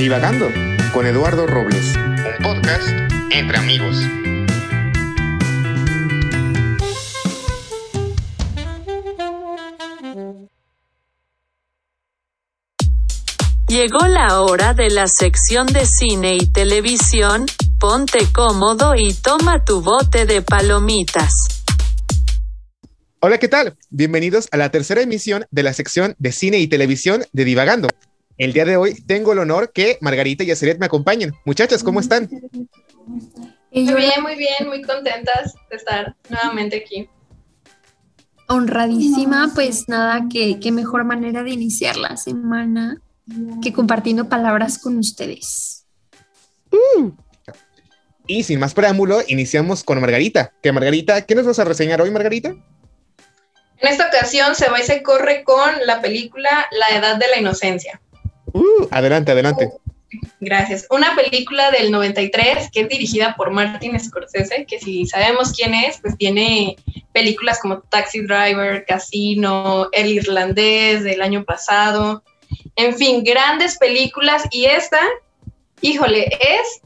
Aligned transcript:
Divagando 0.00 0.50
con 0.94 1.04
Eduardo 1.04 1.46
Robles, 1.46 1.94
un 1.94 2.42
podcast 2.42 2.88
entre 3.32 3.58
amigos. 3.58 3.98
Llegó 13.68 14.06
la 14.08 14.40
hora 14.40 14.72
de 14.72 14.88
la 14.88 15.06
sección 15.06 15.66
de 15.66 15.84
cine 15.84 16.36
y 16.36 16.46
televisión, 16.46 17.44
ponte 17.78 18.20
cómodo 18.32 18.94
y 18.96 19.12
toma 19.12 19.66
tu 19.66 19.82
bote 19.82 20.24
de 20.24 20.40
palomitas. 20.40 21.62
Hola, 23.20 23.36
¿qué 23.36 23.48
tal? 23.48 23.76
Bienvenidos 23.90 24.48
a 24.50 24.56
la 24.56 24.70
tercera 24.70 25.02
emisión 25.02 25.44
de 25.50 25.62
la 25.62 25.74
sección 25.74 26.16
de 26.18 26.32
cine 26.32 26.56
y 26.56 26.68
televisión 26.68 27.22
de 27.34 27.44
Divagando. 27.44 27.88
El 28.40 28.54
día 28.54 28.64
de 28.64 28.78
hoy 28.78 28.94
tengo 28.94 29.34
el 29.34 29.38
honor 29.38 29.70
que 29.70 29.98
Margarita 30.00 30.42
y 30.42 30.50
Aceret 30.50 30.78
me 30.78 30.86
acompañen. 30.86 31.34
Muchachas, 31.44 31.84
¿cómo 31.84 32.00
están? 32.00 32.26
Muy 33.70 33.84
bien, 33.84 34.22
muy 34.22 34.34
bien, 34.34 34.66
muy 34.66 34.80
contentas 34.80 35.52
de 35.68 35.76
estar 35.76 36.16
nuevamente 36.30 36.78
aquí. 36.78 37.10
Honradísima, 38.48 39.52
pues 39.54 39.90
nada, 39.90 40.22
que 40.32 40.58
qué 40.58 40.72
mejor 40.72 41.04
manera 41.04 41.42
de 41.42 41.50
iniciar 41.50 41.98
la 41.98 42.16
semana 42.16 43.02
que 43.62 43.74
compartiendo 43.74 44.30
palabras 44.30 44.78
con 44.78 44.96
ustedes. 44.96 45.84
Y 48.26 48.42
sin 48.44 48.58
más 48.58 48.72
preámbulo, 48.72 49.20
iniciamos 49.28 49.84
con 49.84 50.00
Margarita. 50.00 50.54
Que 50.62 50.72
Margarita, 50.72 51.26
¿qué 51.26 51.34
nos 51.34 51.44
vas 51.44 51.58
a 51.58 51.64
reseñar 51.64 52.00
hoy, 52.00 52.10
Margarita? 52.10 52.48
En 52.48 53.88
esta 53.88 54.06
ocasión 54.06 54.54
se 54.54 54.70
va 54.70 54.80
y 54.80 54.84
se 54.84 55.02
corre 55.02 55.44
con 55.44 55.70
la 55.84 56.00
película 56.00 56.68
La 56.70 56.96
Edad 56.96 57.16
de 57.16 57.28
la 57.28 57.38
Inocencia. 57.38 58.00
Uh, 58.52 58.88
adelante, 58.90 59.32
adelante. 59.32 59.70
Gracias. 60.40 60.86
Una 60.90 61.14
película 61.14 61.70
del 61.70 61.90
93 61.90 62.70
que 62.72 62.80
es 62.80 62.88
dirigida 62.88 63.34
por 63.36 63.50
Martin 63.50 63.98
Scorsese, 63.98 64.66
que 64.66 64.80
si 64.80 65.06
sabemos 65.06 65.52
quién 65.52 65.74
es, 65.74 65.98
pues 66.00 66.16
tiene 66.16 66.76
películas 67.12 67.60
como 67.60 67.80
Taxi 67.80 68.22
Driver, 68.22 68.84
Casino, 68.86 69.88
El 69.92 70.08
Irlandés 70.08 71.04
del 71.04 71.22
año 71.22 71.44
pasado. 71.44 72.24
En 72.76 72.96
fin, 72.96 73.22
grandes 73.22 73.78
películas. 73.78 74.44
Y 74.50 74.64
esta, 74.64 75.00
híjole, 75.80 76.26
es 76.40 76.80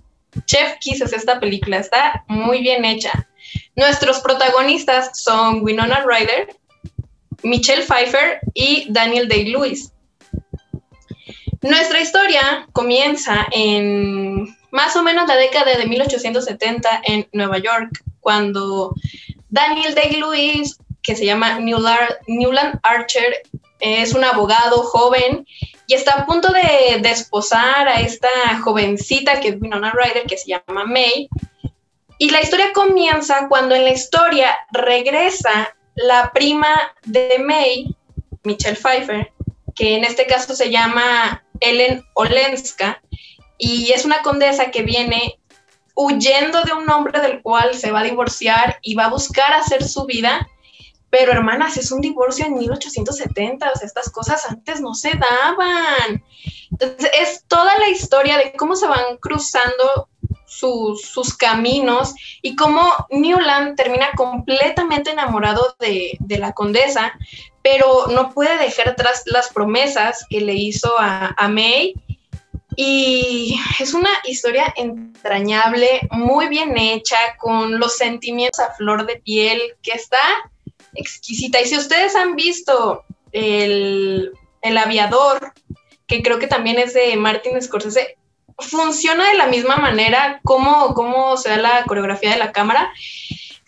Chef 0.46 0.74
Kisses 0.80 1.12
esta 1.12 1.40
película. 1.40 1.78
Está 1.78 2.24
muy 2.28 2.60
bien 2.60 2.84
hecha. 2.84 3.26
Nuestros 3.76 4.20
protagonistas 4.20 5.18
son 5.20 5.62
Winona 5.62 6.04
Ryder, 6.06 6.48
Michelle 7.42 7.82
Pfeiffer 7.82 8.40
y 8.52 8.86
Daniel 8.90 9.28
Day-Lewis. 9.28 9.93
Nuestra 11.64 11.98
historia 11.98 12.68
comienza 12.74 13.46
en 13.50 14.54
más 14.70 14.96
o 14.96 15.02
menos 15.02 15.26
la 15.26 15.36
década 15.36 15.74
de 15.78 15.86
1870 15.86 17.00
en 17.04 17.26
Nueva 17.32 17.56
York, 17.56 18.02
cuando 18.20 18.94
Daniel 19.48 19.94
Day-Lewis, 19.94 20.76
que 21.02 21.16
se 21.16 21.24
llama 21.24 21.58
Newland 21.60 22.80
Archer, 22.82 23.44
es 23.80 24.12
un 24.12 24.24
abogado 24.24 24.82
joven 24.82 25.46
y 25.86 25.94
está 25.94 26.12
a 26.12 26.26
punto 26.26 26.52
de 26.52 27.00
desposar 27.00 27.88
a 27.88 28.02
esta 28.02 28.28
jovencita 28.62 29.40
que 29.40 29.48
es 29.48 29.56
Winona 29.58 29.90
Ryder, 29.90 30.24
que 30.26 30.36
se 30.36 30.48
llama 30.48 30.84
May. 30.84 31.30
Y 32.18 32.28
la 32.28 32.42
historia 32.42 32.74
comienza 32.74 33.48
cuando 33.48 33.74
en 33.74 33.84
la 33.84 33.92
historia 33.92 34.54
regresa 34.70 35.74
la 35.94 36.30
prima 36.34 36.92
de 37.06 37.38
May, 37.38 37.96
Michelle 38.42 38.76
Pfeiffer, 38.76 39.32
que 39.74 39.96
en 39.96 40.04
este 40.04 40.26
caso 40.26 40.54
se 40.54 40.70
llama 40.70 41.42
Ellen 41.64 42.04
Olenska, 42.14 43.02
y 43.58 43.92
es 43.92 44.04
una 44.04 44.22
condesa 44.22 44.70
que 44.70 44.82
viene 44.82 45.38
huyendo 45.94 46.62
de 46.62 46.72
un 46.72 46.90
hombre 46.90 47.20
del 47.20 47.40
cual 47.42 47.74
se 47.74 47.92
va 47.92 48.00
a 48.00 48.05
divorciar 48.05 48.78
y 48.83 48.94
va 48.94 49.06
a 49.06 49.11
buscar 49.11 49.52
hacer 49.52 49.84
su 49.84 50.05
vida. 50.06 50.48
Pero 51.11 51.30
hermanas, 51.30 51.77
es 51.77 51.92
un 51.92 52.00
divorcio 52.00 52.44
en 52.44 52.55
1870, 52.55 53.70
o 53.70 53.78
sea, 53.78 53.86
estas 53.86 54.11
cosas 54.11 54.44
antes 54.50 54.80
no 54.80 54.94
se 54.94 55.12
daban. 55.12 56.24
Entonces, 56.72 57.11
es 57.20 57.44
toda 57.46 57.78
la 57.78 57.89
historia 57.89 58.36
de 58.36 58.52
cómo 58.52 58.74
se 58.74 58.89
van 58.89 59.16
cruzando 59.20 60.08
sus, 60.46 61.36
caminos 61.36 62.14
y 62.42 62.56
cómo 62.56 62.83
Newland 63.10 63.77
termina 63.77 64.10
completamente 64.16 65.10
enamorado 65.10 65.77
de, 65.80 66.18
la 66.39 66.52
condesa, 66.52 67.12
pero 67.64 68.08
no 68.08 68.30
puede 68.30 68.58
dejar 68.58 68.91
atrás 68.91 69.23
las 69.25 69.48
promesas 69.48 70.27
que 70.29 70.42
le 70.42 70.52
hizo 70.52 70.92
a, 70.98 71.48
May. 71.48 71.95
Y 72.77 73.58
es 73.80 73.95
una 73.95 74.11
historia 74.25 74.75
entrañable, 74.77 76.07
muy 76.11 76.48
bien 76.48 76.77
hecha, 76.77 77.17
con 77.39 77.80
los 77.80 77.97
sentimientos 77.97 78.61
a 78.61 78.75
flor 78.75 79.07
de 79.07 79.17
piel, 79.17 79.58
que 79.83 79.92
está 79.92 80.20
exquisita. 80.95 81.58
Y 81.63 81.64
si 81.64 81.79
ustedes 81.79 82.14
han 82.14 82.36
visto 82.36 83.02
el, 83.33 84.33
el 84.61 84.77
aviador, 84.77 85.55
que 86.07 86.23
creo 86.23 86.39
que 86.39 86.46
también 86.46 86.79
es 86.79 86.92
de 86.92 87.17
Martin 87.17 87.63
Scorsese, 87.63 88.19
funciona 88.58 89.31
de 89.31 89.39
la 89.39 89.46
misma 89.46 89.77
manera 89.77 90.41
como 90.42 91.39
se 91.39 91.48
da 91.48 91.57
la 91.57 91.85
coreografía 91.85 92.33
de 92.33 92.39
la 92.39 92.52
cámara. 92.52 92.92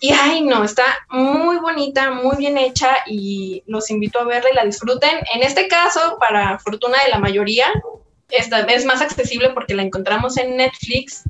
Y 0.00 0.10
ay, 0.12 0.42
no, 0.42 0.62
está 0.62 0.84
muy 1.10 1.56
bonita, 1.56 2.10
muy 2.10 2.36
bien 2.36 2.58
hecha 2.58 2.88
y 3.06 3.62
los 3.66 3.90
invito 3.90 4.20
a 4.20 4.24
verla 4.24 4.50
y 4.50 4.54
la 4.54 4.64
disfruten. 4.64 5.10
En 5.34 5.42
este 5.42 5.68
caso, 5.68 6.18
para 6.20 6.58
fortuna 6.58 6.98
de 7.04 7.10
la 7.10 7.18
mayoría, 7.18 7.66
esta 8.28 8.60
es 8.60 8.84
más 8.84 9.00
accesible 9.00 9.50
porque 9.50 9.74
la 9.74 9.82
encontramos 9.82 10.36
en 10.36 10.56
Netflix 10.56 11.22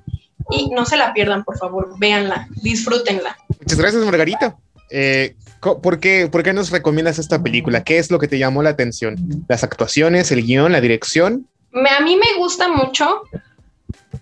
y 0.51 0.71
no 0.71 0.85
se 0.85 0.97
la 0.97 1.13
pierdan, 1.13 1.45
por 1.45 1.59
favor, 1.59 1.95
véanla, 1.99 2.49
disfrútenla. 2.63 3.37
Muchas 3.61 3.79
gracias, 3.79 4.05
Margarita. 4.05 4.57
Eh, 4.91 5.35
¿por, 5.61 6.01
qué, 6.01 6.29
¿Por 6.31 6.43
qué 6.43 6.53
nos 6.53 6.71
recomiendas 6.71 7.19
esta 7.19 7.43
película? 7.43 7.85
¿Qué 7.85 7.99
es 7.99 8.11
lo 8.11 8.19
que 8.19 8.29
te 8.29 8.39
llamó 8.39 8.63
la 8.63 8.71
atención? 8.71 9.45
¿Las 9.49 9.65
actuaciones, 9.65 10.31
el 10.33 10.45
guion, 10.45 10.73
la 10.73 10.81
dirección? 10.81 11.49
a 11.73 12.01
mí 12.01 12.17
me 12.17 12.39
gusta 12.39 12.69
mucho 12.69 13.23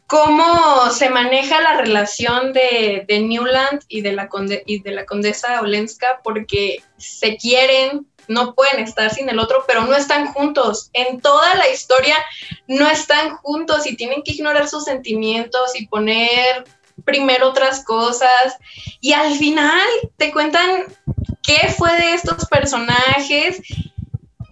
cómo 0.06 0.91
se 0.91 1.09
maneja 1.09 1.60
la 1.60 1.78
relación 1.78 2.53
de, 2.53 3.06
Newland 3.09 3.82
y 3.88 4.03
de, 4.03 4.12
la 4.12 4.28
y 4.66 4.81
de 4.81 4.91
la 4.91 5.06
condesa 5.06 5.60
Olenska, 5.60 6.20
porque 6.22 6.82
se 6.97 7.37
quieren, 7.37 8.06
no 8.28 8.54
pueden 8.54 8.81
estar 8.81 9.12
sin 9.12 9.28
el 9.28 9.38
otro, 9.38 9.64
pero 9.66 9.82
no 9.82 9.94
están 9.94 10.26
juntos. 10.32 10.91
En 10.93 11.20
toda 11.20 11.54
la 11.54 11.69
historia 11.69 12.16
no 12.69 12.88
están 12.88 13.37
juntos 13.37 13.87
y 13.87 13.97
tienen 13.97 14.22
que 14.22 14.32
ignorar 14.32 14.69
sus 14.69 14.84
sentimientos 14.84 15.78
y 15.78 15.87
poner 15.87 16.64
primero 17.04 17.48
otras 17.48 17.84
cosas. 17.84 18.56
Y 19.00 19.12
al 19.12 19.34
final 19.34 19.87
te 20.16 20.32
cuentan 20.32 20.84
qué 21.43 21.69
fue 21.76 21.93
de 21.97 22.14
estos 22.14 22.47
personajes. 22.47 23.60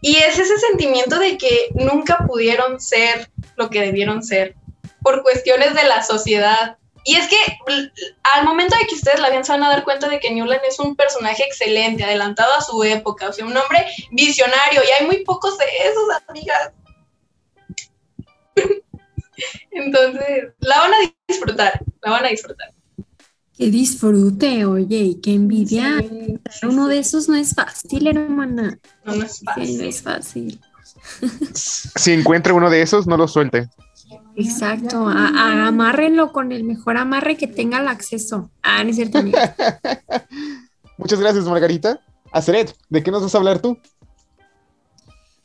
Y 0.01 0.17
es 0.17 0.39
ese 0.39 0.59
sentimiento 0.59 1.19
de 1.19 1.39
que 1.39 1.69
nunca 1.75 2.27
pudieron 2.27 2.81
ser 2.81 3.31
lo 3.57 3.71
que 3.71 3.81
debieron 3.81 4.23
ser 4.23 4.57
por 5.03 5.23
cuestiones 5.23 5.75
de 5.75 5.85
la 5.85 6.03
sociedad. 6.03 6.79
Y 7.05 7.17
es 7.17 7.29
que 7.29 7.37
al 8.35 8.45
momento 8.45 8.77
de 8.77 8.87
que 8.87 8.95
ustedes 8.95 9.21
la 9.21 9.31
vean 9.31 9.45
se 9.45 9.53
van 9.53 9.65
a 9.65 9.71
dar 9.71 9.83
cuenta 9.83 10.09
de 10.09 10.21
que 10.21 10.31
Newland 10.31 10.61
es 10.69 10.79
un 10.79 10.95
personaje 10.95 11.43
excelente, 11.45 12.05
adelantado 12.05 12.55
a 12.55 12.61
su 12.61 12.83
época, 12.85 13.29
o 13.29 13.33
sea, 13.33 13.45
un 13.45 13.57
hombre 13.57 13.87
visionario, 14.13 14.83
y 14.87 14.91
hay 14.93 15.07
muy 15.07 15.25
pocos 15.25 15.59
de 15.59 15.65
esos, 15.85 16.05
amigas. 16.29 16.73
Entonces, 19.73 20.53
la 20.61 20.79
van 20.79 20.95
a 20.95 20.97
disfrutar, 21.27 21.81
la 22.03 22.11
van 22.11 22.25
a 22.25 22.29
disfrutar. 22.29 22.71
Que 23.57 23.67
disfrute, 23.67 24.65
oye, 24.65 24.99
y 24.99 25.21
qué 25.21 25.35
envidia. 25.35 26.03
Uno 26.63 26.87
de 26.87 26.99
esos 26.99 27.29
no 27.29 27.35
es 27.35 27.55
fácil, 27.55 28.07
hermana. 28.07 28.79
No, 29.05 29.17
no 29.17 29.25
es 29.25 29.41
fácil. 29.45 29.79
no 29.79 29.85
es 29.85 30.03
fácil. 30.03 30.61
Si 31.55 32.13
encuentra 32.13 32.55
uno 32.55 32.71
de 32.71 32.83
esos, 32.83 33.07
no 33.07 33.17
lo 33.17 33.29
suelte. 33.29 33.69
Exacto, 34.37 35.07
amárrenlo 35.07 36.33
con 36.33 36.53
el 36.53 36.65
mejor 36.65 36.97
amarre 36.97 37.37
que 37.37 37.47
tenga 37.47 37.81
el 37.81 37.89
acceso. 37.89 38.51
Ah, 38.63 38.83
no 38.83 38.91
es 38.91 38.97
cierto. 38.97 39.23
Muchas 40.99 41.21
gracias, 41.21 41.45
Margarita. 41.45 42.01
Aceret, 42.33 42.75
¿de 42.89 43.03
qué 43.03 43.11
nos 43.11 43.23
vas 43.23 43.35
a 43.35 43.39
hablar 43.39 43.61
tú? 43.61 43.79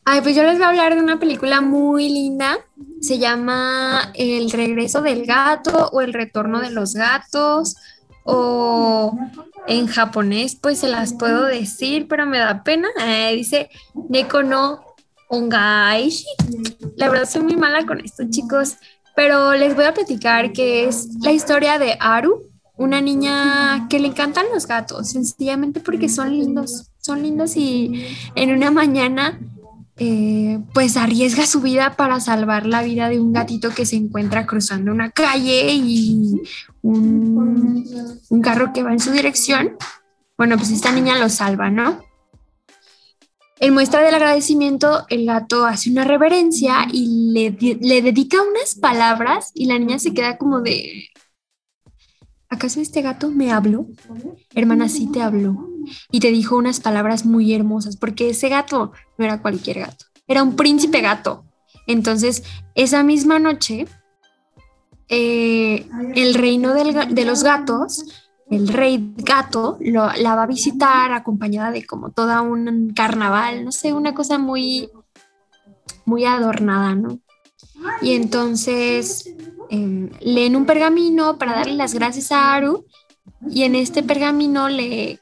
Ay, 0.06 0.22
pues 0.22 0.38
yo 0.38 0.44
les 0.44 0.56
voy 0.56 0.64
a 0.64 0.70
hablar 0.70 0.96
de 0.96 1.02
una 1.02 1.20
película 1.20 1.60
muy 1.60 2.08
linda. 2.08 2.60
Se 3.02 3.20
llama 3.20 4.14
El 4.14 4.52
regreso 4.52 5.02
del 5.02 5.26
gato 5.26 5.90
o 5.92 6.00
El 6.00 6.14
retorno 6.14 6.62
de 6.62 6.72
los 6.72 6.94
gatos. 6.94 7.76
O 8.24 9.18
en 9.68 9.88
japonés, 9.88 10.56
pues 10.56 10.80
se 10.80 10.88
las 10.88 11.14
puedo 11.14 11.44
decir, 11.44 12.08
pero 12.08 12.26
me 12.26 12.38
da 12.38 12.64
pena. 12.64 12.88
Eh, 13.06 13.36
dice 13.36 13.70
Neko 14.10 14.44
no 14.44 14.87
La 16.96 17.10
verdad 17.10 17.30
soy 17.30 17.44
muy 17.44 17.56
mala 17.56 17.86
con 17.86 18.00
esto, 18.00 18.24
chicos, 18.30 18.78
pero 19.16 19.54
les 19.54 19.76
voy 19.76 19.86
a 19.86 19.94
platicar 19.94 20.54
que 20.54 20.88
es 20.88 21.10
la 21.22 21.32
historia 21.32 21.78
de 21.78 21.98
Aru, 22.00 22.44
una 22.78 23.02
niña 23.02 23.88
que 23.90 24.00
le 24.00 24.08
encantan 24.08 24.46
los 24.54 24.68
gatos, 24.68 25.10
sencillamente 25.10 25.80
porque 25.80 26.08
son 26.08 26.32
lindos, 26.32 26.92
son 27.00 27.24
lindos 27.24 27.58
y 27.58 28.06
en 28.36 28.54
una 28.54 28.72
mañana 28.72 29.40
eh, 29.98 30.60
pues 30.76 30.96
arriesga 30.96 31.48
su 31.48 31.60
vida 31.62 31.96
para 31.96 32.20
salvar 32.20 32.68
la 32.68 32.84
vida 32.84 33.10
de 33.10 33.20
un 33.20 33.34
gatito 33.34 33.72
que 33.72 33.86
se 33.86 33.96
encuentra 33.96 34.46
cruzando 34.46 34.92
una 34.92 35.10
calle 35.10 35.74
y 35.74 36.40
un, 36.84 37.84
un 38.30 38.42
carro 38.42 38.72
que 38.74 38.84
va 38.84 38.94
en 38.94 39.00
su 39.00 39.12
dirección. 39.12 39.76
Bueno, 40.38 40.56
pues 40.58 40.70
esta 40.70 40.92
niña 40.92 41.18
lo 41.18 41.30
salva, 41.30 41.72
¿no? 41.72 42.07
En 43.60 43.74
muestra 43.74 44.02
del 44.02 44.14
agradecimiento, 44.14 45.06
el 45.10 45.26
gato 45.26 45.66
hace 45.66 45.90
una 45.90 46.04
reverencia 46.04 46.88
y 46.92 47.32
le, 47.34 47.78
le 47.82 48.02
dedica 48.04 48.38
unas 48.42 48.76
palabras 48.76 49.52
y 49.56 49.66
la 49.66 49.80
niña 49.80 49.98
se 49.98 50.14
queda 50.14 50.38
como 50.38 50.62
de, 50.62 51.10
¿acaso 52.50 52.80
este 52.80 53.02
gato 53.02 53.32
me 53.32 53.52
habló? 53.52 53.88
Hermana, 54.54 54.90
sí 54.90 55.12
te 55.12 55.24
habló 55.24 55.70
y 56.12 56.20
te 56.20 56.32
dijo 56.32 56.56
unas 56.56 56.80
palabras 56.80 57.26
muy 57.26 57.52
hermosas, 57.54 57.98
porque 57.98 58.30
ese 58.30 58.50
gato 58.50 58.92
no 59.18 59.26
era 59.26 59.42
cualquier 59.42 59.80
gato, 59.80 60.06
era 60.28 60.44
un 60.44 60.56
príncipe 60.56 61.02
gato. 61.02 61.46
Entonces, 61.88 62.44
esa 62.76 63.02
misma 63.02 63.40
noche, 63.40 63.88
eh, 65.10 65.88
el 66.14 66.36
reino 66.36 66.74
de 66.74 67.26
los 67.26 67.44
gatos 67.44 68.27
el 68.50 68.68
rey 68.70 69.14
gato 69.18 69.78
lo- 69.82 70.12
la 70.14 70.36
va 70.36 70.44
a 70.44 70.48
visitar 70.48 71.12
acompañada 71.12 71.72
de 71.72 71.86
como 71.86 72.12
toda 72.12 72.42
un 72.42 72.92
carnaval, 72.96 73.66
no 73.66 73.72
sé, 73.72 73.94
una 73.94 74.14
cosa 74.14 74.38
muy, 74.38 74.90
muy 76.06 76.26
adornada, 76.26 76.96
¿no? 76.96 77.20
Y 78.02 78.14
entonces 78.16 79.34
em, 79.70 80.10
leen 80.22 80.56
un 80.56 80.66
pergamino 80.66 81.38
para 81.38 81.54
darle 81.56 81.74
las 81.76 81.94
gracias 81.94 82.32
a 82.32 82.54
Aru 82.54 82.86
y 83.50 83.64
en 83.64 83.76
este 83.76 84.02
pergamino 84.02 84.70
le, 84.70 85.20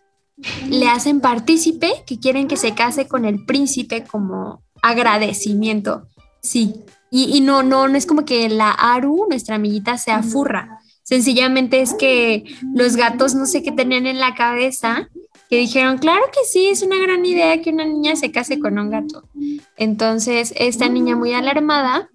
le 0.69 0.87
hacen 0.87 1.19
partícipe 1.19 2.03
que 2.05 2.19
quieren 2.19 2.47
que 2.47 2.57
se 2.57 2.75
case 2.75 3.07
con 3.07 3.25
el 3.25 3.45
príncipe 3.45 4.03
como 4.03 4.61
agradecimiento. 4.81 6.07
Sí. 6.41 6.75
Y, 7.09 7.35
y 7.37 7.41
no, 7.41 7.63
no, 7.63 7.87
no 7.87 7.97
es 7.97 8.05
como 8.05 8.25
que 8.25 8.49
la 8.49 8.71
Aru, 8.71 9.25
nuestra 9.29 9.55
amiguita, 9.55 9.97
sea 9.97 10.21
furra. 10.21 10.74
Sencillamente 11.05 11.81
es 11.81 11.93
que 11.93 12.45
los 12.73 12.95
gatos 12.95 13.35
no 13.35 13.45
sé 13.45 13.61
qué 13.61 13.71
tenían 13.71 14.07
en 14.07 14.19
la 14.19 14.33
cabeza, 14.33 15.07
que 15.51 15.57
dijeron, 15.57 15.99
claro 15.99 16.23
que 16.33 16.39
sí, 16.51 16.65
es 16.65 16.81
una 16.81 16.97
gran 16.97 17.23
idea 17.23 17.61
que 17.61 17.69
una 17.69 17.85
niña 17.85 18.15
se 18.15 18.31
case 18.31 18.59
con 18.59 18.79
un 18.79 18.89
gato. 18.89 19.29
Entonces, 19.77 20.51
esta 20.57 20.89
niña 20.89 21.15
muy 21.15 21.33
alarmada 21.33 22.09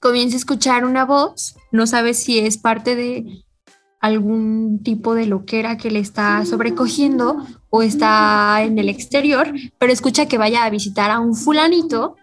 comienza 0.00 0.36
a 0.36 0.38
escuchar 0.38 0.86
una 0.86 1.04
voz, 1.04 1.56
no 1.70 1.86
sabe 1.86 2.14
si 2.14 2.38
es 2.38 2.56
parte 2.56 2.96
de 2.96 3.44
algún 4.00 4.82
tipo 4.82 5.14
de 5.14 5.26
loquera 5.26 5.76
que 5.76 5.90
le 5.90 5.98
está 5.98 6.46
sobrecogiendo 6.46 7.44
o 7.68 7.82
está 7.82 8.62
en 8.62 8.78
el 8.78 8.88
exterior, 8.88 9.52
pero 9.76 9.92
escucha 9.92 10.26
que 10.26 10.38
vaya 10.38 10.64
a 10.64 10.70
visitar 10.70 11.10
a 11.10 11.20
un 11.20 11.34
fulanito 11.34 12.16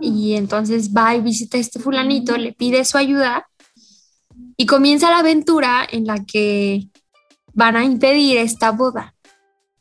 y 0.00 0.34
entonces 0.34 0.92
va 0.92 1.14
y 1.14 1.20
visita 1.20 1.56
a 1.56 1.60
este 1.60 1.78
fulanito, 1.78 2.36
le 2.36 2.52
pide 2.52 2.84
su 2.84 2.98
ayuda 2.98 3.49
y 4.60 4.66
comienza 4.66 5.08
la 5.08 5.20
aventura 5.20 5.88
en 5.90 6.04
la 6.04 6.22
que 6.26 6.90
van 7.54 7.76
a 7.76 7.84
impedir 7.86 8.36
esta 8.36 8.72
boda. 8.72 9.14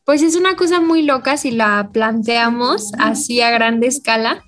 Pues 0.06 0.22
es 0.22 0.38
una 0.38 0.56
cosa 0.56 0.80
muy 0.80 1.02
loca 1.02 1.36
si 1.36 1.52
la 1.52 1.90
planteamos 1.92 2.94
así 2.98 3.42
a 3.42 3.52
grande 3.52 3.88
escala, 3.88 4.42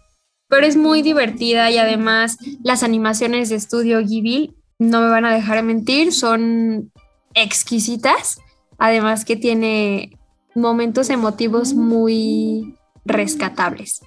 pero 0.47 0.65
es 0.65 0.77
muy 0.77 1.01
divertida 1.01 1.69
y 1.69 1.77
además 1.77 2.37
las 2.63 2.81
animaciones 2.81 3.49
de 3.49 3.57
estudio 3.57 3.99
Ghibli 3.99 4.55
no 4.79 5.01
me 5.01 5.09
van 5.09 5.25
a 5.25 5.33
dejar 5.33 5.61
mentir, 5.63 6.13
son 6.13 6.93
exquisitas, 7.33 8.39
además 8.77 9.25
que 9.25 9.35
tiene 9.35 10.17
momentos 10.55 11.09
emotivos 11.09 11.73
muy 11.73 12.77
rescatables. 13.03 13.99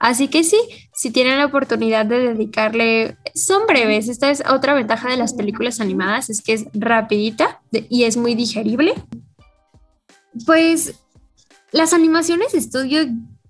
Así 0.00 0.28
que 0.28 0.44
sí, 0.44 0.56
si 0.94 1.10
tienen 1.10 1.36
la 1.36 1.44
oportunidad 1.44 2.06
de 2.06 2.18
dedicarle, 2.20 3.18
son 3.34 3.66
breves. 3.68 4.08
Esta 4.08 4.30
es 4.30 4.42
otra 4.48 4.72
ventaja 4.72 5.10
de 5.10 5.18
las 5.18 5.34
películas 5.34 5.78
animadas, 5.78 6.30
es 6.30 6.40
que 6.40 6.54
es 6.54 6.64
rapidita 6.72 7.60
y 7.70 8.04
es 8.04 8.16
muy 8.16 8.34
digerible. 8.34 8.94
Pues 10.46 10.94
las 11.70 11.92
animaciones 11.92 12.54
estudio 12.54 13.02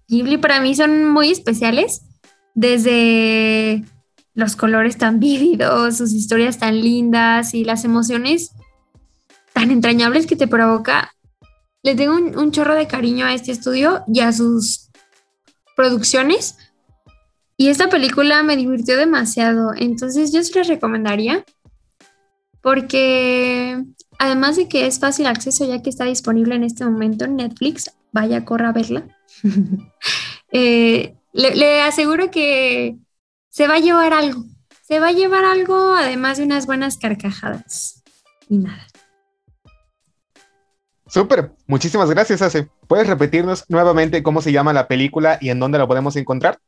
Ghibli 0.09 0.39
para 0.39 0.61
mí 0.61 0.75
son 0.75 1.09
muy 1.09 1.31
especiales, 1.31 2.03
desde 2.55 3.85
los 4.35 4.57
colores 4.57 4.99
tan 4.99 5.21
vívidos, 5.21 5.99
sus 5.99 6.13
historias 6.13 6.59
tan 6.59 6.81
lindas 6.81 7.55
y 7.55 7.63
las 7.63 7.85
emociones 7.85 8.51
tan 9.53 9.71
entrañables 9.71 10.27
que 10.27 10.35
te 10.35 10.49
provoca. 10.49 11.13
Le 11.85 11.95
tengo 11.95 12.17
un 12.17 12.51
chorro 12.51 12.75
de 12.75 12.89
cariño 12.89 13.25
a 13.25 13.35
este 13.35 13.53
estudio 13.53 14.03
y 14.13 14.19
a 14.19 14.33
sus 14.33 14.90
producciones. 15.77 16.57
Y 17.57 17.69
esta 17.69 17.89
película 17.89 18.43
me 18.43 18.57
divirtió 18.57 18.97
demasiado. 18.97 19.73
Entonces 19.77 20.33
yo 20.33 20.43
se 20.43 20.59
les 20.59 20.69
recomendaría. 20.69 21.45
Porque 22.63 23.83
además 24.19 24.57
de 24.57 24.69
que 24.69 24.87
es 24.87 24.99
fácil 24.99 25.27
acceso 25.27 25.67
ya 25.67 25.83
que 25.83 25.91
está 25.91 26.05
disponible 26.05 26.55
en 26.55 26.65
este 26.65 26.85
momento 26.85 27.25
en 27.25 27.37
Netflix, 27.37 27.91
vaya, 28.13 28.45
corra 28.45 28.71
a 28.71 28.73
verla. 28.73 29.07
Eh, 30.53 31.15
le, 31.33 31.55
le 31.55 31.81
aseguro 31.81 32.33
que 32.33 32.97
se 33.51 33.69
va 33.69 33.75
a 33.75 33.79
llevar 33.79 34.13
algo. 34.13 34.47
Se 34.83 34.99
va 34.99 35.11
a 35.11 35.13
llevar 35.13 35.45
algo 35.45 35.95
además 35.95 36.39
de 36.39 36.45
unas 36.45 36.67
buenas 36.67 36.99
carcajadas. 36.99 38.03
Y 38.49 38.59
nada. 38.59 38.90
Súper, 41.11 41.51
muchísimas 41.67 42.09
gracias, 42.09 42.41
Ace. 42.41 42.69
¿Puedes 42.87 43.09
repetirnos 43.09 43.65
nuevamente 43.69 44.23
cómo 44.23 44.41
se 44.41 44.53
llama 44.53 44.73
la 44.73 44.87
película 44.87 45.39
y 45.41 45.51
en 45.51 45.59
dónde 45.59 45.79
la 45.79 45.89
podemos 45.89 46.15
encontrar? 46.15 46.61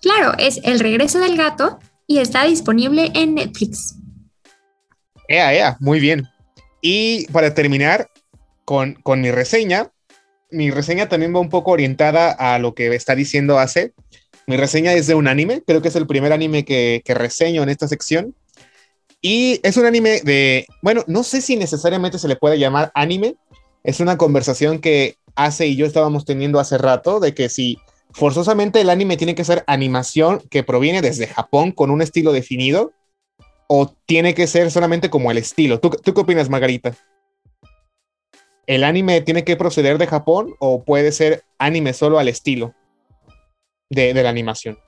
Claro, 0.00 0.32
es 0.38 0.60
El 0.62 0.78
regreso 0.78 1.18
del 1.18 1.36
gato 1.36 1.80
y 2.06 2.18
está 2.18 2.44
disponible 2.44 3.10
en 3.14 3.34
Netflix. 3.34 3.96
Ea, 5.28 5.54
ea, 5.54 5.76
muy 5.80 5.98
bien. 5.98 6.28
Y 6.80 7.26
para 7.32 7.52
terminar 7.52 8.08
con, 8.64 8.94
con 8.94 9.20
mi 9.20 9.32
reseña, 9.32 9.90
mi 10.50 10.70
reseña 10.70 11.08
también 11.08 11.34
va 11.34 11.40
un 11.40 11.50
poco 11.50 11.72
orientada 11.72 12.30
a 12.30 12.58
lo 12.60 12.74
que 12.74 12.94
está 12.94 13.16
diciendo 13.16 13.58
Ace. 13.58 13.92
Mi 14.46 14.56
reseña 14.56 14.92
es 14.92 15.08
de 15.08 15.14
un 15.14 15.28
anime, 15.28 15.62
creo 15.66 15.82
que 15.82 15.88
es 15.88 15.96
el 15.96 16.06
primer 16.06 16.32
anime 16.32 16.64
que, 16.64 17.02
que 17.04 17.14
reseño 17.14 17.62
en 17.62 17.68
esta 17.68 17.88
sección. 17.88 18.34
Y 19.20 19.60
es 19.62 19.76
un 19.76 19.84
anime 19.84 20.20
de, 20.22 20.66
bueno, 20.80 21.04
no 21.06 21.22
sé 21.22 21.40
si 21.40 21.56
necesariamente 21.56 22.18
se 22.18 22.28
le 22.28 22.36
puede 22.36 22.58
llamar 22.58 22.90
anime. 22.94 23.36
Es 23.82 24.00
una 24.00 24.18
conversación 24.18 24.78
que 24.78 25.16
Ace 25.34 25.66
y 25.66 25.76
yo 25.76 25.86
estábamos 25.86 26.24
teniendo 26.24 26.60
hace 26.60 26.78
rato 26.78 27.20
de 27.20 27.34
que 27.34 27.48
si 27.48 27.78
forzosamente 28.12 28.80
el 28.80 28.90
anime 28.90 29.16
tiene 29.16 29.34
que 29.34 29.44
ser 29.44 29.64
animación 29.66 30.42
que 30.50 30.62
proviene 30.62 31.00
desde 31.00 31.26
Japón 31.26 31.72
con 31.72 31.90
un 31.90 32.02
estilo 32.02 32.32
definido 32.32 32.92
o 33.68 33.94
tiene 34.06 34.34
que 34.34 34.46
ser 34.46 34.70
solamente 34.70 35.10
como 35.10 35.30
el 35.30 35.38
estilo. 35.38 35.78
¿Tú, 35.78 35.90
qué 35.90 36.20
opinas, 36.20 36.50
Margarita? 36.50 36.94
¿El 38.66 38.84
anime 38.84 39.20
tiene 39.20 39.44
que 39.44 39.56
proceder 39.56 39.96
de 39.98 40.06
Japón 40.06 40.54
o 40.58 40.84
puede 40.84 41.12
ser 41.12 41.44
anime 41.58 41.92
solo 41.92 42.18
al 42.18 42.28
estilo 42.28 42.74
de 43.88 44.12
la 44.14 44.28
animación? 44.28 44.78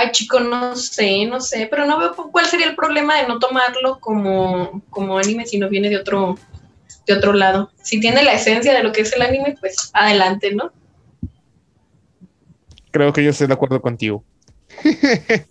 Ay, 0.00 0.12
chico, 0.12 0.40
no 0.40 0.74
sé, 0.76 1.26
no 1.26 1.42
sé, 1.42 1.68
pero 1.70 1.84
no 1.84 1.98
veo 1.98 2.14
cuál 2.32 2.46
sería 2.46 2.66
el 2.66 2.74
problema 2.74 3.20
de 3.20 3.28
no 3.28 3.38
tomarlo 3.38 4.00
como, 4.00 4.82
como 4.88 5.18
anime 5.18 5.44
si 5.44 5.58
no 5.58 5.68
viene 5.68 5.90
de 5.90 5.98
otro, 5.98 6.38
de 7.06 7.12
otro 7.12 7.34
lado. 7.34 7.70
Si 7.82 8.00
tiene 8.00 8.22
la 8.22 8.32
esencia 8.32 8.72
de 8.72 8.82
lo 8.82 8.92
que 8.92 9.02
es 9.02 9.12
el 9.12 9.20
anime, 9.20 9.56
pues 9.60 9.90
adelante, 9.92 10.54
¿no? 10.54 10.72
Creo 12.90 13.12
que 13.12 13.22
yo 13.22 13.28
estoy 13.28 13.46
de 13.46 13.52
acuerdo 13.52 13.82
contigo. 13.82 14.24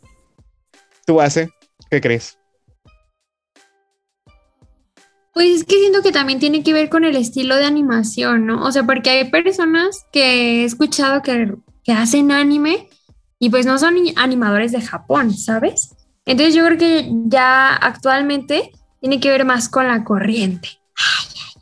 ¿Tú 1.06 1.22
hace? 1.22 1.52
¿Qué 1.92 2.02
crees? 2.02 2.40
Pues 5.32 5.58
es 5.58 5.64
que 5.64 5.78
siento 5.78 6.02
que 6.02 6.12
también 6.12 6.40
tiene 6.40 6.64
que 6.64 6.74
ver 6.74 6.90
con 6.90 7.04
el 7.04 7.16
estilo 7.16 7.56
de 7.56 7.66
animación, 7.66 8.48
¿no? 8.48 8.66
O 8.66 8.72
sea, 8.72 8.82
porque 8.82 9.12
hay 9.12 9.30
personas 9.30 10.08
que 10.12 10.62
he 10.62 10.64
escuchado 10.64 11.22
que, 11.22 11.54
que 11.84 11.92
hacen 11.92 12.32
anime 12.32 12.90
y 13.40 13.50
pues 13.50 13.66
no 13.66 13.80
son 13.80 13.96
ni- 13.96 14.14
animadores 14.18 14.72
de 14.72 14.82
Japón, 14.82 15.34
¿sabes? 15.36 15.96
Entonces 16.26 16.54
yo 16.54 16.66
creo 16.66 16.78
que 16.78 17.10
ya 17.26 17.74
actualmente 17.74 18.72
tiene 19.00 19.20
que 19.20 19.32
ver 19.32 19.46
más 19.46 19.70
con 19.70 19.88
la 19.88 20.04
corriente. 20.04 20.70
Ay, 20.96 21.26
ay. 21.56 21.62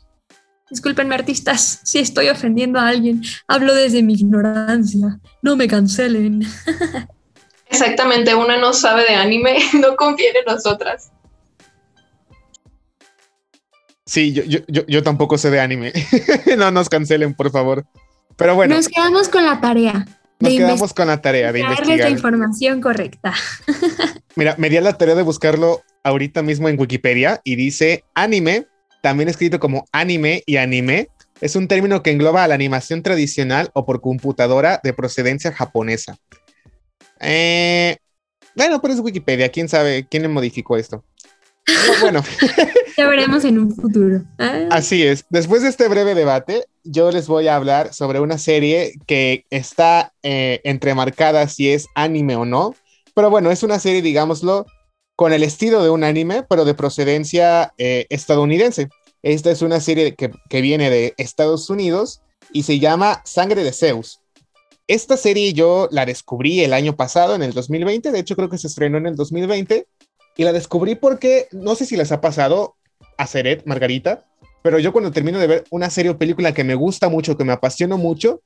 Discúlpenme 0.70 1.14
artistas 1.14 1.80
si 1.84 2.00
estoy 2.00 2.28
ofendiendo 2.28 2.78
a 2.78 2.88
alguien. 2.88 3.22
Hablo 3.46 3.74
desde 3.74 4.02
mi 4.02 4.14
ignorancia. 4.14 5.20
No 5.40 5.56
me 5.56 5.68
cancelen. 5.68 6.42
Exactamente, 7.70 8.34
una 8.34 8.56
no 8.58 8.72
sabe 8.72 9.04
de 9.04 9.14
anime, 9.14 9.58
no 9.80 9.94
confía 9.96 10.30
en 10.30 10.52
nosotras. 10.52 11.12
Sí, 14.04 14.32
yo, 14.32 14.42
yo, 14.44 14.60
yo, 14.68 14.86
yo 14.86 15.02
tampoco 15.02 15.36
sé 15.36 15.50
de 15.50 15.60
anime. 15.60 15.92
no 16.58 16.70
nos 16.70 16.88
cancelen, 16.88 17.34
por 17.34 17.50
favor. 17.50 17.86
Pero 18.36 18.54
bueno, 18.54 18.74
Nos 18.74 18.88
quedamos 18.88 19.28
con 19.28 19.44
la 19.44 19.60
tarea 19.60 20.06
nos 20.40 20.52
quedamos 20.52 20.94
con 20.94 21.08
la 21.08 21.20
tarea 21.20 21.52
de 21.52 21.60
investigarles 21.60 21.98
la 21.98 22.08
investigar. 22.10 22.32
información 22.32 22.80
correcta. 22.80 23.34
Mira, 24.36 24.54
me 24.58 24.70
di 24.70 24.76
a 24.76 24.80
la 24.80 24.96
tarea 24.96 25.14
de 25.14 25.22
buscarlo 25.22 25.82
ahorita 26.04 26.42
mismo 26.42 26.68
en 26.68 26.78
Wikipedia 26.78 27.40
y 27.44 27.56
dice 27.56 28.04
anime, 28.14 28.66
también 29.02 29.28
escrito 29.28 29.58
como 29.58 29.84
anime 29.92 30.42
y 30.46 30.56
anime, 30.56 31.08
Es 31.40 31.54
un 31.54 31.68
término 31.68 32.02
que 32.02 32.10
engloba 32.10 32.42
a 32.42 32.48
la 32.48 32.54
animación 32.54 33.02
tradicional 33.02 33.70
o 33.72 33.84
por 33.84 34.00
computadora 34.00 34.80
de 34.82 34.92
procedencia 34.92 35.52
japonesa. 35.52 36.18
Eh, 37.20 37.96
bueno, 38.56 38.80
pero 38.80 38.94
es 38.94 39.00
Wikipedia. 39.00 39.48
¿Quién 39.50 39.68
sabe 39.68 40.06
quién 40.08 40.24
le 40.24 40.28
modificó 40.28 40.76
esto? 40.76 41.04
Bueno, 42.00 42.22
Ya 42.98 43.06
veremos 43.06 43.44
en 43.44 43.60
un 43.60 43.76
futuro. 43.76 44.24
Ah, 44.40 44.66
así 44.72 45.04
es. 45.04 45.24
Después 45.30 45.62
de 45.62 45.68
este 45.68 45.86
breve 45.86 46.16
debate, 46.16 46.64
yo 46.82 47.12
les 47.12 47.28
voy 47.28 47.46
a 47.46 47.54
hablar 47.54 47.94
sobre 47.94 48.18
una 48.18 48.38
serie 48.38 48.94
que 49.06 49.44
está 49.50 50.12
eh, 50.24 50.60
entremarcada 50.64 51.46
si 51.46 51.70
es 51.70 51.86
anime 51.94 52.34
o 52.34 52.44
no. 52.44 52.74
Pero 53.14 53.30
bueno, 53.30 53.52
es 53.52 53.62
una 53.62 53.78
serie, 53.78 54.02
digámoslo, 54.02 54.66
con 55.14 55.32
el 55.32 55.44
estilo 55.44 55.84
de 55.84 55.90
un 55.90 56.02
anime, 56.02 56.42
pero 56.42 56.64
de 56.64 56.74
procedencia 56.74 57.72
eh, 57.78 58.06
estadounidense. 58.08 58.88
Esta 59.22 59.52
es 59.52 59.62
una 59.62 59.78
serie 59.78 60.16
que, 60.16 60.32
que 60.50 60.60
viene 60.60 60.90
de 60.90 61.14
Estados 61.18 61.70
Unidos 61.70 62.20
y 62.52 62.64
se 62.64 62.80
llama 62.80 63.22
Sangre 63.24 63.62
de 63.62 63.72
Zeus. 63.72 64.20
Esta 64.88 65.16
serie 65.16 65.52
yo 65.52 65.88
la 65.92 66.04
descubrí 66.04 66.64
el 66.64 66.72
año 66.72 66.96
pasado, 66.96 67.36
en 67.36 67.42
el 67.42 67.52
2020, 67.52 68.10
de 68.10 68.18
hecho 68.18 68.34
creo 68.34 68.48
que 68.48 68.58
se 68.58 68.66
estrenó 68.66 68.98
en 68.98 69.06
el 69.06 69.14
2020, 69.14 69.86
y 70.38 70.44
la 70.44 70.52
descubrí 70.52 70.94
porque, 70.94 71.48
no 71.50 71.74
sé 71.74 71.84
si 71.84 71.96
les 71.96 72.12
ha 72.12 72.20
pasado 72.20 72.76
a 73.18 73.26
Seret, 73.26 73.66
Margarita, 73.66 74.24
pero 74.62 74.78
yo 74.78 74.92
cuando 74.92 75.10
termino 75.10 75.40
de 75.40 75.48
ver 75.48 75.64
una 75.70 75.90
serie 75.90 76.12
o 76.12 76.16
película 76.16 76.54
que 76.54 76.62
me 76.62 76.76
gusta 76.76 77.08
mucho, 77.08 77.36
que 77.36 77.44
me 77.44 77.52
apasiona 77.52 77.96
mucho, 77.96 78.40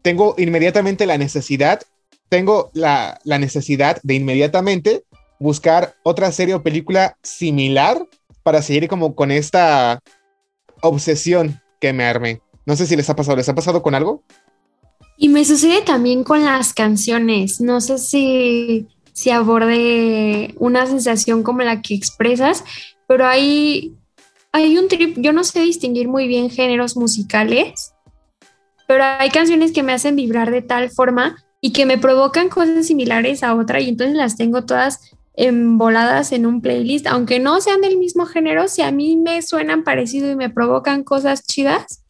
tengo 0.00 0.34
inmediatamente 0.38 1.04
la 1.04 1.18
necesidad, 1.18 1.82
tengo 2.30 2.70
la, 2.72 3.20
la 3.24 3.38
necesidad 3.38 3.98
de 4.02 4.14
inmediatamente 4.14 5.04
buscar 5.38 5.94
otra 6.04 6.32
serie 6.32 6.54
o 6.54 6.62
película 6.62 7.18
similar 7.22 8.02
para 8.42 8.62
seguir 8.62 8.88
como 8.88 9.14
con 9.14 9.30
esta 9.30 10.00
obsesión 10.80 11.60
que 11.80 11.92
me 11.92 12.04
armé. 12.04 12.40
No 12.64 12.76
sé 12.76 12.86
si 12.86 12.96
les 12.96 13.10
ha 13.10 13.16
pasado, 13.16 13.36
¿les 13.36 13.48
ha 13.48 13.54
pasado 13.54 13.82
con 13.82 13.94
algo? 13.94 14.22
Y 15.18 15.28
me 15.28 15.44
sucede 15.44 15.82
también 15.82 16.24
con 16.24 16.44
las 16.46 16.72
canciones. 16.72 17.60
No 17.60 17.82
sé 17.82 17.98
si, 17.98 18.88
si 19.12 19.30
aborde 19.30 20.54
una 20.58 20.86
sensación 20.86 21.42
como 21.42 21.62
la 21.62 21.82
que 21.82 21.94
expresas, 21.94 22.64
pero 23.06 23.26
hay, 23.26 23.94
hay 24.52 24.78
un 24.78 24.88
trip, 24.88 25.16
yo 25.18 25.32
no 25.32 25.44
sé 25.44 25.60
distinguir 25.60 26.08
muy 26.08 26.26
bien 26.28 26.50
géneros 26.50 26.96
musicales, 26.96 27.94
pero 28.86 29.04
hay 29.04 29.30
canciones 29.30 29.72
que 29.72 29.82
me 29.82 29.92
hacen 29.92 30.16
vibrar 30.16 30.50
de 30.50 30.62
tal 30.62 30.90
forma 30.90 31.36
y 31.60 31.72
que 31.72 31.86
me 31.86 31.98
provocan 31.98 32.48
cosas 32.48 32.86
similares 32.86 33.42
a 33.42 33.54
otra 33.54 33.80
y 33.80 33.88
entonces 33.88 34.16
las 34.16 34.36
tengo 34.36 34.64
todas 34.64 35.12
emboladas 35.34 36.32
en 36.32 36.44
un 36.46 36.60
playlist, 36.60 37.06
aunque 37.06 37.38
no 37.38 37.60
sean 37.60 37.80
del 37.80 37.98
mismo 37.98 38.26
género, 38.26 38.68
si 38.68 38.82
a 38.82 38.90
mí 38.90 39.16
me 39.16 39.40
suenan 39.42 39.84
parecido 39.84 40.30
y 40.30 40.36
me 40.36 40.50
provocan 40.50 41.04
cosas 41.04 41.46
chidas, 41.46 42.04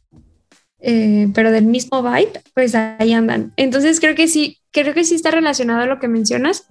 eh, 0.80 1.28
pero 1.35 1.50
del 1.52 1.66
mismo 1.66 2.02
vibe, 2.02 2.40
pues 2.54 2.75
ahí 2.75 3.12
andan. 3.12 3.52
Entonces 3.57 4.00
creo 4.00 4.14
que 4.14 4.26
sí, 4.26 4.59
creo 4.73 4.95
que 4.95 5.04
sí 5.04 5.14
está 5.14 5.30
relacionado 5.30 5.83
a 5.83 5.87
lo 5.87 6.00
que 6.00 6.09
mencionas, 6.09 6.66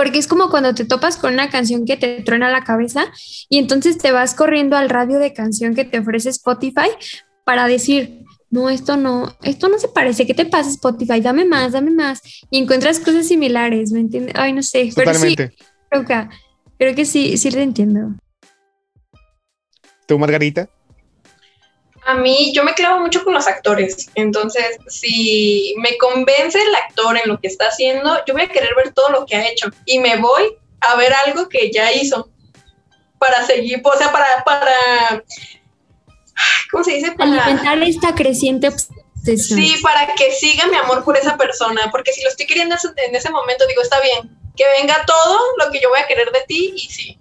porque 0.00 0.18
es 0.18 0.26
como 0.26 0.48
cuando 0.48 0.74
te 0.74 0.86
topas 0.86 1.18
con 1.18 1.34
una 1.34 1.50
canción 1.50 1.84
que 1.84 1.98
te 1.98 2.22
truena 2.22 2.50
la 2.50 2.64
cabeza 2.64 3.12
y 3.50 3.58
entonces 3.58 3.98
te 3.98 4.12
vas 4.12 4.32
corriendo 4.32 4.78
al 4.78 4.88
radio 4.88 5.18
de 5.18 5.34
canción 5.34 5.74
que 5.74 5.84
te 5.84 5.98
ofrece 5.98 6.30
Spotify 6.30 6.88
para 7.44 7.66
decir, 7.66 8.24
no, 8.48 8.70
esto 8.70 8.96
no, 8.96 9.36
esto 9.42 9.68
no 9.68 9.78
se 9.78 9.88
parece, 9.88 10.26
¿qué 10.26 10.32
te 10.32 10.46
pasa 10.46 10.70
Spotify? 10.70 11.20
Dame 11.20 11.44
más, 11.44 11.72
dame 11.72 11.90
más. 11.90 12.22
Y 12.50 12.62
encuentras 12.62 12.98
cosas 12.98 13.28
similares, 13.28 13.92
¿me 13.92 14.00
entiendes? 14.00 14.34
Ay, 14.38 14.54
no 14.54 14.62
sé, 14.62 14.90
pero 14.96 15.12
sí, 15.12 15.36
Totalmente. 15.36 15.54
creo 15.90 16.06
que, 16.06 16.28
creo 16.78 16.94
que 16.94 17.04
sí, 17.04 17.36
sí 17.36 17.50
lo 17.50 17.60
entiendo. 17.60 18.14
¿Tú, 20.06 20.18
Margarita? 20.18 20.70
A 22.10 22.14
mí, 22.14 22.52
yo 22.52 22.64
me 22.64 22.74
clavo 22.74 22.98
mucho 22.98 23.22
con 23.22 23.34
los 23.34 23.46
actores. 23.46 24.10
Entonces, 24.16 24.78
si 24.88 25.76
me 25.78 25.96
convence 25.96 26.60
el 26.60 26.74
actor 26.74 27.16
en 27.16 27.28
lo 27.28 27.38
que 27.38 27.46
está 27.46 27.66
haciendo, 27.68 28.18
yo 28.26 28.34
voy 28.34 28.42
a 28.42 28.48
querer 28.48 28.74
ver 28.74 28.92
todo 28.92 29.10
lo 29.10 29.26
que 29.26 29.36
ha 29.36 29.48
hecho. 29.48 29.68
Y 29.84 30.00
me 30.00 30.16
voy 30.16 30.56
a 30.80 30.96
ver 30.96 31.12
algo 31.26 31.48
que 31.48 31.70
ya 31.70 31.92
hizo. 31.92 32.28
Para 33.16 33.46
seguir, 33.46 33.80
o 33.84 33.96
sea, 33.96 34.10
para, 34.10 34.42
para, 34.44 35.22
¿cómo 36.72 36.82
se 36.82 36.94
dice? 36.94 37.12
Para, 37.12 37.44
Alimentar 37.44 37.80
esta 37.84 38.12
creciente 38.12 38.66
obsesión. 38.68 39.60
sí, 39.60 39.76
para 39.80 40.12
que 40.14 40.32
siga 40.32 40.66
mi 40.66 40.78
amor 40.78 41.04
por 41.04 41.16
esa 41.16 41.36
persona. 41.36 41.90
Porque 41.92 42.12
si 42.12 42.24
lo 42.24 42.30
estoy 42.30 42.46
queriendo 42.46 42.74
en 43.06 43.14
ese 43.14 43.30
momento, 43.30 43.68
digo, 43.68 43.82
está 43.82 44.00
bien, 44.00 44.36
que 44.56 44.64
venga 44.80 44.96
todo 45.06 45.38
lo 45.64 45.70
que 45.70 45.80
yo 45.80 45.90
voy 45.90 46.00
a 46.00 46.08
querer 46.08 46.32
de 46.32 46.40
ti 46.48 46.72
y 46.74 46.80
sí, 46.80 47.18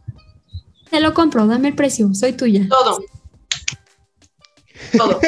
Te 0.90 1.00
lo 1.00 1.14
compro, 1.14 1.46
dame 1.46 1.68
el 1.68 1.76
precio, 1.76 2.10
soy 2.16 2.34
tuya. 2.34 2.66
todo. 2.68 3.04
Todo. 4.98 5.20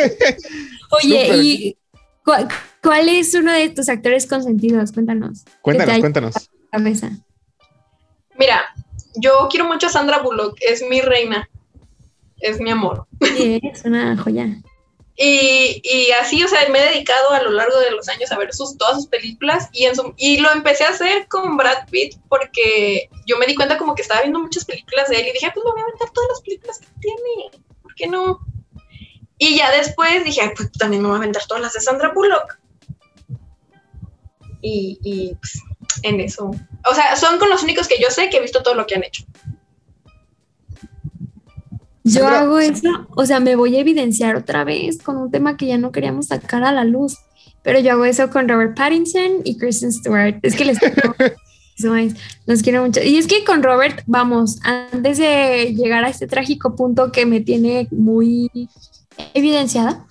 Oye. 0.91 1.29
¿y 1.37 1.77
cuál, 2.23 2.47
cuál 2.81 3.09
es 3.09 3.33
uno 3.33 3.51
de 3.53 3.69
tus 3.69 3.89
actores 3.89 4.27
consentidos? 4.27 4.91
Cuéntanos. 4.91 5.43
Cuéntanos, 5.61 5.99
cuéntanos. 5.99 6.33
Cabeza. 6.71 7.09
Mira, 8.37 8.61
yo 9.15 9.47
quiero 9.49 9.65
mucho 9.65 9.87
a 9.87 9.89
Sandra 9.89 10.19
Bullock, 10.19 10.57
es 10.61 10.81
mi 10.83 11.01
reina, 11.01 11.49
es 12.39 12.59
mi 12.59 12.69
amor. 12.71 13.05
Sí, 13.21 13.59
es 13.63 13.83
una 13.85 14.17
joya. 14.17 14.47
Y, 15.17 15.81
y 15.83 16.11
así, 16.13 16.41
o 16.43 16.47
sea, 16.47 16.67
me 16.69 16.79
he 16.79 16.93
dedicado 16.93 17.29
a 17.31 17.43
lo 17.43 17.51
largo 17.51 17.77
de 17.79 17.91
los 17.91 18.07
años 18.09 18.31
a 18.31 18.37
ver 18.39 18.53
sus, 18.53 18.77
todas 18.77 18.95
sus 18.95 19.07
películas 19.07 19.69
y, 19.71 19.83
en 19.85 19.95
su- 19.95 20.13
y 20.17 20.37
lo 20.39 20.51
empecé 20.51 20.85
a 20.85 20.89
hacer 20.89 21.27
con 21.27 21.57
Brad 21.57 21.87
Pitt 21.91 22.15
porque 22.27 23.09
yo 23.27 23.37
me 23.37 23.45
di 23.45 23.53
cuenta 23.53 23.77
como 23.77 23.93
que 23.93 24.01
estaba 24.01 24.21
viendo 24.21 24.39
muchas 24.39 24.65
películas 24.65 25.09
de 25.09 25.17
él 25.19 25.27
y 25.27 25.33
dije, 25.33 25.45
"Ah, 25.47 25.51
pues 25.53 25.63
me 25.63 25.71
voy 25.71 25.81
a 25.81 25.83
aventar 25.83 26.09
todas 26.11 26.29
las 26.29 26.41
películas 26.41 26.79
que 26.79 26.87
tiene, 27.01 27.63
¿por 27.83 27.93
qué 27.93 28.07
no? 28.07 28.39
Y 29.43 29.57
ya 29.57 29.71
después 29.71 30.24
dije, 30.24 30.41
"Ay, 30.41 30.50
pues 30.55 30.71
también 30.74 31.01
me 31.01 31.07
voy 31.07 31.15
a 31.15 31.17
aventar 31.17 31.41
todas 31.48 31.63
las 31.63 31.74
de 31.74 31.79
Sandra 31.79 32.12
Bullock. 32.13 32.60
Y, 34.62 35.00
y 35.03 35.33
pues, 35.33 35.60
en 36.03 36.19
eso. 36.19 36.51
O 36.88 36.93
sea, 36.93 37.15
son 37.15 37.39
con 37.39 37.50
los 37.50 37.63
únicos 37.63 37.88
que 37.88 37.95
yo 38.00 38.12
sé 38.12 38.29
que 38.29 38.38
he 38.38 38.41
visto 38.41 38.62
todo 38.62 38.75
lo 38.75 38.86
que 38.86 38.93
han 38.93 39.03
hecho. 39.03 39.24
Yo 42.03 42.21
Sandra- 42.21 42.39
hago 42.41 42.60
eso, 42.60 43.07
o 43.15 43.25
sea, 43.25 43.39
me 43.39 43.55
voy 43.55 43.75
a 43.77 43.79
evidenciar 43.79 44.36
otra 44.36 44.63
vez 44.63 45.01
con 45.01 45.17
un 45.17 45.31
tema 45.31 45.57
que 45.57 45.65
ya 45.65 45.79
no 45.79 45.91
queríamos 45.91 46.27
sacar 46.27 46.63
a 46.63 46.71
la 46.71 46.83
luz, 46.83 47.17
pero 47.63 47.79
yo 47.79 47.93
hago 47.93 48.05
eso 48.05 48.29
con 48.29 48.48
Robert 48.48 48.77
Pattinson 48.77 49.41
y 49.43 49.57
Kristen 49.57 49.91
Stewart. 49.91 50.36
Es 50.43 50.55
que 50.55 50.65
les 50.65 50.77
los 52.45 52.62
quiero 52.62 52.86
mucho. 52.86 53.01
Y 53.01 53.17
es 53.17 53.25
que 53.25 53.43
con 53.43 53.63
Robert, 53.63 54.03
vamos, 54.05 54.60
antes 54.63 55.17
de 55.17 55.74
llegar 55.75 56.03
a 56.03 56.10
este 56.10 56.27
trágico 56.27 56.75
punto 56.75 57.12
que 57.12 57.25
me 57.25 57.39
tiene 57.41 57.88
muy 57.89 58.51
evidenciada, 59.33 60.05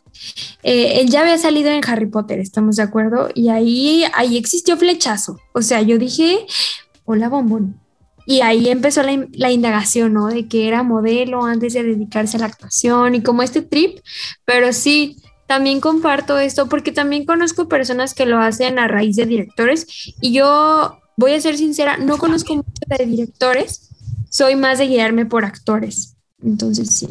eh, 0.63 1.01
él 1.01 1.11
ya 1.11 1.23
había 1.23 1.39
salido 1.39 1.71
en 1.71 1.83
Harry 1.87 2.07
Potter, 2.07 2.39
estamos 2.39 2.77
de 2.77 2.83
acuerdo, 2.83 3.31
y 3.35 3.49
ahí, 3.49 4.05
ahí 4.15 4.37
existió 4.37 4.77
flechazo. 4.77 5.39
O 5.53 5.63
sea, 5.63 5.83
yo 5.83 5.99
dije, 5.99 6.47
hola 7.05 7.29
bombón. 7.29 7.81
Y 8.27 8.43
ahí 8.43 8.69
empezó 8.69 9.03
la, 9.03 9.27
la 9.33 9.51
indagación, 9.51 10.13
¿no? 10.13 10.29
De 10.29 10.47
que 10.47 10.69
era 10.69 10.83
modelo 10.83 11.45
antes 11.45 11.73
de 11.73 11.83
dedicarse 11.83 12.37
a 12.37 12.41
la 12.41 12.47
actuación 12.47 13.15
y 13.15 13.23
como 13.23 13.43
este 13.43 13.63
trip, 13.63 13.99
pero 14.45 14.73
sí, 14.73 15.17
también 15.51 15.81
comparto 15.81 16.39
esto 16.39 16.69
porque 16.69 16.93
también 16.93 17.25
conozco 17.25 17.67
personas 17.67 18.15
que 18.15 18.25
lo 18.25 18.39
hacen 18.39 18.79
a 18.79 18.87
raíz 18.87 19.17
de 19.17 19.27
directores 19.27 20.15
y 20.21 20.33
yo 20.33 21.01
voy 21.17 21.33
a 21.33 21.41
ser 21.41 21.57
sincera, 21.57 21.97
no 21.97 22.19
conozco 22.19 22.55
mucho 22.55 22.71
de 22.87 23.05
directores, 23.05 23.89
soy 24.31 24.55
más 24.55 24.79
de 24.79 24.87
guiarme 24.87 25.27
por 25.27 25.45
actores, 25.45 26.15
entonces 26.41 26.95
sí. 26.95 27.09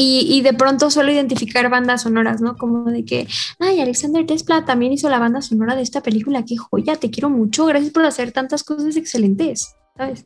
Y, 0.00 0.28
y 0.30 0.42
de 0.42 0.52
pronto 0.52 0.92
suelo 0.92 1.10
identificar 1.10 1.68
bandas 1.68 2.02
sonoras, 2.02 2.40
¿no? 2.40 2.56
Como 2.56 2.84
de 2.84 3.04
que, 3.04 3.26
ay, 3.58 3.80
Alexander 3.80 4.24
Desplat 4.24 4.64
también 4.64 4.92
hizo 4.92 5.08
la 5.08 5.18
banda 5.18 5.42
sonora 5.42 5.74
de 5.74 5.82
esta 5.82 6.04
película, 6.04 6.44
qué 6.44 6.56
joya, 6.56 6.94
te 6.94 7.10
quiero 7.10 7.30
mucho, 7.30 7.66
gracias 7.66 7.92
por 7.92 8.04
hacer 8.04 8.30
tantas 8.30 8.62
cosas 8.62 8.94
excelentes, 8.96 9.74
¿sabes? 9.96 10.24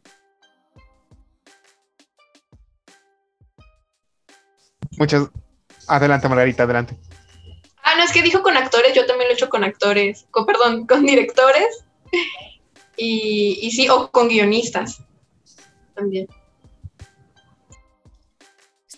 Muchas. 4.98 5.30
Adelante, 5.88 6.28
Margarita, 6.28 6.64
adelante. 6.64 6.98
Ah, 7.82 7.94
no, 7.96 8.04
es 8.04 8.12
que 8.12 8.20
dijo 8.20 8.42
con 8.42 8.58
actores, 8.58 8.94
yo 8.94 9.06
también 9.06 9.28
lo 9.28 9.32
he 9.32 9.36
hecho 9.36 9.48
con 9.48 9.64
actores, 9.64 10.26
con, 10.30 10.44
perdón, 10.44 10.86
con 10.86 11.06
directores. 11.06 11.84
Y, 12.94 13.58
y 13.62 13.70
sí, 13.70 13.88
o 13.88 14.10
con 14.10 14.28
guionistas 14.28 15.02
también. 15.94 16.28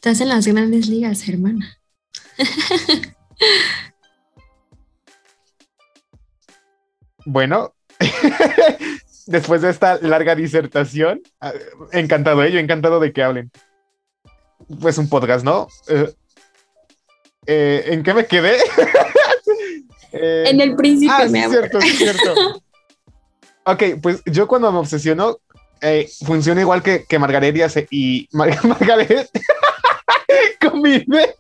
Estás 0.05 0.21
en 0.21 0.29
las 0.29 0.47
grandes 0.47 0.87
ligas, 0.87 1.27
hermana. 1.31 1.79
Bueno, 7.25 7.75
después 9.27 9.63
de 9.63 9.71
esta 9.71 9.99
larga 10.03 10.35
disertación, 10.35 11.23
ah, 11.41 11.55
encantado, 11.93 12.45
¿eh? 12.45 12.53
yo 12.53 12.59
encantado 12.59 13.01
de 13.01 13.15
que 13.15 13.23
hablen. 13.23 13.51
Pues 14.79 14.99
un 14.99 15.09
podcast, 15.09 15.43
¿no? 15.43 15.69
Eh, 15.89 16.13
eh, 17.47 17.85
¿En 17.87 18.03
qué 18.03 18.15
me 18.15 18.27
quedé? 18.27 18.57
Eh, 20.17 20.45
En 20.47 20.61
el 20.61 20.77
principio, 20.77 21.13
ah, 21.13 21.25
mi 21.25 21.43
sí, 21.43 21.49
cierto, 21.51 21.81
sí, 21.81 21.89
cierto. 21.89 22.35
ok, 23.65 23.83
pues 24.01 24.23
yo 24.27 24.47
cuando 24.47 24.71
me 24.71 24.79
obsesiono, 24.79 25.39
eh, 25.81 26.09
funciona 26.25 26.61
igual 26.61 26.85
que, 26.85 27.05
que 27.05 27.19
Margarita 27.19 27.69
se- 27.69 27.89
y 27.91 28.29
Mar- 28.31 28.65
Margaret. 28.65 29.29
Combiné. 30.61 31.35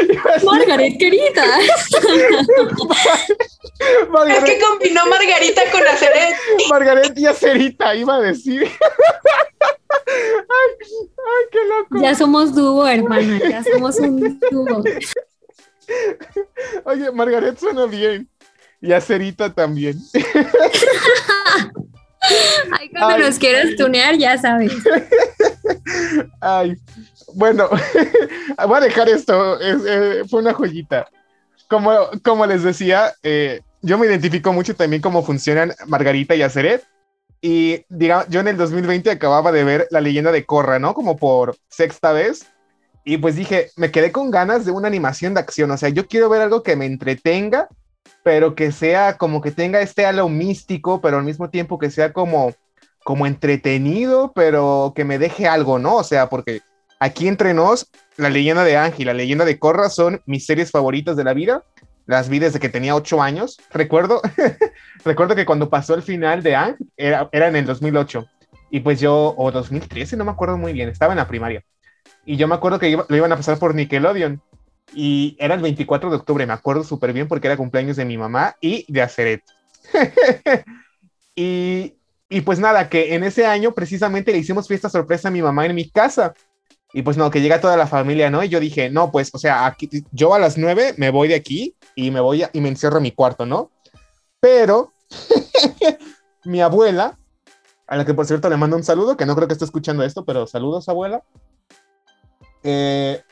Margaret, 0.44 0.98
querida. 0.98 1.44
Es 4.28 4.44
que 4.44 4.60
combinó 4.60 5.06
Margarita 5.06 5.62
con 5.72 5.86
Aceret. 5.86 6.36
Margaret 6.68 7.18
y 7.18 7.26
Acerita, 7.26 7.94
iba 7.94 8.16
a 8.16 8.20
decir. 8.20 8.62
ay, 8.62 8.70
ay, 10.88 11.44
qué 11.50 11.58
loco. 11.66 12.02
Ya 12.02 12.14
somos 12.14 12.54
dúo, 12.54 12.86
hermana. 12.86 13.38
Ya 13.48 13.64
somos 13.64 13.96
un 13.98 14.38
dúo. 14.50 14.84
Oye, 16.84 17.10
Margaret 17.10 17.58
suena 17.58 17.86
bien. 17.86 18.28
Y 18.82 18.92
Acerita 18.92 19.52
también. 19.52 19.98
Ay, 22.78 22.90
cuando 22.90 23.16
Ay. 23.16 23.22
nos 23.22 23.38
quieras 23.38 23.76
tunear, 23.76 24.16
ya 24.16 24.36
sabes. 24.38 24.72
Ay, 26.40 26.76
bueno, 27.34 27.68
voy 28.66 28.76
a 28.76 28.80
dejar 28.80 29.08
esto. 29.08 29.58
es- 29.60 29.82
eh, 29.86 30.22
fue 30.28 30.40
una 30.40 30.54
joyita. 30.54 31.06
Como, 31.68 31.92
como 32.24 32.46
les 32.46 32.62
decía, 32.62 33.12
eh, 33.22 33.60
yo 33.82 33.96
me 33.98 34.06
identifico 34.06 34.52
mucho 34.52 34.74
también 34.74 35.02
cómo 35.02 35.22
funcionan 35.22 35.72
Margarita 35.86 36.34
y 36.34 36.42
Aceret. 36.42 36.84
Y 37.40 37.84
digamos, 37.88 38.26
yo 38.28 38.40
en 38.40 38.48
el 38.48 38.56
2020 38.56 39.10
acababa 39.10 39.50
de 39.52 39.64
ver 39.64 39.86
La 39.90 40.00
leyenda 40.00 40.30
de 40.32 40.44
Korra, 40.44 40.78
¿no? 40.78 40.92
Como 40.94 41.16
por 41.16 41.56
sexta 41.68 42.12
vez. 42.12 42.46
Y 43.04 43.16
pues 43.16 43.34
dije, 43.36 43.70
me 43.76 43.90
quedé 43.90 44.12
con 44.12 44.30
ganas 44.30 44.64
de 44.66 44.72
una 44.72 44.88
animación 44.88 45.32
de 45.34 45.40
acción. 45.40 45.70
O 45.70 45.76
sea, 45.78 45.88
yo 45.88 46.06
quiero 46.06 46.28
ver 46.28 46.42
algo 46.42 46.62
que 46.62 46.76
me 46.76 46.84
entretenga, 46.86 47.68
pero 48.22 48.54
que 48.54 48.72
sea 48.72 49.16
como 49.16 49.40
que 49.40 49.52
tenga 49.52 49.80
este 49.80 50.04
halo 50.04 50.28
místico, 50.28 51.00
pero 51.00 51.16
al 51.18 51.24
mismo 51.24 51.48
tiempo 51.48 51.78
que 51.78 51.90
sea 51.90 52.12
como, 52.12 52.52
como 53.04 53.26
entretenido, 53.26 54.32
pero 54.34 54.92
que 54.94 55.04
me 55.04 55.18
deje 55.18 55.48
algo, 55.48 55.78
¿no? 55.78 55.96
O 55.96 56.04
sea, 56.04 56.28
porque 56.28 56.60
aquí 57.00 57.26
entre 57.26 57.54
nos, 57.54 57.90
La 58.16 58.30
leyenda 58.30 58.62
de 58.62 58.76
Ángel 58.76 59.06
La 59.06 59.14
leyenda 59.14 59.44
de 59.44 59.58
Korra 59.58 59.90
son 59.90 60.22
mis 60.26 60.46
series 60.46 60.70
favoritas 60.70 61.16
de 61.16 61.24
la 61.24 61.34
vida. 61.34 61.64
Las 62.06 62.28
vi 62.28 62.38
desde 62.38 62.60
que 62.60 62.68
tenía 62.68 62.94
ocho 62.94 63.22
años. 63.22 63.58
Recuerdo, 63.72 64.20
recuerdo 65.04 65.34
que 65.34 65.46
cuando 65.46 65.70
pasó 65.70 65.94
el 65.94 66.02
final 66.02 66.42
de 66.42 66.56
Ángel, 66.56 66.88
era, 66.96 67.28
en 67.32 67.56
el 67.56 67.66
2008. 67.66 68.26
Y 68.70 68.80
pues 68.80 69.00
yo, 69.00 69.34
o 69.36 69.50
2013, 69.50 70.16
no 70.16 70.24
me 70.24 70.30
acuerdo 70.30 70.56
muy 70.56 70.72
bien, 70.72 70.88
estaba 70.88 71.12
en 71.12 71.18
la 71.18 71.28
primaria. 71.28 71.64
Y 72.24 72.36
yo 72.36 72.46
me 72.46 72.54
acuerdo 72.54 72.78
que 72.78 72.96
lo 73.08 73.16
iban 73.16 73.32
a 73.32 73.36
pasar 73.36 73.58
por 73.58 73.74
Nickelodeon. 73.74 74.40
Y 74.92 75.36
era 75.38 75.54
el 75.54 75.60
24 75.60 76.10
de 76.10 76.16
octubre, 76.16 76.46
me 76.46 76.52
acuerdo 76.52 76.82
súper 76.82 77.12
bien 77.12 77.28
porque 77.28 77.46
era 77.46 77.56
cumpleaños 77.56 77.96
de 77.96 78.04
mi 78.04 78.18
mamá 78.18 78.56
y 78.60 78.92
de 78.92 79.02
Aceret. 79.02 79.42
y, 81.36 81.94
y 82.28 82.40
pues 82.40 82.58
nada, 82.58 82.88
que 82.88 83.14
en 83.14 83.22
ese 83.22 83.46
año 83.46 83.72
precisamente 83.72 84.32
le 84.32 84.38
hicimos 84.38 84.66
fiesta 84.66 84.88
sorpresa 84.88 85.28
a 85.28 85.30
mi 85.30 85.42
mamá 85.42 85.66
en 85.66 85.76
mi 85.76 85.88
casa. 85.88 86.34
Y 86.92 87.02
pues 87.02 87.16
no, 87.16 87.30
que 87.30 87.40
llega 87.40 87.60
toda 87.60 87.76
la 87.76 87.86
familia, 87.86 88.30
¿no? 88.30 88.42
Y 88.42 88.48
yo 88.48 88.58
dije, 88.58 88.90
no, 88.90 89.12
pues, 89.12 89.30
o 89.32 89.38
sea, 89.38 89.66
aquí, 89.66 89.88
yo 90.10 90.34
a 90.34 90.38
las 90.38 90.58
nueve 90.58 90.94
me 90.96 91.10
voy 91.10 91.28
de 91.28 91.36
aquí 91.36 91.76
y 91.94 92.10
me 92.10 92.20
voy 92.20 92.42
a- 92.42 92.50
y 92.52 92.60
me 92.60 92.68
encierro 92.68 92.96
en 92.96 93.04
mi 93.04 93.12
cuarto, 93.12 93.46
¿no? 93.46 93.70
Pero 94.40 94.92
mi 96.44 96.60
abuela, 96.60 97.18
a 97.86 97.96
la 97.96 98.04
que 98.04 98.14
por 98.14 98.26
cierto 98.26 98.48
le 98.48 98.56
mando 98.56 98.76
un 98.76 98.84
saludo, 98.84 99.16
que 99.16 99.26
no 99.26 99.36
creo 99.36 99.46
que 99.46 99.52
esté 99.54 99.64
escuchando 99.64 100.02
esto, 100.02 100.24
pero 100.24 100.46
saludos, 100.46 100.88
abuela. 100.88 101.22
Eh, 102.62 103.22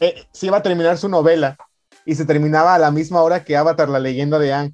eh, 0.00 0.24
se 0.32 0.46
iba 0.46 0.56
a 0.58 0.62
terminar 0.62 0.98
su 0.98 1.08
novela 1.08 1.56
y 2.04 2.14
se 2.14 2.24
terminaba 2.24 2.74
a 2.74 2.78
la 2.78 2.90
misma 2.90 3.22
hora 3.22 3.44
que 3.44 3.56
Avatar, 3.56 3.88
la 3.88 3.98
leyenda 4.00 4.38
de 4.38 4.52
Aang. 4.52 4.72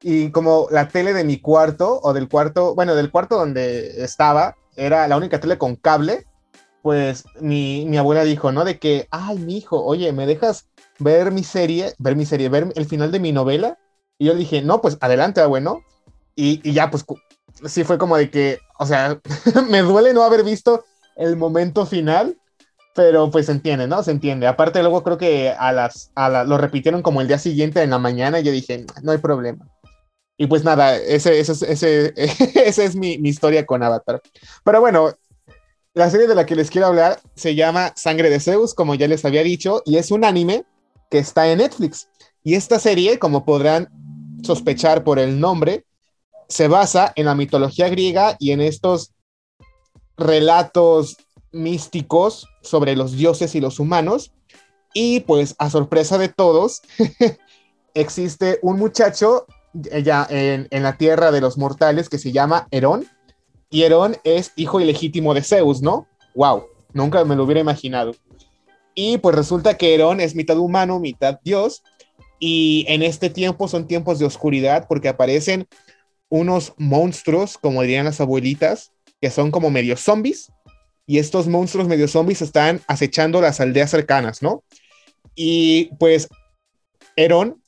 Y 0.00 0.30
como 0.32 0.66
la 0.70 0.88
tele 0.88 1.12
de 1.12 1.22
mi 1.22 1.38
cuarto, 1.40 2.00
o 2.02 2.12
del 2.12 2.28
cuarto, 2.28 2.74
bueno, 2.74 2.96
del 2.96 3.10
cuarto 3.12 3.36
donde 3.36 4.02
estaba, 4.02 4.56
era 4.74 5.06
la 5.06 5.16
única 5.16 5.38
tele 5.38 5.58
con 5.58 5.76
cable, 5.76 6.26
pues 6.82 7.24
mi, 7.40 7.84
mi 7.86 7.96
abuela 7.98 8.24
dijo, 8.24 8.52
¿no? 8.52 8.64
De 8.64 8.78
que, 8.78 9.08
ay, 9.10 9.38
mi 9.38 9.58
hijo, 9.58 9.82
oye, 9.84 10.12
¿me 10.12 10.26
dejas 10.26 10.68
ver 10.98 11.30
mi 11.32 11.44
serie, 11.44 11.94
ver 11.98 12.16
mi 12.16 12.26
serie, 12.26 12.48
ver 12.48 12.72
el 12.76 12.86
final 12.86 13.12
de 13.12 13.20
mi 13.20 13.32
novela? 13.32 13.78
Y 14.18 14.26
yo 14.26 14.32
le 14.34 14.40
dije, 14.40 14.62
no, 14.62 14.80
pues 14.80 14.98
adelante, 15.00 15.40
abuelo. 15.40 15.82
Y, 16.36 16.60
y 16.68 16.72
ya, 16.72 16.90
pues 16.90 17.04
sí 17.66 17.84
fue 17.84 17.98
como 17.98 18.16
de 18.16 18.30
que, 18.30 18.58
o 18.78 18.86
sea, 18.86 19.20
me 19.70 19.82
duele 19.82 20.12
no 20.14 20.22
haber 20.22 20.44
visto 20.44 20.84
el 21.16 21.36
momento 21.36 21.86
final, 21.86 22.38
pero 22.94 23.30
pues 23.30 23.46
se 23.46 23.52
entiende, 23.52 23.88
¿no? 23.88 24.02
Se 24.02 24.10
entiende. 24.12 24.46
Aparte, 24.46 24.80
luego 24.82 25.02
creo 25.04 25.18
que 25.18 25.50
a 25.50 25.72
las, 25.72 26.12
a 26.14 26.28
la- 26.30 26.44
lo 26.44 26.58
repitieron 26.58 27.02
como 27.02 27.20
el 27.22 27.28
día 27.28 27.38
siguiente 27.38 27.82
en 27.82 27.90
la 27.90 27.98
mañana 27.98 28.40
y 28.40 28.44
yo 28.44 28.52
dije, 28.52 28.86
no 29.02 29.12
hay 29.12 29.18
problema. 29.18 29.66
Y 30.38 30.46
pues 30.46 30.64
nada, 30.64 30.96
ese, 30.96 31.38
ese, 31.40 31.52
es- 31.52 31.62
ese, 31.62 32.14
esa 32.66 32.84
es 32.84 32.96
mi, 32.96 33.18
mi 33.18 33.28
historia 33.28 33.66
con 33.66 33.82
Avatar. 33.82 34.20
Pero 34.64 34.80
bueno, 34.80 35.12
la 35.94 36.10
serie 36.10 36.26
de 36.26 36.34
la 36.34 36.46
que 36.46 36.56
les 36.56 36.70
quiero 36.70 36.86
hablar 36.86 37.20
se 37.34 37.54
llama 37.54 37.92
Sangre 37.96 38.30
de 38.30 38.40
Zeus, 38.40 38.74
como 38.74 38.94
ya 38.94 39.08
les 39.08 39.24
había 39.24 39.42
dicho, 39.42 39.82
y 39.84 39.96
es 39.96 40.10
un 40.10 40.24
anime 40.24 40.64
que 41.10 41.18
está 41.18 41.50
en 41.50 41.58
Netflix. 41.58 42.08
Y 42.42 42.54
esta 42.54 42.78
serie, 42.78 43.18
como 43.18 43.44
podrán 43.44 43.88
sospechar 44.42 45.04
por 45.04 45.18
el 45.18 45.38
nombre, 45.38 45.84
se 46.48 46.68
basa 46.68 47.12
en 47.14 47.26
la 47.26 47.34
mitología 47.34 47.88
griega 47.88 48.36
y 48.38 48.52
en 48.52 48.60
estos 48.60 49.12
relatos 50.16 51.16
místicos 51.52 52.48
sobre 52.62 52.96
los 52.96 53.12
dioses 53.12 53.54
y 53.54 53.60
los 53.60 53.78
humanos. 53.78 54.32
Y 54.94 55.20
pues 55.20 55.54
a 55.58 55.70
sorpresa 55.70 56.18
de 56.18 56.28
todos, 56.28 56.82
existe 57.94 58.58
un 58.62 58.78
muchacho 58.78 59.46
ya 59.74 60.26
en, 60.28 60.68
en 60.70 60.82
la 60.82 60.96
tierra 60.96 61.30
de 61.30 61.40
los 61.40 61.56
mortales 61.58 62.08
que 62.08 62.18
se 62.18 62.32
llama 62.32 62.66
Herón. 62.70 63.06
Y 63.72 63.84
Herón 63.84 64.18
es 64.22 64.52
hijo 64.54 64.82
ilegítimo 64.82 65.32
de 65.32 65.42
Zeus, 65.42 65.80
¿no? 65.80 66.06
¡Wow! 66.34 66.66
Nunca 66.92 67.24
me 67.24 67.34
lo 67.34 67.44
hubiera 67.44 67.62
imaginado. 67.62 68.14
Y 68.94 69.16
pues 69.16 69.34
resulta 69.34 69.78
que 69.78 69.94
Herón 69.94 70.20
es 70.20 70.34
mitad 70.34 70.58
humano, 70.58 71.00
mitad 71.00 71.40
dios. 71.42 71.82
Y 72.38 72.84
en 72.86 73.02
este 73.02 73.30
tiempo 73.30 73.68
son 73.68 73.86
tiempos 73.86 74.18
de 74.18 74.26
oscuridad 74.26 74.86
porque 74.86 75.08
aparecen 75.08 75.66
unos 76.28 76.74
monstruos, 76.76 77.56
como 77.56 77.80
dirían 77.80 78.04
las 78.04 78.20
abuelitas, 78.20 78.92
que 79.22 79.30
son 79.30 79.50
como 79.50 79.70
medio 79.70 79.96
zombies. 79.96 80.52
Y 81.06 81.18
estos 81.18 81.48
monstruos 81.48 81.88
medio 81.88 82.08
zombies 82.08 82.42
están 82.42 82.82
acechando 82.88 83.40
las 83.40 83.58
aldeas 83.58 83.90
cercanas, 83.90 84.42
¿no? 84.42 84.62
Y 85.34 85.86
pues 85.98 86.28
Herón 87.16 87.62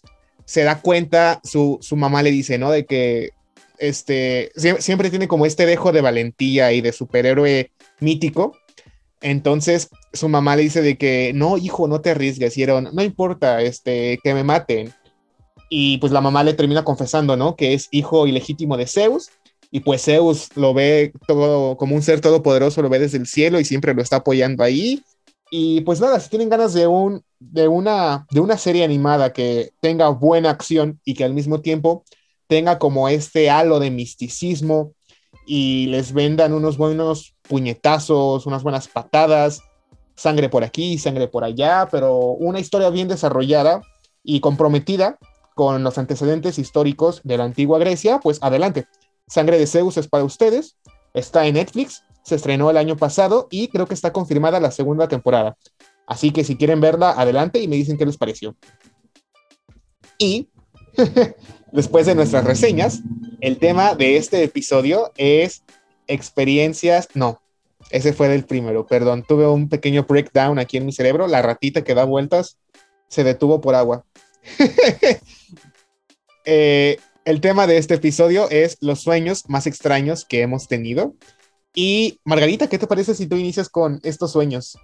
se 0.44 0.64
da 0.64 0.82
cuenta, 0.82 1.40
su, 1.44 1.78
su 1.80 1.96
mamá 1.96 2.22
le 2.22 2.30
dice, 2.30 2.58
¿no? 2.58 2.70
De 2.70 2.84
que 2.84 3.30
este, 3.78 4.52
sie- 4.56 4.80
siempre 4.80 5.10
tiene 5.10 5.28
como 5.28 5.46
este 5.46 5.66
dejo 5.66 5.92
de 5.92 6.00
valentía 6.00 6.72
y 6.72 6.80
de 6.80 6.92
superhéroe 6.92 7.70
mítico. 8.00 8.56
Entonces 9.20 9.88
su 10.12 10.28
mamá 10.28 10.56
le 10.56 10.62
dice 10.62 10.82
de 10.82 10.98
que, 10.98 11.32
no, 11.34 11.56
hijo, 11.56 11.88
no 11.88 12.00
te 12.00 12.10
arriesgues. 12.10 12.56
Y 12.58 12.62
Herón, 12.62 12.90
no 12.92 13.02
importa, 13.02 13.62
este, 13.62 14.18
que 14.22 14.34
me 14.34 14.44
maten. 14.44 14.92
Y 15.70 15.98
pues 15.98 16.12
la 16.12 16.20
mamá 16.20 16.44
le 16.44 16.54
termina 16.54 16.84
confesando, 16.84 17.37
¿no? 17.37 17.56
Que 17.56 17.74
es 17.74 17.88
hijo 17.90 18.26
ilegítimo 18.26 18.76
de 18.76 18.87
Zeus. 18.87 19.30
Y 19.70 19.80
pues 19.80 20.04
Zeus 20.04 20.48
lo 20.56 20.72
ve 20.74 21.12
todo 21.26 21.76
como 21.76 21.96
un 21.96 22.02
ser 22.02 22.20
todopoderoso, 22.20 22.82
lo 22.82 22.88
ve 22.88 22.98
desde 23.00 23.18
el 23.18 23.26
cielo 23.26 23.58
y 23.58 23.64
siempre 23.64 23.94
lo 23.94 24.02
está 24.02 24.16
apoyando 24.16 24.62
ahí. 24.62 25.02
Y 25.50 25.80
pues 25.80 26.00
nada, 26.00 26.20
si 26.20 26.30
tienen 26.30 26.48
ganas 26.48 26.74
de, 26.74 26.87
un, 26.87 27.22
de, 27.38 27.66
una, 27.68 28.26
de 28.30 28.40
una 28.40 28.58
serie 28.58 28.84
animada 28.84 29.32
que 29.32 29.70
tenga 29.80 30.08
buena 30.08 30.50
acción 30.50 31.00
y 31.04 31.14
que 31.14 31.24
al 31.24 31.34
mismo 31.34 31.60
tiempo 31.60 32.04
tenga 32.46 32.78
como 32.78 33.09
este 33.09 33.50
halo 33.50 33.80
de 33.80 33.90
misticismo 33.90 34.92
y 35.46 35.87
les 35.87 36.12
vendan 36.12 36.52
unos 36.52 36.76
buenos 36.76 37.35
puñetazos, 37.42 38.46
unas 38.46 38.62
buenas 38.62 38.88
patadas, 38.88 39.61
sangre 40.16 40.48
por 40.48 40.64
aquí, 40.64 40.98
sangre 40.98 41.28
por 41.28 41.44
allá, 41.44 41.88
pero 41.90 42.16
una 42.16 42.61
historia 42.61 42.90
bien 42.90 43.09
desarrollada 43.09 43.83
y 44.22 44.40
comprometida 44.40 45.18
con 45.54 45.83
los 45.85 45.98
antecedentes 45.98 46.59
históricos 46.59 47.20
de 47.24 47.38
la 47.38 47.44
antigua 47.44 47.78
Grecia, 47.78 48.20
pues 48.20 48.38
adelante. 48.42 48.87
Sangre 49.26 49.59
de 49.59 49.66
Zeus 49.66 49.96
es 49.96 50.09
para 50.09 50.24
ustedes, 50.24 50.76
está 51.14 51.46
en 51.46 51.54
Netflix, 51.54 52.02
se 52.22 52.35
estrenó 52.35 52.70
el 52.70 52.76
año 52.76 52.96
pasado 52.96 53.48
y 53.50 53.68
creo 53.68 53.87
que 53.87 53.94
está 53.94 54.12
confirmada 54.12 54.61
la 54.61 54.70
segunda 54.70 55.09
temporada. 55.09 55.57
Así 56.07 56.30
que 56.33 56.44
si 56.44 56.57
quieren 56.57 56.80
verla, 56.80 57.11
adelante 57.11 57.61
y 57.61 57.68
me 57.68 57.76
dicen 57.76 57.96
qué 57.96 58.07
les 58.07 58.16
pareció. 58.16 58.57
Y 60.18 60.48
después 61.74 62.06
de 62.06 62.14
nuestras 62.14 62.44
reseñas, 62.44 63.00
el 63.40 63.58
tema 63.58 63.94
de 63.94 64.16
este 64.16 64.42
episodio 64.44 65.12
es 65.16 65.64
experiencias, 66.06 67.08
no, 67.14 67.42
ese 67.90 68.12
fue 68.12 68.28
del 68.28 68.44
primero, 68.44 68.87
perdón, 68.87 69.24
tuve 69.26 69.46
un 69.46 69.68
pequeño 69.68 70.04
breakdown 70.04 70.58
aquí 70.60 70.76
en 70.76 70.87
mi 70.87 70.92
cerebro, 70.92 71.26
la 71.26 71.42
ratita 71.42 71.82
que 71.82 71.94
da 71.94 72.04
vueltas 72.04 72.58
se 73.08 73.24
detuvo 73.24 73.60
por 73.60 73.74
agua. 73.74 74.04
Eh, 76.46 76.98
el 77.24 77.40
tema 77.40 77.66
de 77.66 77.78
este 77.78 77.94
episodio 77.94 78.50
es 78.50 78.76
los 78.82 79.00
sueños 79.00 79.48
más 79.48 79.66
extraños 79.66 80.26
que 80.26 80.42
hemos 80.42 80.68
tenido. 80.68 81.14
Y 81.74 82.20
Margarita, 82.22 82.68
¿qué 82.68 82.78
te 82.78 82.87
parece 82.87 83.14
si 83.14 83.26
tú 83.26 83.37
inicias 83.37 83.70
con 83.70 83.98
estos 84.02 84.32
sueños? 84.32 84.76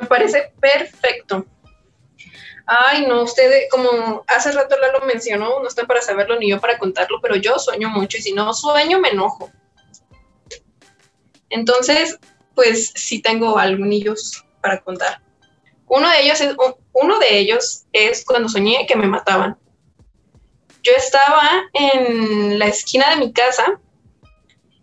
Me 0.00 0.06
parece 0.06 0.52
perfecto. 0.60 1.44
Ay, 2.72 3.04
no, 3.04 3.22
ustedes, 3.22 3.68
como 3.68 4.22
hace 4.28 4.52
rato 4.52 4.78
Lalo 4.78 5.00
mencionó, 5.00 5.58
no 5.58 5.66
están 5.66 5.88
para 5.88 6.00
saberlo 6.00 6.38
ni 6.38 6.50
yo 6.50 6.60
para 6.60 6.78
contarlo, 6.78 7.18
pero 7.20 7.34
yo 7.34 7.58
sueño 7.58 7.88
mucho 7.88 8.16
y 8.16 8.22
si 8.22 8.32
no 8.32 8.54
sueño 8.54 9.00
me 9.00 9.08
enojo. 9.08 9.50
Entonces, 11.48 12.16
pues 12.54 12.92
sí 12.94 13.20
tengo 13.20 13.58
algunos 13.58 14.44
para 14.60 14.80
contar. 14.82 15.20
Uno 15.88 16.08
de 16.10 16.22
ellos 16.22 16.40
es, 16.40 16.54
uno 16.92 17.18
de 17.18 17.38
ellos 17.38 17.86
es 17.92 18.24
cuando 18.24 18.48
soñé 18.48 18.86
que 18.86 18.94
me 18.94 19.08
mataban. 19.08 19.58
Yo 20.84 20.92
estaba 20.96 21.62
en 21.72 22.56
la 22.60 22.66
esquina 22.66 23.10
de 23.10 23.16
mi 23.16 23.32
casa, 23.32 23.80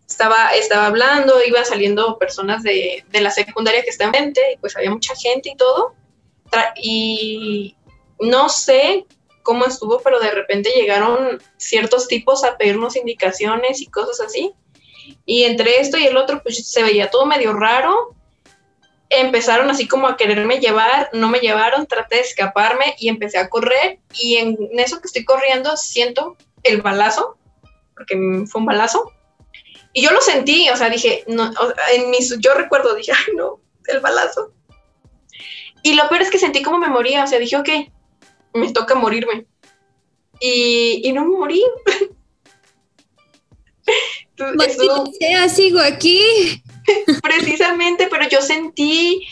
estaba, 0.05 0.51
estaba 0.55 0.87
hablando, 0.87 1.41
iban 1.41 1.63
saliendo 1.63 2.19
personas 2.19 2.63
de, 2.63 3.05
de 3.07 3.21
la 3.21 3.31
secundaria 3.31 3.81
que 3.81 3.91
está 3.91 4.03
enfrente, 4.03 4.41
y 4.55 4.57
pues 4.57 4.75
había 4.75 4.91
mucha 4.91 5.15
gente 5.15 5.51
y 5.51 5.55
todo. 5.55 5.95
Y 6.75 7.75
no 8.19 8.49
sé 8.49 9.05
cómo 9.43 9.65
estuvo, 9.65 10.01
pero 10.01 10.19
de 10.19 10.31
repente 10.31 10.71
llegaron 10.75 11.41
ciertos 11.57 12.07
tipos 12.07 12.43
a 12.43 12.57
pedirnos 12.57 12.95
indicaciones 12.95 13.81
y 13.81 13.87
cosas 13.87 14.19
así. 14.27 14.53
Y 15.25 15.43
entre 15.43 15.79
esto 15.79 15.97
y 15.97 16.05
el 16.05 16.17
otro, 16.17 16.43
pues 16.43 16.69
se 16.69 16.83
veía 16.83 17.09
todo 17.09 17.25
medio 17.25 17.53
raro. 17.53 18.13
Empezaron 19.09 19.69
así 19.69 19.87
como 19.87 20.07
a 20.07 20.17
quererme 20.17 20.59
llevar, 20.59 21.09
no 21.13 21.29
me 21.29 21.39
llevaron, 21.39 21.87
traté 21.87 22.15
de 22.15 22.21
escaparme 22.21 22.95
y 22.99 23.07
empecé 23.07 23.37
a 23.37 23.49
correr. 23.49 23.99
Y 24.19 24.35
en 24.35 24.57
eso 24.73 24.99
que 24.99 25.07
estoy 25.07 25.23
corriendo, 25.23 25.77
siento 25.77 26.35
el 26.63 26.81
balazo, 26.81 27.37
porque 27.95 28.15
fue 28.47 28.59
un 28.59 28.65
balazo. 28.65 29.13
Y 29.93 30.01
yo 30.01 30.11
lo 30.11 30.21
sentí, 30.21 30.69
o 30.69 30.75
sea, 30.75 30.89
dije, 30.89 31.23
no, 31.27 31.51
en 31.93 32.09
mis, 32.09 32.37
yo 32.39 32.53
recuerdo, 32.53 32.95
dije, 32.95 33.13
ay, 33.13 33.33
no, 33.35 33.61
el 33.87 34.01
balazo. 34.01 34.51
Y 35.87 35.93
lo 35.93 36.09
peor 36.09 36.21
es 36.21 36.29
que 36.29 36.37
sentí 36.37 36.61
como 36.61 36.79
me 36.79 36.89
moría, 36.89 37.23
o 37.23 37.27
sea, 37.27 37.39
dije, 37.39 37.55
ok, 37.55 37.69
me 38.55 38.73
toca 38.73 38.93
morirme. 38.93 39.45
Y, 40.41 41.01
y 41.01 41.13
no 41.13 41.23
me 41.23 41.37
morí. 41.37 41.63
sea, 45.17 45.47
sigo 45.47 45.79
aquí. 45.79 46.61
Precisamente, 47.23 48.09
pero 48.11 48.27
yo 48.27 48.41
sentí 48.41 49.25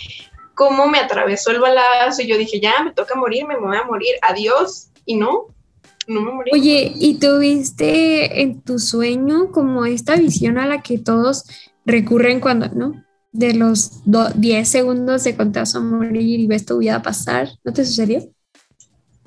cómo 0.54 0.88
me 0.88 0.98
atravesó 0.98 1.52
el 1.52 1.60
balazo 1.60 2.22
y 2.22 2.28
yo 2.28 2.38
dije, 2.38 2.62
ya, 2.62 2.82
me 2.86 2.94
toca 2.94 3.16
morirme, 3.16 3.56
me 3.56 3.68
voy 3.68 3.76
a 3.76 3.84
morir, 3.84 4.16
adiós. 4.22 4.92
Y 5.06 5.18
no, 5.18 5.48
no 6.08 6.22
me 6.22 6.32
morí. 6.32 6.52
Oye, 6.54 6.94
¿y 6.96 7.20
tuviste 7.20 8.44
en 8.44 8.62
tu 8.62 8.80
sueño 8.80 9.52
como 9.52 9.86
esta 9.86 10.16
visión 10.16 10.58
a 10.58 10.68
la 10.68 10.82
que 10.82 11.00
todos 11.00 11.44
recurren 11.86 12.40
cuando, 12.40 12.70
¿no? 12.70 13.05
De 13.36 13.54
los 13.54 14.02
10 14.06 14.68
segundos 14.68 15.26
de 15.26 15.36
contazo 15.36 15.80
a 15.80 15.82
morir 15.82 16.40
y 16.40 16.48
ves 16.48 16.66
tu 16.66 16.78
vida 16.78 17.02
pasar, 17.02 17.50
¿no 17.66 17.74
te 17.74 17.84
sucedió? 17.86 18.24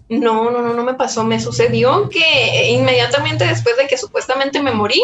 No, 0.08 0.50
no, 0.50 0.62
no, 0.62 0.72
no 0.72 0.82
me 0.82 0.94
pasó. 0.94 1.24
Me 1.24 1.38
sucedió 1.38 2.08
que 2.08 2.70
inmediatamente 2.70 3.44
después 3.44 3.76
de 3.76 3.86
que 3.86 3.98
supuestamente 3.98 4.62
me 4.62 4.72
morí, 4.72 5.02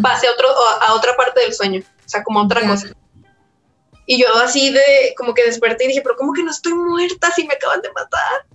pasé 0.00 0.28
a, 0.28 0.32
otro, 0.32 0.48
a 0.80 0.94
otra 0.94 1.16
parte 1.16 1.40
del 1.40 1.52
sueño, 1.52 1.80
o 1.80 2.08
sea, 2.08 2.22
como 2.22 2.40
otra 2.40 2.64
cosa. 2.64 2.94
Y 4.06 4.20
yo 4.20 4.26
así 4.44 4.70
de, 4.70 5.14
como 5.16 5.34
que 5.34 5.44
desperté 5.44 5.84
y 5.84 5.88
dije, 5.88 6.02
pero 6.02 6.14
¿cómo 6.16 6.32
que 6.32 6.44
no 6.44 6.52
estoy 6.52 6.74
muerta 6.74 7.32
si 7.32 7.44
me 7.48 7.54
acaban 7.54 7.80
de 7.80 7.90
matar? 7.92 8.46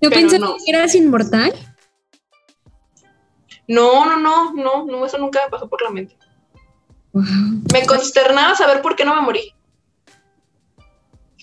Yo 0.00 0.10
pensé 0.10 0.38
que 0.38 0.70
eras 0.70 0.94
inmortal. 0.94 1.52
No, 3.66 4.06
no, 4.06 4.16
no, 4.16 4.54
no, 4.54 4.86
no, 4.86 5.06
eso 5.06 5.18
nunca 5.18 5.40
me 5.44 5.50
pasó 5.50 5.68
por 5.68 5.82
la 5.82 5.90
mente. 5.90 6.16
Me 7.14 7.86
consternaba 7.86 8.56
saber 8.56 8.82
por 8.82 8.96
qué 8.96 9.04
no 9.04 9.14
me 9.14 9.22
morí. 9.22 9.54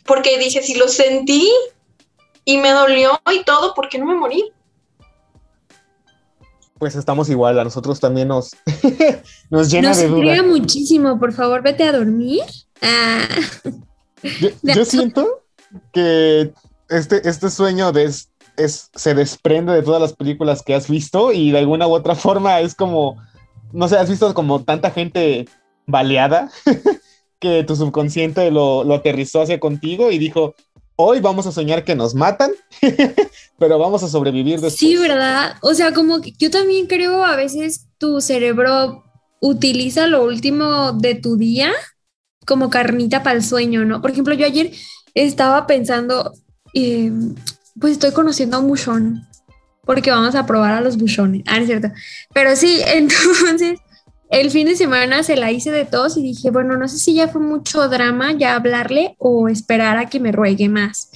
Porque 0.06 0.38
dije, 0.38 0.62
si 0.62 0.76
lo 0.76 0.88
sentí 0.88 1.50
y 2.44 2.58
me 2.58 2.72
dolió 2.72 3.22
y 3.32 3.44
todo, 3.46 3.74
¿por 3.74 3.88
qué 3.88 3.98
no 3.98 4.06
me 4.06 4.16
morí? 4.16 4.52
Pues 6.78 6.96
estamos 6.96 7.30
igual, 7.30 7.60
a 7.60 7.64
nosotros 7.64 8.00
también 8.00 8.28
nos, 8.28 8.56
nos 9.50 9.70
llena 9.70 9.96
de 9.96 10.08
duda. 10.08 10.44
muchísimo, 10.44 11.20
por 11.20 11.32
favor, 11.32 11.62
vete 11.62 11.84
a 11.84 11.92
dormir. 11.94 12.42
Ah. 12.82 13.28
Yo, 14.64 14.86
siento 14.86 15.44
que 15.94 16.52
este, 16.90 17.30
este 17.30 17.50
sueño 17.50 17.92
es, 17.92 18.30
se 18.58 19.14
desprende 19.14 19.74
de 19.74 19.84
todas 19.84 20.02
las 20.02 20.14
películas 20.14 20.64
que 20.64 20.74
has 20.74 20.90
visto 20.90 21.32
y 21.32 21.52
de 21.52 21.60
alguna 21.60 21.88
u 21.88 21.94
otra 21.94 22.16
forma 22.16 22.60
es 22.60 22.76
como, 22.76 23.22
no 23.72 23.88
sé, 23.88 23.98
has 23.98 24.10
visto 24.10 24.34
como 24.34 24.64
tanta 24.64 24.92
gente 24.92 25.48
baleada 25.86 26.52
que 27.39 27.63
tu 27.63 27.76
subconsciente 27.76 28.52
lo, 28.52 28.84
lo 28.84 28.96
aterrizó 28.96 29.41
hacia 29.41 29.60
contigo 29.60 30.12
y 30.12 30.17
dijo, 30.17 30.56
hoy 30.96 31.20
vamos 31.20 31.48
a 31.48 31.52
soñar 31.52 31.84
que 31.84 31.96
nos 31.96 32.13
matan, 32.15 32.52
pero 33.60 33.80
vamos 33.80 34.04
a 34.04 34.08
sobrevivir 34.08 34.60
después. 34.60 34.78
Sí, 34.78 34.96
¿verdad? 34.98 35.56
O 35.62 35.74
sea, 35.74 35.94
como 35.94 36.22
que 36.22 36.34
yo 36.38 36.50
también 36.52 36.88
creo 36.88 37.24
a 37.24 37.36
veces 37.36 37.88
tu 37.98 38.22
cerebro 38.22 39.04
utiliza 39.39 40.08
lo 40.08 40.24
último 40.24 40.94
de 40.94 41.15
tu 41.15 41.38
día 41.38 41.72
como 42.46 42.70
carnita 42.70 43.24
para 43.24 43.36
el 43.36 43.44
sueño, 43.44 43.86
¿no? 43.86 44.02
Por 44.02 44.12
ejemplo, 44.12 44.34
yo 44.34 44.46
ayer 44.46 44.72
estaba 45.13 45.67
pensando, 45.67 46.34
em, 46.74 47.36
pues 47.80 47.94
estoy 47.94 48.12
conociendo 48.12 48.58
a 48.58 48.60
un 48.60 48.67
buchón, 48.67 49.28
porque 49.86 50.12
vamos 50.12 50.36
a 50.36 50.46
probar 50.46 50.74
a 50.74 50.82
los 50.82 50.98
buchones. 50.98 51.44
Ah, 51.48 51.58
es 51.58 51.65
cierto. 51.65 51.89
Pero 52.34 52.56
sí, 52.56 52.82
entonces 52.86 53.80
el 54.32 54.50
fin 54.50 54.65
de 54.65 54.76
semana 54.78 55.24
se 55.24 55.36
la 55.36 55.52
hice 55.52 55.72
de 55.72 55.84
todos 55.84 56.15
y 56.15 56.24
dije, 56.24 56.52
bueno, 56.52 56.78
no 56.78 56.88
sé 56.88 56.98
si 56.98 57.13
ya 57.13 57.28
fue 57.28 57.41
mucho 57.41 57.89
drama 57.89 58.32
ya 58.32 58.56
hablarle 58.56 59.15
o 59.20 59.50
esperar 59.50 59.98
a 59.98 60.10
que 60.10 60.22
me 60.22 60.32
ruegue 60.32 60.70
más. 60.70 61.12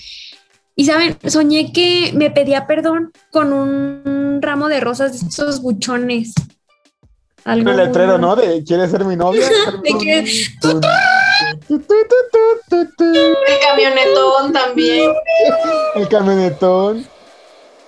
Y 0.75 0.83
saben, 0.83 1.17
soñé 1.25 1.71
que 1.71 2.11
me 2.13 2.29
pedía 2.29 2.67
perdón 2.67 3.13
con 3.31 3.53
un 3.53 4.41
ramo 4.41 4.67
de 4.67 4.81
rosas 4.81 5.13
de 5.13 5.27
esos 5.27 5.61
buchones. 5.61 6.33
Algo 7.45 7.71
el 7.71 7.77
letrero, 7.77 8.17
¿no? 8.17 8.35
De 8.35 8.61
¿quieres 8.65 8.91
ser 8.91 9.05
mi 9.05 9.15
novia? 9.15 9.47
El 9.47 9.93
camionetón 13.61 14.51
también. 14.51 15.13
El 15.95 16.09
camionetón. 16.09 17.07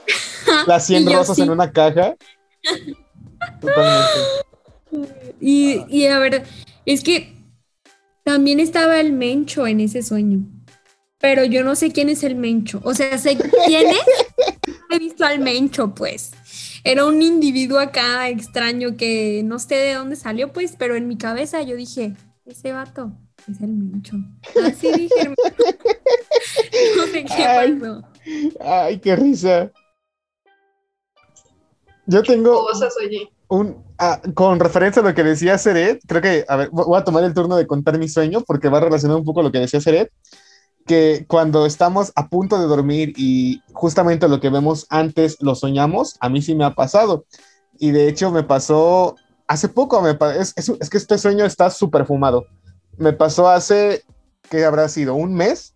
Las 0.67 0.85
100 0.85 1.11
rosas 1.11 1.37
en 1.39 1.49
una 1.49 1.69
caja. 1.69 2.15
Totalmente. 3.59 4.46
Y, 5.39 6.05
a 6.05 6.19
ver, 6.19 6.43
es 6.85 7.03
que 7.03 7.33
también 8.23 8.59
estaba 8.59 8.99
el 8.99 9.13
Mencho 9.13 9.67
en 9.67 9.79
ese 9.79 10.01
sueño, 10.01 10.45
pero 11.19 11.43
yo 11.45 11.63
no 11.63 11.75
sé 11.75 11.91
quién 11.91 12.09
es 12.09 12.23
el 12.23 12.35
Mencho. 12.35 12.81
O 12.83 12.93
sea, 12.93 13.17
sé 13.17 13.37
quién 13.65 13.87
es, 13.87 13.97
he 14.89 14.99
visto 14.99 15.25
al 15.25 15.39
Mencho, 15.39 15.93
pues. 15.93 16.31
Era 16.83 17.05
un 17.05 17.21
individuo 17.21 17.79
acá 17.79 18.29
extraño 18.29 18.95
que 18.97 19.41
no 19.43 19.59
sé 19.59 19.75
de 19.75 19.93
dónde 19.93 20.15
salió, 20.15 20.53
pues, 20.53 20.75
pero 20.77 20.95
en 20.95 21.07
mi 21.07 21.17
cabeza 21.17 21.61
yo 21.61 21.75
dije, 21.75 22.15
ese 22.45 22.71
vato 22.71 23.11
es 23.49 23.61
el 23.61 23.69
Mencho. 23.69 24.17
Así 24.63 24.91
dije. 24.93 25.29
no 26.97 27.05
sé 27.07 27.25
qué 27.25 27.79
pasó. 27.79 28.03
Ay, 28.61 28.99
qué 28.99 29.15
risa. 29.15 29.71
Yo 32.05 32.23
tengo. 32.23 32.65
Cosas, 32.65 32.93
oye 33.03 33.29
ah, 33.97 34.21
con 34.33 34.59
referencia 34.59 35.01
a 35.01 35.05
lo 35.05 35.13
que 35.13 35.23
decía 35.23 35.57
Seret, 35.57 36.01
creo 36.07 36.21
que, 36.21 36.45
a 36.47 36.55
ver, 36.55 36.69
voy 36.71 36.99
a 36.99 37.03
tomar 37.03 37.23
el 37.23 37.33
turno 37.33 37.55
de 37.55 37.67
contar 37.67 37.97
mi 37.97 38.09
sueño 38.09 38.41
porque 38.45 38.69
va 38.69 38.79
relacionado 38.79 39.19
un 39.19 39.25
poco 39.25 39.41
lo 39.41 39.51
que 39.51 39.59
decía 39.59 39.81
Seret, 39.81 40.11
que 40.85 41.25
cuando 41.27 41.65
estamos 41.65 42.11
a 42.15 42.29
punto 42.29 42.59
de 42.59 42.67
dormir 42.67 43.13
y 43.17 43.61
justamente 43.73 44.27
lo 44.27 44.39
que 44.39 44.49
vemos 44.49 44.87
antes 44.89 45.37
lo 45.41 45.55
soñamos, 45.55 46.15
a 46.19 46.29
mí 46.29 46.41
sí 46.41 46.55
me 46.55 46.65
ha 46.65 46.73
pasado. 46.73 47.25
Y 47.77 47.91
de 47.91 48.07
hecho 48.07 48.31
me 48.31 48.43
pasó 48.43 49.15
hace 49.47 49.69
poco, 49.69 50.01
me, 50.01 50.17
es, 50.39 50.53
es, 50.55 50.89
que 50.89 50.97
este 50.97 51.17
sueño 51.17 51.45
está 51.45 51.69
súper 51.69 52.05
fumado. 52.05 52.45
Me 52.97 53.13
pasó 53.13 53.49
hace, 53.49 54.03
¿qué 54.49 54.65
habrá 54.65 54.89
sido? 54.89 55.15
¿Un 55.15 55.33
mes? 55.33 55.75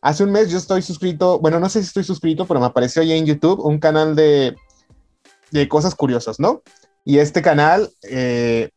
Hace 0.00 0.24
un 0.24 0.32
mes 0.32 0.50
yo 0.50 0.58
estoy 0.58 0.82
suscrito, 0.82 1.38
bueno, 1.38 1.60
no 1.60 1.68
sé 1.68 1.80
si 1.80 1.86
estoy 1.86 2.04
suscrito, 2.04 2.46
pero 2.46 2.58
me 2.58 2.66
apareció 2.66 3.02
ya 3.02 3.14
en 3.14 3.26
YouTube 3.26 3.60
un 3.64 3.78
canal 3.78 4.16
de, 4.16 4.56
de 5.52 5.68
cosas 5.68 5.94
curiosas, 5.94 6.40
¿no? 6.40 6.62
Y 7.04 7.18
este 7.18 7.42
canal 7.42 7.90
eh, 8.02 8.70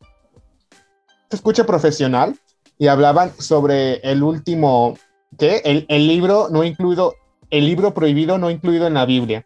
se 1.29 1.35
escucha 1.35 1.65
profesional 1.65 2.39
y 2.77 2.87
hablaban 2.87 3.31
sobre 3.39 3.97
el 3.97 4.23
último, 4.23 4.97
¿qué? 5.37 5.61
El, 5.63 5.85
el, 5.89 6.07
libro 6.07 6.49
no 6.49 6.63
incluido, 6.63 7.15
el 7.49 7.65
libro 7.65 7.93
prohibido 7.93 8.37
no 8.37 8.49
incluido 8.49 8.87
en 8.87 8.95
la 8.95 9.05
Biblia. 9.05 9.45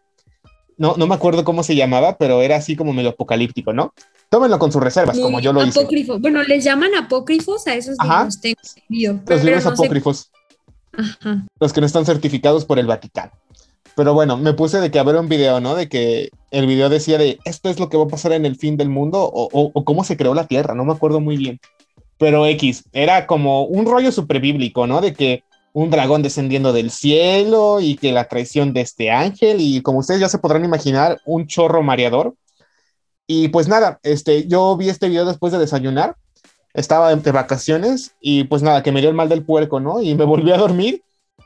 No, 0.76 0.94
no 0.96 1.06
me 1.06 1.14
acuerdo 1.14 1.44
cómo 1.44 1.62
se 1.62 1.76
llamaba, 1.76 2.16
pero 2.16 2.40
era 2.40 2.56
así 2.56 2.74
como 2.74 2.94
medio 2.94 3.10
apocalíptico, 3.10 3.74
¿no? 3.74 3.92
Tómenlo 4.30 4.58
con 4.58 4.72
sus 4.72 4.82
reservas, 4.82 5.18
como 5.18 5.40
yo 5.40 5.52
lo 5.52 5.60
apócrifo. 5.60 6.14
hice. 6.14 6.20
Bueno, 6.20 6.42
les 6.44 6.64
llaman 6.64 6.94
apócrifos 6.94 7.66
a 7.66 7.74
esos 7.74 7.96
libros. 8.00 8.40
Tengo 8.40 9.22
Los 9.26 9.44
libros 9.44 9.66
apócrifos. 9.66 10.30
Ajá. 10.92 11.46
Los 11.58 11.72
que 11.72 11.80
no 11.80 11.86
están 11.86 12.06
certificados 12.06 12.64
por 12.64 12.78
el 12.78 12.86
Vaticano. 12.86 13.32
Pero 13.96 14.14
bueno, 14.14 14.36
me 14.36 14.54
puse 14.54 14.80
de 14.80 14.90
que 14.90 14.98
haber 14.98 15.16
un 15.16 15.28
video, 15.28 15.60
¿no? 15.60 15.74
De 15.74 15.88
que 15.88 16.30
el 16.50 16.66
video 16.66 16.88
decía 16.88 17.18
de 17.18 17.38
esto 17.44 17.68
es 17.68 17.78
lo 17.78 17.88
que 17.88 17.96
va 17.96 18.04
a 18.04 18.08
pasar 18.08 18.32
en 18.32 18.46
el 18.46 18.56
fin 18.56 18.76
del 18.76 18.88
mundo 18.88 19.28
o, 19.32 19.84
cómo 19.84 20.04
se 20.04 20.16
creó 20.16 20.34
la 20.34 20.46
Tierra, 20.46 20.74
no 20.74 20.84
me 20.84 20.92
acuerdo 20.92 21.20
muy 21.20 21.36
bien. 21.36 21.60
Pero 22.18 22.46
X, 22.46 22.84
era 22.92 23.26
como 23.26 23.64
un 23.64 23.86
rollo 23.86 24.12
super 24.12 24.40
bíblico, 24.40 24.86
¿no? 24.86 25.00
De 25.00 25.14
que 25.14 25.42
un 25.72 25.90
dragón 25.90 26.22
descendiendo 26.22 26.72
del 26.72 26.90
cielo 26.90 27.80
y 27.80 27.96
que 27.96 28.12
la 28.12 28.28
traición 28.28 28.72
de 28.72 28.80
este 28.82 29.10
ángel 29.10 29.60
y 29.60 29.82
como 29.82 30.00
ustedes 30.00 30.20
ya 30.20 30.28
se 30.28 30.38
podrán 30.38 30.64
imaginar, 30.64 31.20
un 31.24 31.46
chorro 31.46 31.82
mareador. 31.82 32.34
Y 33.26 33.48
pues 33.48 33.68
nada, 33.68 34.00
este, 34.02 34.46
yo 34.48 34.76
vi 34.76 34.88
este 34.88 35.08
video 35.08 35.24
después 35.24 35.52
de 35.52 35.58
desayunar 35.58 36.16
estaba 36.74 37.14
de 37.14 37.32
vacaciones 37.32 38.14
y 38.20 38.44
pues 38.44 38.62
nada, 38.62 38.82
que 38.82 38.92
me 38.92 39.00
dio 39.00 39.10
el 39.10 39.16
mal 39.16 39.28
del 39.28 39.44
puerco, 39.44 39.80
¿no? 39.80 40.02
Y 40.02 40.14
me 40.14 40.24
volví 40.24 40.50
a 40.52 40.56
dormir 40.56 41.02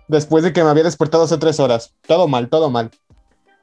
después 0.08 0.44
de 0.44 0.52
que 0.52 0.62
me 0.62 0.70
había 0.70 0.82
despertado 0.84 1.24
hace 1.24 1.38
tres 1.38 1.58
horas. 1.60 1.92
Todo 2.06 2.28
mal, 2.28 2.48
todo 2.48 2.70
mal. 2.70 2.90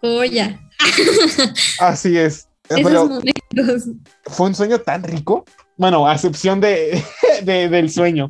Oye. 0.01 0.59
Así 1.79 2.17
es. 2.17 2.47
Esos 2.69 2.83
Pero 2.83 3.05
momentos. 3.07 3.89
fue 4.25 4.47
un 4.47 4.55
sueño 4.55 4.79
tan 4.79 5.03
rico. 5.03 5.45
Bueno, 5.77 6.07
a 6.07 6.13
excepción 6.13 6.61
de, 6.61 7.03
de- 7.43 7.69
del 7.69 7.89
sueño. 7.91 8.27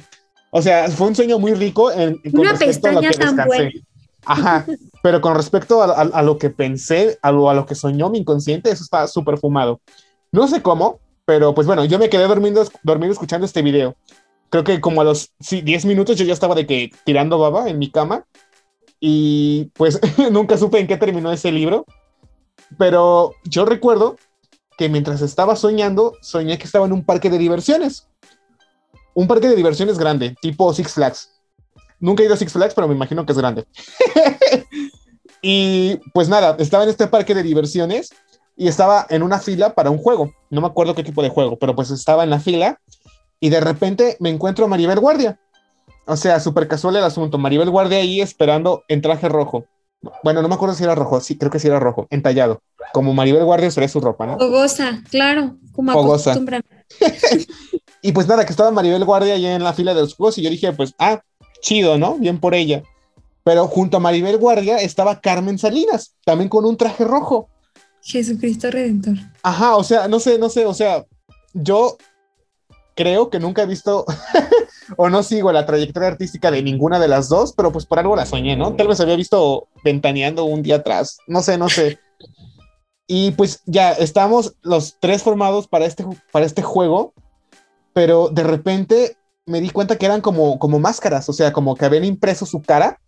O 0.50 0.62
sea, 0.62 0.89
fue 0.89 1.08
un 1.08 1.15
sueño 1.15 1.39
muy 1.39 1.54
rico 1.54 1.91
en, 1.91 2.19
en- 2.24 2.32
con 2.32 2.41
Una 2.41 2.52
respecto 2.52 2.88
a 2.88 2.91
lo 2.93 3.02
que 3.02 3.08
pestaña 3.08 3.28
tan 3.30 3.36
descansé. 3.47 3.58
buena. 3.63 3.71
Ajá, 4.26 4.65
pero 5.02 5.19
con 5.21 5.36
respecto 5.36 5.82
a, 5.82 5.86
a- 5.86 6.02
a 6.02 6.21
lo 6.21 6.38
que 6.38 6.50
pensé, 6.50 7.17
a 7.21 7.32
lo, 7.32 7.50
a 7.50 7.54
lo 7.54 7.65
que 7.65 7.76
soñó 7.76 8.10
mi 8.10 8.19
inconsciente, 8.19 8.69
eso 8.69 8.84
está 8.84 9.08
súper 9.08 9.38
fumado. 9.38 9.80
No 10.32 10.47
sé 10.47 10.62
cómo, 10.62 11.00
pero 11.26 11.54
pues 11.54 11.67
bueno, 11.67 11.86
yo 11.86 11.97
me 12.00 12.10
quedé 12.10 12.28
dormido, 12.28 12.65
dormido 12.84 13.12
escuchando 13.13 13.45
este 13.45 13.62
video. 13.62 13.95
Creo 14.51 14.65
que 14.65 14.81
como 14.81 14.99
a 14.99 15.05
los 15.05 15.31
sí, 15.39 15.61
10 15.61 15.85
minutos 15.85 16.17
yo 16.17 16.25
ya 16.25 16.33
estaba 16.33 16.55
de 16.55 16.67
que 16.67 16.91
tirando 17.05 17.39
baba 17.39 17.69
en 17.69 17.79
mi 17.79 17.89
cama 17.89 18.25
y 18.99 19.71
pues 19.73 19.99
nunca 20.31 20.57
supe 20.57 20.77
en 20.77 20.87
qué 20.87 20.97
terminó 20.97 21.31
ese 21.31 21.53
libro, 21.53 21.85
pero 22.77 23.33
yo 23.45 23.63
recuerdo 23.63 24.17
que 24.77 24.89
mientras 24.89 25.21
estaba 25.21 25.55
soñando, 25.55 26.15
soñé 26.21 26.57
que 26.57 26.65
estaba 26.65 26.85
en 26.85 26.91
un 26.91 27.05
parque 27.05 27.29
de 27.29 27.37
diversiones. 27.37 28.09
Un 29.13 29.27
parque 29.27 29.47
de 29.47 29.55
diversiones 29.55 29.97
grande, 29.97 30.35
tipo 30.41 30.73
Six 30.73 30.93
Flags. 30.93 31.31
Nunca 32.01 32.21
he 32.21 32.25
ido 32.25 32.35
a 32.35 32.37
Six 32.37 32.51
Flags, 32.51 32.73
pero 32.73 32.89
me 32.89 32.95
imagino 32.95 33.25
que 33.25 33.31
es 33.31 33.37
grande. 33.37 33.65
y 35.41 35.95
pues 36.13 36.27
nada, 36.27 36.57
estaba 36.59 36.83
en 36.83 36.89
este 36.89 37.07
parque 37.07 37.33
de 37.33 37.43
diversiones 37.43 38.09
y 38.57 38.67
estaba 38.67 39.05
en 39.09 39.23
una 39.23 39.39
fila 39.39 39.75
para 39.75 39.91
un 39.91 39.97
juego. 39.97 40.33
No 40.49 40.59
me 40.59 40.67
acuerdo 40.67 40.93
qué 40.93 41.03
tipo 41.03 41.21
de 41.21 41.29
juego, 41.29 41.57
pero 41.57 41.73
pues 41.73 41.89
estaba 41.89 42.23
en 42.23 42.29
la 42.29 42.39
fila 42.39 42.81
y 43.41 43.49
de 43.49 43.60
repente 43.60 44.15
me 44.21 44.30
encuentro 44.30 44.63
a 44.63 44.67
Maribel 44.69 44.99
Guardia. 45.01 45.38
O 46.06 46.15
sea, 46.15 46.39
súper 46.39 46.67
casual 46.67 46.95
el 46.95 47.04
asunto. 47.04 47.38
Maribel 47.38 47.69
Guardia 47.69 47.97
ahí 47.97 48.21
esperando 48.21 48.84
en 48.88 49.01
traje 49.01 49.27
rojo. 49.27 49.65
Bueno, 50.23 50.41
no 50.41 50.47
me 50.47 50.56
acuerdo 50.56 50.73
si 50.73 50.84
era 50.84 50.95
rojo, 50.95 51.19
sí, 51.19 51.38
creo 51.38 51.51
que 51.51 51.60
sí 51.60 51.67
era 51.67 51.80
rojo, 51.80 52.08
entallado. 52.10 52.62
Como 52.93 53.13
Maribel 53.13 53.43
Guardia 53.43 53.69
sería 53.69 53.89
su 53.89 53.99
ropa, 53.99 54.25
¿no? 54.25 54.38
Fogosa, 54.39 55.04
claro, 55.10 55.58
como 55.73 55.91
Fogosa. 55.91 56.39
Y 58.04 58.13
pues 58.13 58.27
nada, 58.27 58.45
que 58.45 58.51
estaba 58.51 58.71
Maribel 58.71 59.06
Guardia 59.06 59.36
allá 59.36 59.56
en 59.56 59.63
la 59.63 59.73
fila 59.73 59.93
de 59.93 60.01
los 60.01 60.15
juegos 60.15 60.36
y 60.39 60.41
yo 60.41 60.49
dije, 60.49 60.73
pues, 60.73 60.95
ah, 60.97 61.21
chido, 61.62 61.99
¿no? 61.99 62.15
Bien 62.15 62.39
por 62.39 62.56
ella. 62.56 62.82
Pero 63.43 63.67
junto 63.67 63.97
a 63.97 63.99
Maribel 63.99 64.38
Guardia 64.38 64.77
estaba 64.77 65.21
Carmen 65.21 65.60
Salinas, 65.60 66.15
también 66.25 66.49
con 66.49 66.65
un 66.65 66.77
traje 66.77 67.04
rojo. 67.04 67.47
Jesucristo 68.01 68.71
Redentor. 68.71 69.17
Ajá, 69.43 69.75
o 69.75 69.84
sea, 69.84 70.08
no 70.08 70.19
sé, 70.19 70.39
no 70.39 70.49
sé, 70.49 70.65
o 70.65 70.73
sea, 70.73 71.06
yo 71.54 71.97
creo 73.01 73.29
que 73.31 73.39
nunca 73.39 73.63
he 73.63 73.65
visto 73.65 74.05
o 74.97 75.09
no 75.09 75.23
sigo 75.23 75.51
la 75.51 75.65
trayectoria 75.65 76.09
artística 76.09 76.51
de 76.51 76.61
ninguna 76.61 76.99
de 76.99 77.07
las 77.07 77.29
dos, 77.29 77.53
pero 77.57 77.71
pues 77.71 77.85
por 77.87 77.97
algo 77.97 78.15
la 78.15 78.27
soñé, 78.27 78.55
¿no? 78.55 78.75
Tal 78.75 78.87
vez 78.87 78.99
había 78.99 79.15
visto 79.15 79.67
ventaneando 79.83 80.45
un 80.45 80.61
día 80.61 80.75
atrás, 80.77 81.17
no 81.27 81.41
sé, 81.41 81.57
no 81.57 81.67
sé. 81.67 81.97
Y 83.07 83.31
pues 83.31 83.61
ya 83.65 83.91
estamos 83.93 84.55
los 84.61 84.97
tres 84.99 85.23
formados 85.23 85.67
para 85.67 85.85
este, 85.85 86.05
para 86.31 86.45
este 86.45 86.61
juego, 86.61 87.13
pero 87.93 88.29
de 88.29 88.43
repente 88.43 89.17
me 89.47 89.59
di 89.61 89.71
cuenta 89.71 89.97
que 89.97 90.05
eran 90.05 90.21
como, 90.21 90.59
como 90.59 90.79
máscaras, 90.79 91.27
o 91.27 91.33
sea, 91.33 91.51
como 91.51 91.75
que 91.75 91.85
habían 91.85 92.05
impreso 92.05 92.45
su 92.45 92.61
cara 92.61 92.99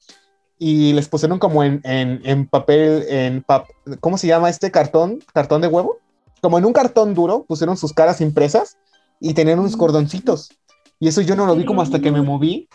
y 0.57 0.93
les 0.93 1.07
pusieron 1.07 1.37
como 1.39 1.63
en, 1.63 1.81
en, 1.83 2.21
en 2.25 2.47
papel, 2.47 3.05
en 3.07 3.43
pap- 3.45 3.67
¿cómo 3.99 4.17
se 4.17 4.27
llama 4.27 4.49
este 4.49 4.71
cartón? 4.71 5.19
¿Cartón 5.33 5.61
de 5.61 5.67
huevo? 5.67 5.97
Como 6.41 6.57
en 6.57 6.65
un 6.65 6.73
cartón 6.73 7.13
duro 7.13 7.45
pusieron 7.47 7.77
sus 7.77 7.93
caras 7.93 8.19
impresas 8.19 8.77
y 9.23 9.33
tenían 9.33 9.59
unos 9.59 9.77
cordoncitos. 9.77 10.49
Y 10.99 11.07
eso 11.07 11.21
yo 11.21 11.35
no 11.35 11.45
lo 11.45 11.55
vi 11.55 11.63
como 11.63 11.81
hasta 11.81 12.01
que 12.01 12.11
me 12.11 12.21
moví. 12.21 12.67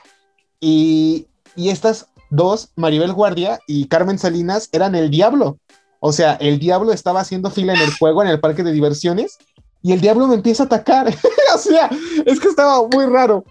Y, 0.61 1.27
y 1.55 1.69
estas 1.69 2.09
dos, 2.31 2.71
Maribel 2.75 3.13
Guardia 3.13 3.61
y 3.67 3.87
Carmen 3.87 4.19
Salinas, 4.19 4.71
eran 4.73 4.95
el 4.95 5.11
diablo. 5.11 5.59
O 6.01 6.11
sea, 6.11 6.35
el 6.41 6.59
diablo 6.59 6.93
estaba 6.93 7.21
haciendo 7.21 7.51
fila 7.51 7.75
en 7.75 7.83
el 7.83 7.95
juego, 7.99 8.23
en 8.23 8.31
el 8.31 8.41
parque 8.41 8.63
de 8.63 8.73
diversiones, 8.73 9.37
y 9.83 9.93
el 9.93 10.01
diablo 10.01 10.27
me 10.27 10.37
empieza 10.37 10.63
a 10.63 10.67
atacar. 10.67 11.09
o 11.55 11.59
sea, 11.59 11.91
es 12.25 12.41
que 12.41 12.49
estaba 12.49 12.81
muy 12.89 13.05
raro. 13.05 13.45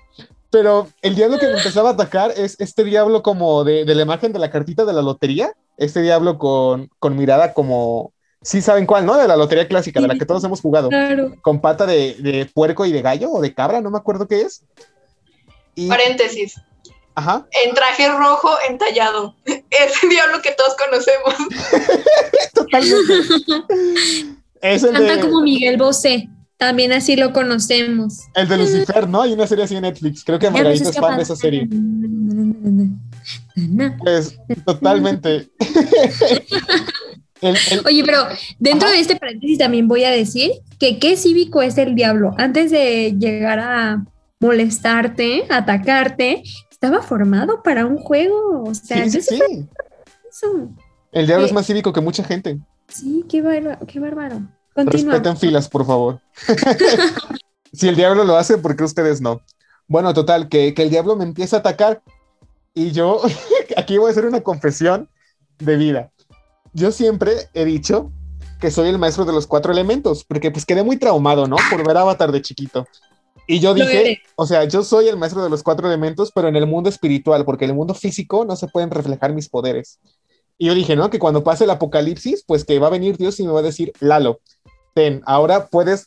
Pero 0.50 0.88
el 1.04 1.14
diablo 1.14 1.38
que 1.38 1.48
me 1.48 1.58
empezaba 1.58 1.90
a 1.90 1.94
atacar 1.94 2.32
es 2.36 2.60
este 2.60 2.84
diablo 2.84 3.22
como 3.22 3.64
de, 3.64 3.86
de 3.86 3.94
la 3.94 4.02
imagen 4.02 4.34
de 4.34 4.40
la 4.40 4.50
cartita 4.50 4.86
de 4.86 4.94
la 4.94 5.04
lotería. 5.04 5.52
Este 5.78 6.02
diablo 6.02 6.40
con, 6.40 6.90
con 6.98 7.16
mirada 7.16 7.54
como... 7.54 8.12
Sí 8.41 8.62
saben 8.62 8.86
cuál, 8.86 9.06
¿no? 9.06 9.17
De 9.17 9.28
la 9.28 9.36
lotería 9.36 9.67
clásica, 9.67 10.00
de 10.00 10.08
la 10.08 10.15
que 10.17 10.26
todos 10.26 10.43
hemos 10.43 10.62
jugado 10.62 10.89
Claro. 10.89 11.34
con 11.41 11.60
pata 11.60 11.86
de, 11.86 12.15
de 12.19 12.45
puerco 12.45 12.86
y 12.86 12.91
de 12.91 13.02
gallo 13.02 13.32
o 13.32 13.41
de 13.41 13.54
cabra, 13.54 13.82
no 13.82 13.89
me 13.89 13.97
acuerdo 13.97 14.28
qué 14.28 14.41
es. 14.41 14.63
Y, 15.76 15.88
Paréntesis. 15.88 16.56
ajá, 17.15 17.47
En 17.65 17.73
traje 17.76 18.08
rojo 18.10 18.50
entallado. 18.69 19.36
Ese 19.45 20.08
diablo 20.08 20.41
que 20.41 20.52
todos 20.52 20.76
conocemos. 20.78 21.36
totalmente. 22.54 23.13
es 24.62 24.84
el 24.84 24.93
Canta 24.93 25.15
de, 25.15 25.21
como 25.21 25.41
Miguel 25.41 25.78
Bosé. 25.78 26.30
También 26.58 26.91
así 26.91 27.15
lo 27.15 27.34
conocemos. 27.34 28.21
el 28.34 28.47
de 28.47 28.58
Lucifer, 28.58 29.08
¿no? 29.08 29.21
Hay 29.21 29.34
una 29.34 29.45
serie 29.45 29.65
así 29.65 29.76
en 29.76 29.84
Netflix. 29.84 30.23
Creo 30.23 30.39
que 30.39 30.50
Margarita 30.50 30.89
es 30.89 30.97
fan 30.97 31.17
de 31.17 31.23
esa 31.23 31.36
serie. 31.36 31.67
Pues, 34.00 34.39
totalmente. 34.65 35.52
El- 37.41 37.56
el- 37.71 37.86
Oye, 37.86 38.04
pero 38.06 38.23
dentro 38.60 38.88
Ajá. 38.88 38.95
de 38.95 39.02
este 39.02 39.15
paréntesis 39.15 39.58
también 39.58 39.88
voy 39.88 40.04
a 40.04 40.12
decir 40.12 40.52
que 40.80 41.00
qué 41.00 41.17
cívico 41.17 41.62
es 41.62 41.78
el 41.78 41.95
diablo. 41.95 42.34
Antes 42.38 42.71
de 42.71 43.15
llegar 43.19 43.60
a 43.60 44.04
molestarte, 44.39 45.45
atacarte, 45.50 46.43
estaba 46.71 47.02
formado 47.02 47.62
para 47.63 47.86
un 47.86 47.97
juego. 47.97 48.63
O 48.63 48.73
sea, 48.73 49.04
sí, 49.10 49.17
yo 49.17 49.21
sí, 49.21 49.67
eso. 50.30 50.69
El 51.12 51.28
diablo 51.28 51.45
es 51.45 51.54
más 51.54 51.65
cívico 51.65 51.93
que 51.93 52.02
mucha 52.02 52.23
gente. 52.23 52.60
Sí, 52.88 53.26
qué 53.30 53.41
bárbaro. 53.41 53.86
Qué 53.88 54.00
bárbaro. 54.00 54.41
Respeten 54.76 55.38
filas, 55.38 55.67
por 55.67 55.86
favor. 55.86 56.21
si 57.73 57.88
el 57.88 57.95
diablo 57.95 58.23
lo 58.23 58.38
hace, 58.38 58.58
¿por 58.58 58.76
qué 58.76 58.84
ustedes 58.84 59.21
no? 59.21 59.41
Bueno, 59.88 60.13
total, 60.13 60.50
que, 60.50 60.73
que 60.73 60.84
el 60.84 60.89
diablo 60.89 61.15
me 61.15 61.23
empieza 61.23 61.58
a 61.58 61.60
atacar 61.60 62.04
y 62.73 62.91
yo, 62.91 63.21
aquí 63.78 63.97
voy 63.97 64.10
a 64.10 64.12
hacer 64.12 64.26
una 64.26 64.41
confesión 64.41 65.10
de 65.58 65.78
vida. 65.78 66.12
Yo 66.78 66.92
siempre 66.92 67.50
he 67.56 67.66
dicho 67.66 68.12
que 68.62 68.70
soy 68.70 68.90
el 68.90 69.00
maestro 69.00 69.26
de 69.26 69.34
los 69.34 69.48
cuatro 69.48 69.72
elementos, 69.74 70.24
porque 70.24 70.52
pues 70.52 70.63
quedé 70.63 70.84
muy 70.84 70.98
traumado, 70.98 71.48
¿no? 71.48 71.56
Por 71.72 71.84
ver 71.84 71.98
Avatar 71.98 72.32
de 72.32 72.44
chiquito. 72.44 72.86
Y 73.48 73.60
yo 73.60 73.74
dije, 73.74 74.22
o 74.36 74.46
sea, 74.46 74.63
yo 74.66 74.84
soy 74.84 75.08
el 75.08 75.18
maestro 75.18 75.44
de 75.44 75.50
los 75.50 75.63
cuatro 75.63 75.88
elementos, 75.88 76.32
pero 76.32 76.50
en 76.50 76.56
el 76.56 76.68
mundo 76.68 76.88
espiritual, 76.88 77.46
porque 77.46 77.66
en 77.66 77.72
el 77.72 77.78
mundo 77.78 77.96
físico 77.96 78.46
no 78.46 78.56
se 78.56 78.68
pueden 78.68 78.92
reflejar 78.92 79.34
mis 79.34 79.50
poderes. 79.50 80.00
Y 80.60 80.68
yo 80.68 80.76
dije, 80.76 80.96
¿no? 80.96 81.10
Que 81.10 81.18
cuando 81.18 81.44
pase 81.44 81.63
el 81.63 81.72
apocalipsis, 81.72 82.44
pues 82.46 82.63
que 82.63 82.78
va 82.78 82.88
a 82.88 82.92
venir 82.92 83.18
Dios 83.18 83.40
y 83.40 83.48
me 83.48 83.54
va 83.54 83.62
a 83.62 83.63
decir, 83.63 83.92
Lalo, 84.00 84.42
ten, 84.94 85.24
ahora 85.26 85.70
puedes 85.70 86.06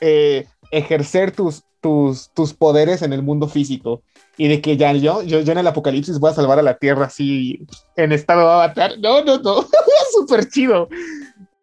eh, 0.00 0.46
ejercer 0.70 1.32
tus, 1.32 1.64
tus, 1.82 2.30
tus 2.30 2.54
poderes 2.54 3.02
en 3.02 3.12
el 3.12 3.22
mundo 3.22 3.48
físico. 3.48 4.02
Y 4.38 4.48
de 4.48 4.62
que 4.62 4.78
ya 4.78 4.92
yo, 4.94 5.22
yo, 5.22 5.40
yo 5.40 5.52
en 5.52 5.58
el 5.58 5.66
apocalipsis 5.66 6.18
voy 6.18 6.30
a 6.30 6.34
salvar 6.34 6.58
a 6.58 6.62
la 6.62 6.78
tierra 6.78 7.06
así 7.06 7.66
en 7.96 8.12
estado 8.12 8.40
de 8.40 8.46
avatar. 8.46 8.98
No, 8.98 9.22
no, 9.22 9.38
no. 9.38 9.66
Súper 10.12 10.48
chido. 10.48 10.88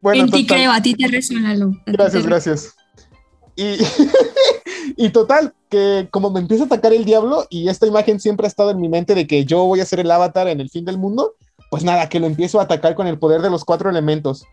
Bueno, 0.01 0.25
en 0.25 0.31
ti 0.31 0.45
creo, 0.45 0.71
a 0.71 0.81
ti 0.81 0.93
te 0.93 1.07
resuena, 1.07 1.55
Gracias, 1.87 2.25
gracias. 2.25 2.75
Y, 3.55 3.77
y 4.95 5.09
total, 5.09 5.53
que 5.69 6.07
como 6.11 6.29
me 6.29 6.39
empieza 6.39 6.63
a 6.63 6.67
atacar 6.67 6.93
el 6.93 7.05
diablo 7.05 7.47
y 7.49 7.67
esta 7.69 7.87
imagen 7.87 8.19
siempre 8.19 8.45
ha 8.45 8.47
estado 8.47 8.71
en 8.71 8.79
mi 8.79 8.87
mente 8.87 9.15
de 9.15 9.27
que 9.27 9.45
yo 9.45 9.65
voy 9.65 9.79
a 9.79 9.85
ser 9.85 9.99
el 9.99 10.11
avatar 10.11 10.47
en 10.47 10.61
el 10.61 10.69
fin 10.69 10.85
del 10.85 10.97
mundo, 10.97 11.35
pues 11.69 11.83
nada, 11.83 12.07
que 12.07 12.19
lo 12.19 12.27
empiezo 12.27 12.59
a 12.59 12.63
atacar 12.63 12.95
con 12.95 13.07
el 13.07 13.19
poder 13.19 13.41
de 13.41 13.49
los 13.49 13.65
cuatro 13.65 13.89
elementos. 13.89 14.45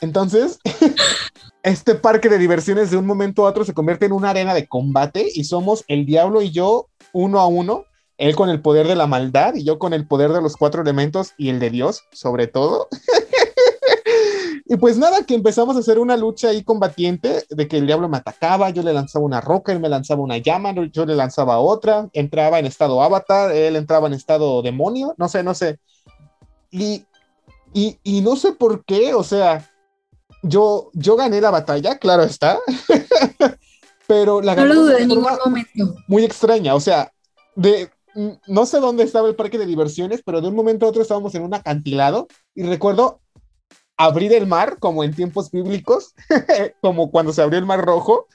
Entonces, 0.00 0.58
este 1.62 1.94
parque 1.94 2.28
de 2.28 2.38
diversiones 2.38 2.90
de 2.90 2.96
un 2.96 3.06
momento 3.06 3.46
a 3.46 3.50
otro 3.50 3.64
se 3.64 3.74
convierte 3.74 4.06
en 4.06 4.12
una 4.12 4.30
arena 4.30 4.54
de 4.54 4.66
combate 4.66 5.28
y 5.32 5.44
somos 5.44 5.84
el 5.88 6.06
diablo 6.06 6.42
y 6.42 6.50
yo 6.50 6.88
uno 7.12 7.38
a 7.38 7.46
uno, 7.46 7.84
él 8.18 8.34
con 8.34 8.48
el 8.48 8.60
poder 8.60 8.86
de 8.88 8.96
la 8.96 9.06
maldad 9.06 9.54
y 9.54 9.64
yo 9.64 9.78
con 9.78 9.92
el 9.92 10.06
poder 10.06 10.32
de 10.32 10.42
los 10.42 10.56
cuatro 10.56 10.82
elementos 10.82 11.32
y 11.38 11.50
el 11.50 11.60
de 11.60 11.70
Dios, 11.70 12.04
sobre 12.12 12.46
todo. 12.46 12.88
Y 14.64 14.76
pues 14.76 14.96
nada, 14.96 15.26
que 15.26 15.34
empezamos 15.34 15.76
a 15.76 15.80
hacer 15.80 15.98
una 15.98 16.16
lucha 16.16 16.48
ahí 16.48 16.64
combatiente 16.64 17.44
de 17.50 17.68
que 17.68 17.76
el 17.76 17.86
diablo 17.86 18.08
me 18.08 18.16
atacaba, 18.16 18.70
yo 18.70 18.82
le 18.82 18.94
lanzaba 18.94 19.22
una 19.22 19.38
roca, 19.38 19.70
él 19.70 19.80
me 19.80 19.90
lanzaba 19.90 20.22
una 20.22 20.38
llama, 20.38 20.72
yo 20.90 21.04
le 21.04 21.14
lanzaba 21.14 21.58
otra, 21.58 22.08
entraba 22.14 22.58
en 22.58 22.64
estado 22.64 23.02
avatar, 23.02 23.52
él 23.52 23.76
entraba 23.76 24.06
en 24.06 24.14
estado 24.14 24.62
demonio, 24.62 25.14
no 25.18 25.28
sé, 25.28 25.42
no 25.42 25.52
sé. 25.52 25.78
Y, 26.70 27.04
y, 27.74 27.98
y 28.02 28.22
no 28.22 28.34
sé 28.36 28.52
por 28.52 28.82
qué, 28.86 29.12
o 29.12 29.22
sea, 29.22 29.70
yo, 30.42 30.90
yo 30.92 31.16
gané 31.16 31.40
la 31.40 31.50
batalla, 31.50 31.98
claro 31.98 32.22
está, 32.22 32.58
pero 34.06 34.40
la 34.40 34.54
No 34.54 34.62
gané 34.62 34.74
lo 34.74 34.84
de 34.84 35.06
ningún 35.06 35.26
momento. 35.44 35.94
muy 36.08 36.24
extraña, 36.24 36.74
o 36.74 36.80
sea, 36.80 37.12
de 37.54 37.90
no 38.46 38.66
sé 38.66 38.80
dónde 38.80 39.04
estaba 39.04 39.28
el 39.28 39.34
parque 39.34 39.58
de 39.58 39.66
diversiones, 39.66 40.22
pero 40.24 40.40
de 40.40 40.48
un 40.48 40.54
momento 40.54 40.84
a 40.84 40.88
otro 40.90 41.02
estábamos 41.02 41.34
en 41.34 41.42
un 41.42 41.54
acantilado 41.54 42.28
y 42.54 42.62
recuerdo 42.64 43.20
abrir 43.96 44.32
el 44.32 44.46
mar 44.46 44.78
como 44.78 45.04
en 45.04 45.14
tiempos 45.14 45.50
bíblicos, 45.50 46.14
como 46.80 47.10
cuando 47.10 47.32
se 47.32 47.42
abrió 47.42 47.58
el 47.58 47.66
mar 47.66 47.84
rojo 47.84 48.26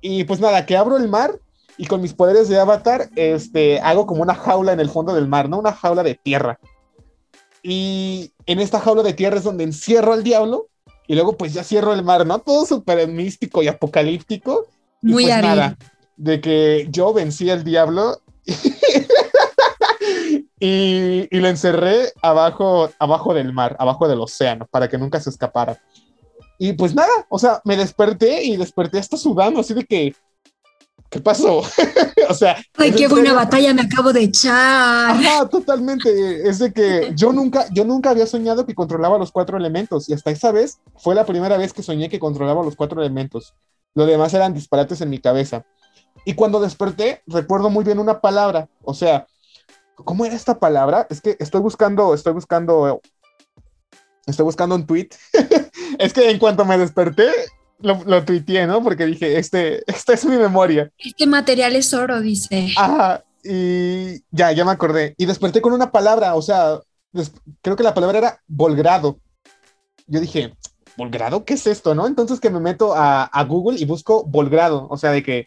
Y 0.00 0.24
pues 0.24 0.40
nada, 0.40 0.66
que 0.66 0.76
abro 0.76 0.96
el 0.96 1.08
mar 1.08 1.38
y 1.76 1.86
con 1.86 2.00
mis 2.00 2.14
poderes 2.14 2.48
de 2.48 2.58
avatar, 2.58 3.10
este, 3.16 3.80
hago 3.80 4.06
como 4.06 4.22
una 4.22 4.34
jaula 4.34 4.72
en 4.72 4.80
el 4.80 4.88
fondo 4.88 5.12
del 5.12 5.26
mar, 5.26 5.48
¿no? 5.48 5.58
Una 5.58 5.72
jaula 5.72 6.04
de 6.04 6.14
tierra. 6.14 6.60
Y 7.62 8.32
en 8.46 8.60
esta 8.60 8.78
jaula 8.78 9.02
de 9.02 9.14
tierra 9.14 9.38
es 9.38 9.44
donde 9.44 9.64
encierro 9.64 10.12
al 10.12 10.22
diablo 10.22 10.68
y 11.06 11.14
luego 11.14 11.36
pues 11.36 11.52
ya 11.52 11.64
cierro 11.64 11.92
el 11.92 12.02
mar, 12.02 12.26
¿no? 12.26 12.38
Todo 12.38 12.66
súper 12.66 13.06
místico 13.08 13.62
y 13.62 13.68
apocalíptico. 13.68 14.66
Y 15.02 15.08
Muy 15.08 15.24
pues 15.24 15.42
nada, 15.42 15.76
de 16.16 16.40
que 16.40 16.86
yo 16.90 17.12
vencí 17.12 17.50
al 17.50 17.64
diablo 17.64 18.20
y, 20.60 21.28
y 21.30 21.40
lo 21.40 21.48
encerré 21.48 22.12
abajo, 22.22 22.90
abajo 22.98 23.34
del 23.34 23.52
mar, 23.52 23.76
abajo 23.78 24.08
del 24.08 24.20
océano, 24.20 24.66
para 24.70 24.88
que 24.88 24.98
nunca 24.98 25.20
se 25.20 25.30
escapara. 25.30 25.80
Y 26.58 26.72
pues 26.74 26.94
nada, 26.94 27.26
o 27.28 27.38
sea, 27.38 27.60
me 27.64 27.76
desperté 27.76 28.44
y 28.44 28.56
desperté 28.56 28.98
hasta 28.98 29.16
sudando, 29.16 29.60
así 29.60 29.74
de 29.74 29.84
que, 29.84 30.14
¿qué 31.14 31.20
pasó? 31.20 31.58
o 32.28 32.34
sea, 32.34 32.56
Ay, 32.76 32.90
¿es 32.90 32.96
qué 32.96 33.04
en 33.04 33.10
buena 33.10 33.30
serio? 33.30 33.44
batalla 33.44 33.72
me 33.72 33.82
acabo 33.82 34.12
de 34.12 34.22
echar. 34.22 35.10
Ajá, 35.10 35.48
totalmente. 35.48 36.48
Es 36.48 36.58
de 36.58 36.72
que 36.72 37.12
yo 37.14 37.32
nunca, 37.32 37.66
yo 37.72 37.84
nunca 37.84 38.10
había 38.10 38.26
soñado 38.26 38.66
que 38.66 38.74
controlaba 38.74 39.16
los 39.16 39.30
cuatro 39.30 39.56
elementos 39.56 40.08
y 40.08 40.12
hasta 40.12 40.32
esa 40.32 40.50
vez 40.50 40.80
fue 40.96 41.14
la 41.14 41.24
primera 41.24 41.56
vez 41.56 41.72
que 41.72 41.84
soñé 41.84 42.08
que 42.08 42.18
controlaba 42.18 42.64
los 42.64 42.74
cuatro 42.74 43.00
elementos. 43.00 43.54
Lo 43.94 44.06
demás 44.06 44.34
eran 44.34 44.54
disparates 44.54 45.00
en 45.02 45.10
mi 45.10 45.20
cabeza. 45.20 45.64
Y 46.24 46.34
cuando 46.34 46.58
desperté, 46.58 47.22
recuerdo 47.28 47.70
muy 47.70 47.84
bien 47.84 48.00
una 48.00 48.20
palabra. 48.20 48.68
O 48.82 48.92
sea, 48.92 49.28
¿cómo 49.94 50.24
era 50.24 50.34
esta 50.34 50.58
palabra? 50.58 51.06
Es 51.10 51.20
que 51.20 51.36
estoy 51.38 51.60
buscando, 51.60 52.12
estoy 52.12 52.32
buscando, 52.32 53.00
estoy 54.26 54.44
buscando 54.44 54.74
un 54.74 54.84
tweet. 54.84 55.10
es 56.00 56.12
que 56.12 56.28
en 56.28 56.40
cuanto 56.40 56.64
me 56.64 56.76
desperté, 56.76 57.30
lo, 57.80 58.02
lo 58.04 58.24
tuiteé, 58.24 58.66
¿no? 58.66 58.82
Porque 58.82 59.06
dije, 59.06 59.38
este, 59.38 59.82
esta 59.90 60.14
es 60.14 60.24
mi 60.24 60.36
memoria. 60.36 60.90
Este 60.98 61.26
material 61.26 61.76
es 61.76 61.92
oro, 61.94 62.20
dice. 62.20 62.72
Ajá, 62.76 63.24
y 63.42 64.22
ya, 64.30 64.52
ya 64.52 64.64
me 64.64 64.72
acordé. 64.72 65.14
Y 65.18 65.26
desperté 65.26 65.60
con 65.60 65.72
una 65.72 65.92
palabra, 65.92 66.34
o 66.34 66.42
sea, 66.42 66.80
creo 67.62 67.76
que 67.76 67.82
la 67.82 67.94
palabra 67.94 68.18
era 68.18 68.42
volgrado. 68.46 69.18
Yo 70.06 70.20
dije, 70.20 70.54
¿volgrado? 70.96 71.44
¿Qué 71.44 71.54
es 71.54 71.66
esto, 71.66 71.94
no? 71.94 72.06
Entonces 72.06 72.40
que 72.40 72.50
me 72.50 72.60
meto 72.60 72.94
a, 72.94 73.24
a 73.24 73.44
Google 73.44 73.78
y 73.78 73.84
busco 73.84 74.24
volgrado, 74.24 74.86
o 74.90 74.96
sea, 74.96 75.10
de 75.10 75.22
que, 75.22 75.46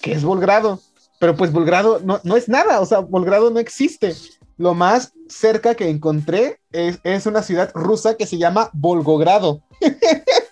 ¿qué 0.00 0.12
es 0.12 0.24
volgrado? 0.24 0.80
Pero 1.18 1.36
pues 1.36 1.52
volgrado 1.52 2.00
no, 2.04 2.20
no 2.24 2.36
es 2.36 2.48
nada, 2.48 2.80
o 2.80 2.86
sea, 2.86 3.00
volgrado 3.00 3.50
no 3.50 3.58
existe. 3.58 4.14
Lo 4.58 4.74
más 4.74 5.12
cerca 5.28 5.74
que 5.74 5.88
encontré 5.88 6.60
es, 6.72 6.98
es 7.04 7.26
una 7.26 7.42
ciudad 7.42 7.70
rusa 7.74 8.16
que 8.16 8.26
se 8.26 8.38
llama 8.38 8.70
Volgogrado. 8.72 9.62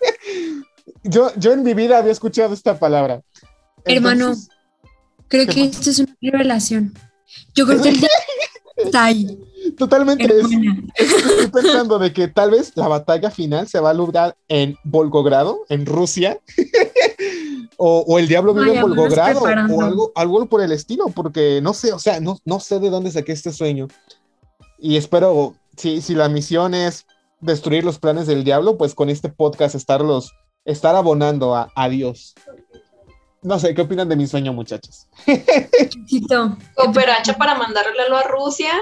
yo, 1.03 1.31
yo 1.37 1.53
en 1.53 1.62
mi 1.62 1.75
vida 1.75 1.99
había 1.99 2.12
escuchado 2.12 2.55
esta 2.55 2.79
palabra. 2.79 3.23
Hermano. 3.85 4.29
Entonces- 4.29 4.49
Creo 5.29 5.47
¿Qué 5.47 5.55
que 5.55 5.64
esto 5.64 5.90
es 5.90 5.99
una 5.99 6.14
revelación. 6.20 6.94
Yo 7.55 7.66
creo 7.66 7.83
que 7.83 7.88
el 7.88 7.97
está 8.77 9.05
ahí. 9.05 9.38
Totalmente. 9.77 10.27
Es, 10.27 10.47
estoy 11.11 11.47
pensando 11.49 11.99
de 11.99 12.12
que 12.12 12.29
tal 12.29 12.51
vez 12.51 12.73
la 12.77 12.88
batalla 12.88 13.31
final 13.31 13.66
se 13.66 13.81
va 13.81 13.90
a 13.90 13.94
lograr 13.94 14.37
en 14.49 14.77
Volgogrado, 14.85 15.64
en 15.70 15.87
Rusia. 15.87 16.38
o, 17.79 18.05
o 18.07 18.18
el 18.18 18.29
diablo 18.29 18.55
vive 18.55 18.75
en 18.77 18.83
Volgogrado 18.83 19.40
o 19.40 19.47
algo, 19.83 20.12
algo 20.14 20.47
por 20.47 20.61
el 20.61 20.73
estilo, 20.73 21.07
porque 21.09 21.61
no 21.62 21.73
sé, 21.75 21.92
o 21.92 21.99
sea, 21.99 22.20
no, 22.20 22.38
no 22.44 22.61
sé 22.61 22.79
de 22.79 22.90
dónde 22.90 23.11
saqué 23.11 23.33
este 23.33 23.53
sueño. 23.53 23.88
Y 24.79 24.97
espero, 24.97 25.55
si, 25.77 26.03
si 26.03 26.14
la 26.14 26.29
misión 26.29 26.75
es 26.75 27.07
destruir 27.40 27.85
los 27.85 27.99
planes 27.99 28.27
del 28.27 28.44
diablo, 28.44 28.77
pues 28.77 28.94
con 28.94 29.09
este 29.09 29.31
podcast 29.31 29.75
estarlos, 29.75 30.33
estar 30.64 30.94
abonando 30.94 31.55
a, 31.55 31.70
a 31.74 31.88
Dios. 31.88 32.35
No 33.42 33.59
sé, 33.59 33.74
¿qué 33.74 33.83
opinan 33.83 34.09
de 34.09 34.16
mi 34.16 34.27
sueño, 34.27 34.53
muchachos? 34.53 35.07
Cooperacha 36.74 37.37
para 37.37 37.55
mandarlo 37.55 38.16
a 38.16 38.22
Rusia 38.22 38.72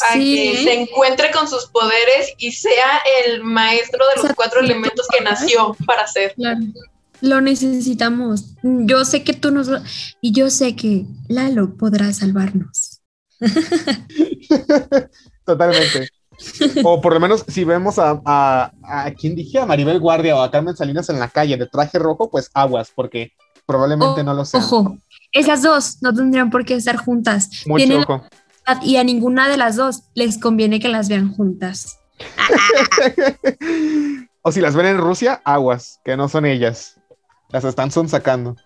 a 0.00 0.12
Sí, 0.14 0.34
que 0.34 0.52
¿eh? 0.52 0.64
se 0.64 0.80
encuentre 0.82 1.30
con 1.30 1.48
sus 1.48 1.66
poderes 1.66 2.32
y 2.38 2.52
sea 2.52 3.02
el 3.24 3.44
maestro 3.44 3.98
de 3.98 4.16
los 4.16 4.24
Exacto. 4.24 4.34
cuatro 4.36 4.60
elementos 4.60 5.06
que 5.16 5.22
nació 5.22 5.76
para 5.86 6.06
ser. 6.06 6.34
Claro. 6.34 6.60
Lo 7.20 7.40
necesitamos. 7.40 8.54
Yo 8.62 9.04
sé 9.04 9.24
que 9.24 9.34
tú 9.34 9.50
nos... 9.50 9.68
Y 10.20 10.32
yo 10.32 10.50
sé 10.50 10.74
que 10.74 11.04
Lalo 11.28 11.76
podrá 11.76 12.12
salvarnos. 12.12 13.00
Totalmente. 15.44 16.08
O 16.84 17.00
por 17.00 17.14
lo 17.14 17.20
menos 17.20 17.44
si 17.48 17.64
vemos 17.64 17.98
a, 17.98 18.20
a, 18.24 18.72
a 18.82 19.10
quien 19.12 19.34
dije, 19.34 19.58
a 19.58 19.66
Maribel 19.66 20.00
Guardia 20.00 20.36
o 20.36 20.42
a 20.42 20.50
Carmen 20.50 20.76
Salinas 20.76 21.08
en 21.10 21.18
la 21.18 21.28
calle 21.28 21.56
de 21.56 21.66
traje 21.66 21.98
rojo, 21.98 22.30
pues 22.30 22.50
aguas, 22.54 22.92
porque 22.94 23.32
probablemente 23.66 24.20
O- 24.20 24.24
no 24.24 24.34
lo 24.34 24.44
sean. 24.44 24.62
Ojo, 24.62 24.96
esas 25.32 25.62
dos 25.62 25.98
no 26.02 26.12
tendrían 26.14 26.50
por 26.50 26.64
qué 26.64 26.74
estar 26.74 26.96
juntas. 26.96 27.48
Mucho 27.66 27.84
Tienen 27.84 28.02
ojo. 28.02 28.22
la 28.66 28.80
y 28.82 28.96
a 28.96 29.04
ninguna 29.04 29.48
de 29.48 29.56
las 29.56 29.76
dos 29.76 30.02
les 30.14 30.38
conviene 30.38 30.80
que 30.80 30.88
las 30.88 31.08
vean 31.08 31.32
juntas. 31.32 31.98
o 34.42 34.52
si 34.52 34.60
las 34.60 34.74
ven 34.74 34.86
en 34.86 34.98
Rusia, 34.98 35.40
aguas, 35.44 36.00
que 36.04 36.16
no 36.16 36.28
son 36.28 36.46
ellas. 36.46 36.96
Las 37.50 37.64
están 37.64 37.90
son 37.90 38.08
sacando. 38.08 38.56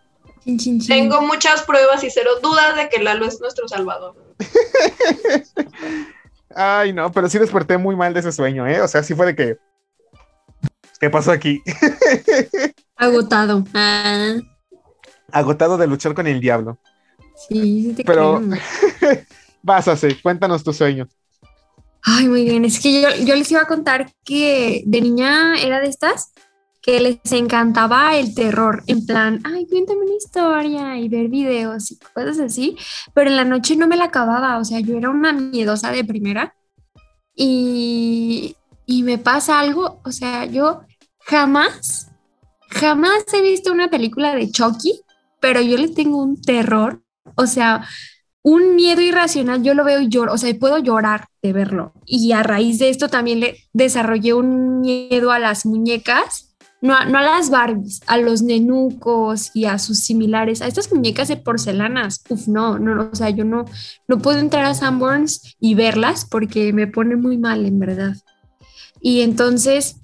Chin, 0.45 0.59
chin, 0.59 0.81
chin. 0.81 0.89
Tengo 0.89 1.23
muchas 1.23 1.63
pruebas 1.63 2.05
y 2.05 2.11
cero 2.11 2.31
dudas 2.43 2.77
de 2.77 2.89
que 2.91 3.03
Lalo 3.03 3.25
es 3.25 3.41
nuestro 3.41 3.67
salvador. 3.67 4.15
Ay, 6.57 6.93
no, 6.93 7.11
pero 7.13 7.29
sí 7.29 7.39
desperté 7.39 7.79
muy 7.79 7.97
mal 7.97 8.13
de 8.15 8.21
ese 8.21 8.33
sueño, 8.33 8.67
¿eh? 8.67 8.81
O 8.81 8.89
sea, 8.89 9.03
sí 9.03 9.15
fue 9.15 9.27
de 9.27 9.35
que. 9.37 9.59
¿Qué 11.01 11.11
pasó 11.11 11.33
aquí? 11.33 11.61
Agotado. 12.97 13.65
Ah, 13.75 14.35
Agotado 15.33 15.77
de 15.77 15.87
luchar 15.87 16.15
con 16.15 16.27
el 16.27 16.41
diablo. 16.41 16.79
sí, 17.49 17.83
sí 17.89 17.95
te 17.95 18.05
Pero- 18.05 18.41
creo. 19.01 19.19
Vas 19.63 19.89
a 19.89 19.93
hacer, 19.93 20.21
cuéntanos 20.21 20.63
tu 20.63 20.73
sueño. 20.75 21.09
Ay, 22.03 22.29
muy 22.29 22.45
bien. 22.45 22.67
Es 22.67 22.79
que 22.81 23.01
yo, 23.01 23.09
yo 23.25 23.35
les 23.35 23.51
iba 23.51 23.63
a 23.63 23.67
contar 23.67 24.13
que 24.25 24.83
de 24.87 25.01
niña 25.01 25.55
era 25.59 25.81
de 25.81 25.89
estas 25.89 26.33
que 26.85 27.01
les 27.01 27.33
encantaba 27.33 28.15
el 28.15 28.35
terror, 28.35 28.83
en 28.87 29.07
plan, 29.07 29.41
ay, 29.43 29.67
cuéntame 29.67 30.03
una 30.03 30.17
historia 30.17 30.99
y 30.99 31.09
ver 31.09 31.29
videos 31.29 31.91
y 31.91 31.99
cosas 31.99 32.39
así, 32.39 32.77
pero 33.15 33.31
en 33.31 33.37
la 33.37 33.47
noche 33.47 33.75
no 33.75 33.87
me 33.87 33.97
la 33.97 34.05
acababa, 34.05 34.59
o 34.59 34.65
sea, 34.67 34.81
yo 34.81 34.99
era 34.99 35.09
una 35.09 35.33
miedosa 35.33 35.93
de 35.93 36.05
primera 36.05 36.55
y, 37.35 38.55
y 38.85 39.03
me 39.03 39.17
pasa 39.17 39.61
algo, 39.61 40.03
o 40.05 40.13
sea, 40.13 40.45
yo 40.45 40.83
jamás, 41.21 42.11
jamás 42.69 43.25
he 43.33 43.41
visto 43.41 43.73
una 43.73 43.89
película 43.89 44.35
de 44.35 44.51
Chucky, 44.51 45.01
pero 45.41 45.63
yo 45.63 45.79
le 45.79 45.89
tengo 45.89 46.19
un 46.19 46.39
terror, 46.39 47.03
o 47.35 47.47
sea, 47.47 47.89
un 48.43 48.77
miedo 48.77 49.01
irracional, 49.01 49.63
yo 49.63 49.73
lo 49.73 49.85
veo 49.85 50.03
y 50.03 50.11
lloro, 50.11 50.35
o 50.35 50.39
sea, 50.39 50.53
puedo 50.61 50.77
llorar 50.77 51.29
de 51.41 51.55
verlo. 51.55 51.95
Y 52.05 52.33
a 52.33 52.43
raíz 52.43 52.79
de 52.79 52.91
esto 52.91 53.09
también 53.09 53.41
le 53.41 53.57
desarrollé 53.73 54.35
un 54.35 54.83
miedo 54.83 55.33
a 55.33 55.39
las 55.39 55.65
muñecas, 55.65 56.54
no 56.85 56.95
a, 56.95 57.07
no 57.07 57.17
a 57.17 57.23
las 57.23 57.49
Barbies, 57.49 58.03
a 58.07 58.19
los 58.19 58.43
nenucos 58.43 59.51
y 59.55 59.65
a 59.65 59.79
sus 59.79 60.01
similares, 60.01 60.61
a 60.61 60.67
estas 60.67 60.93
muñecas 60.93 61.29
de 61.29 61.39
porcelanas. 61.39 62.23
Uf, 62.29 62.47
no, 62.47 62.79
no, 62.79 63.09
o 63.11 63.17
sea, 63.17 63.31
yo 63.31 63.43
no, 63.47 63.65
no 64.07 64.19
puedo 64.19 64.39
entrar 64.39 64.67
a 64.67 64.75
Sanborns 64.75 65.57
y 65.59 65.75
verlas 65.75 66.27
porque 66.27 66.75
me 66.75 66.87
pone 66.87 67.17
muy 67.17 67.39
mal, 67.39 67.65
en 67.65 67.79
verdad. 67.79 68.17
Y 69.01 69.23
entonces, 69.23 69.97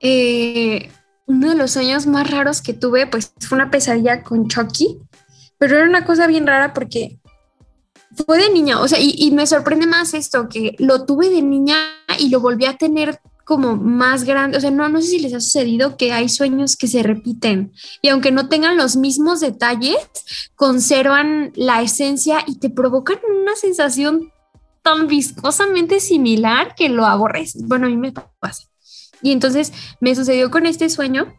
eh, 0.00 0.90
uno 1.26 1.50
de 1.50 1.56
los 1.56 1.72
sueños 1.72 2.06
más 2.06 2.30
raros 2.30 2.62
que 2.62 2.72
tuve, 2.72 3.06
pues 3.06 3.34
fue 3.40 3.56
una 3.56 3.70
pesadilla 3.70 4.22
con 4.22 4.48
Chucky, 4.48 4.96
pero 5.58 5.76
era 5.76 5.86
una 5.86 6.06
cosa 6.06 6.26
bien 6.26 6.46
rara 6.46 6.72
porque 6.72 7.18
fue 8.24 8.38
de 8.38 8.48
niña, 8.48 8.80
o 8.80 8.88
sea, 8.88 8.98
y, 8.98 9.14
y 9.14 9.30
me 9.30 9.46
sorprende 9.46 9.86
más 9.86 10.14
esto, 10.14 10.48
que 10.48 10.74
lo 10.78 11.04
tuve 11.04 11.28
de 11.28 11.42
niña 11.42 11.76
y 12.18 12.30
lo 12.30 12.40
volví 12.40 12.64
a 12.64 12.78
tener 12.78 13.20
como 13.50 13.74
más 13.74 14.22
grande, 14.22 14.58
o 14.58 14.60
sea, 14.60 14.70
no, 14.70 14.88
no 14.88 15.02
sé 15.02 15.08
si 15.08 15.18
les 15.18 15.34
ha 15.34 15.40
sucedido 15.40 15.96
que 15.96 16.12
hay 16.12 16.28
sueños 16.28 16.76
que 16.76 16.86
se 16.86 17.02
repiten 17.02 17.72
y 18.00 18.06
aunque 18.06 18.30
no 18.30 18.48
tengan 18.48 18.76
los 18.76 18.94
mismos 18.94 19.40
detalles, 19.40 19.96
conservan 20.54 21.50
la 21.56 21.82
esencia 21.82 22.44
y 22.46 22.60
te 22.60 22.70
provocan 22.70 23.18
una 23.28 23.56
sensación 23.56 24.30
tan 24.82 25.08
viscosamente 25.08 25.98
similar 25.98 26.76
que 26.76 26.90
lo 26.90 27.06
aborres. 27.06 27.56
Bueno, 27.66 27.86
a 27.86 27.90
mí 27.90 27.96
me 27.96 28.12
pasa. 28.38 28.68
Y 29.20 29.32
entonces 29.32 29.72
me 29.98 30.14
sucedió 30.14 30.52
con 30.52 30.64
este 30.64 30.88
sueño 30.88 31.34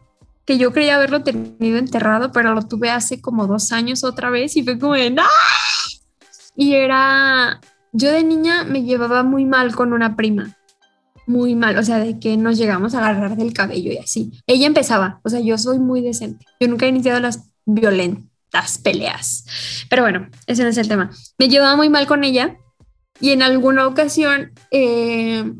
que 0.45 0.57
yo 0.57 0.73
creía 0.73 0.97
haberlo 0.97 1.23
tenido 1.23 1.77
enterrado, 1.77 2.33
pero 2.33 2.53
lo 2.53 2.67
tuve 2.67 2.89
hace 2.89 3.21
como 3.21 3.47
dos 3.47 3.71
años 3.71 4.03
otra 4.03 4.29
vez 4.29 4.57
y 4.57 4.63
fue 4.63 4.77
como 4.77 4.95
de. 4.95 5.15
Y 6.57 6.73
era, 6.73 7.61
yo 7.93 8.11
de 8.11 8.25
niña 8.25 8.65
me 8.65 8.83
llevaba 8.83 9.23
muy 9.23 9.45
mal 9.45 9.73
con 9.73 9.93
una 9.93 10.17
prima, 10.17 10.57
muy 11.31 11.55
mal, 11.55 11.77
o 11.77 11.83
sea, 11.83 11.99
de 11.99 12.19
que 12.19 12.37
nos 12.37 12.57
llegamos 12.57 12.93
a 12.93 12.99
agarrar 12.99 13.37
del 13.37 13.53
cabello 13.53 13.91
y 13.91 13.97
así. 13.97 14.31
Ella 14.47 14.67
empezaba, 14.67 15.19
o 15.23 15.29
sea, 15.29 15.39
yo 15.39 15.57
soy 15.57 15.79
muy 15.79 16.01
decente, 16.01 16.45
yo 16.59 16.67
nunca 16.67 16.85
he 16.85 16.89
iniciado 16.89 17.19
las 17.19 17.49
violentas 17.65 18.77
peleas, 18.83 19.45
pero 19.89 20.03
bueno, 20.03 20.27
ese 20.47 20.63
no 20.63 20.69
es 20.69 20.77
el 20.77 20.87
tema. 20.87 21.11
Me 21.37 21.49
llevaba 21.49 21.75
muy 21.75 21.89
mal 21.89 22.07
con 22.07 22.23
ella 22.23 22.57
y 23.19 23.31
en 23.31 23.41
alguna 23.41 23.87
ocasión... 23.87 24.51
Eh, 24.71 25.51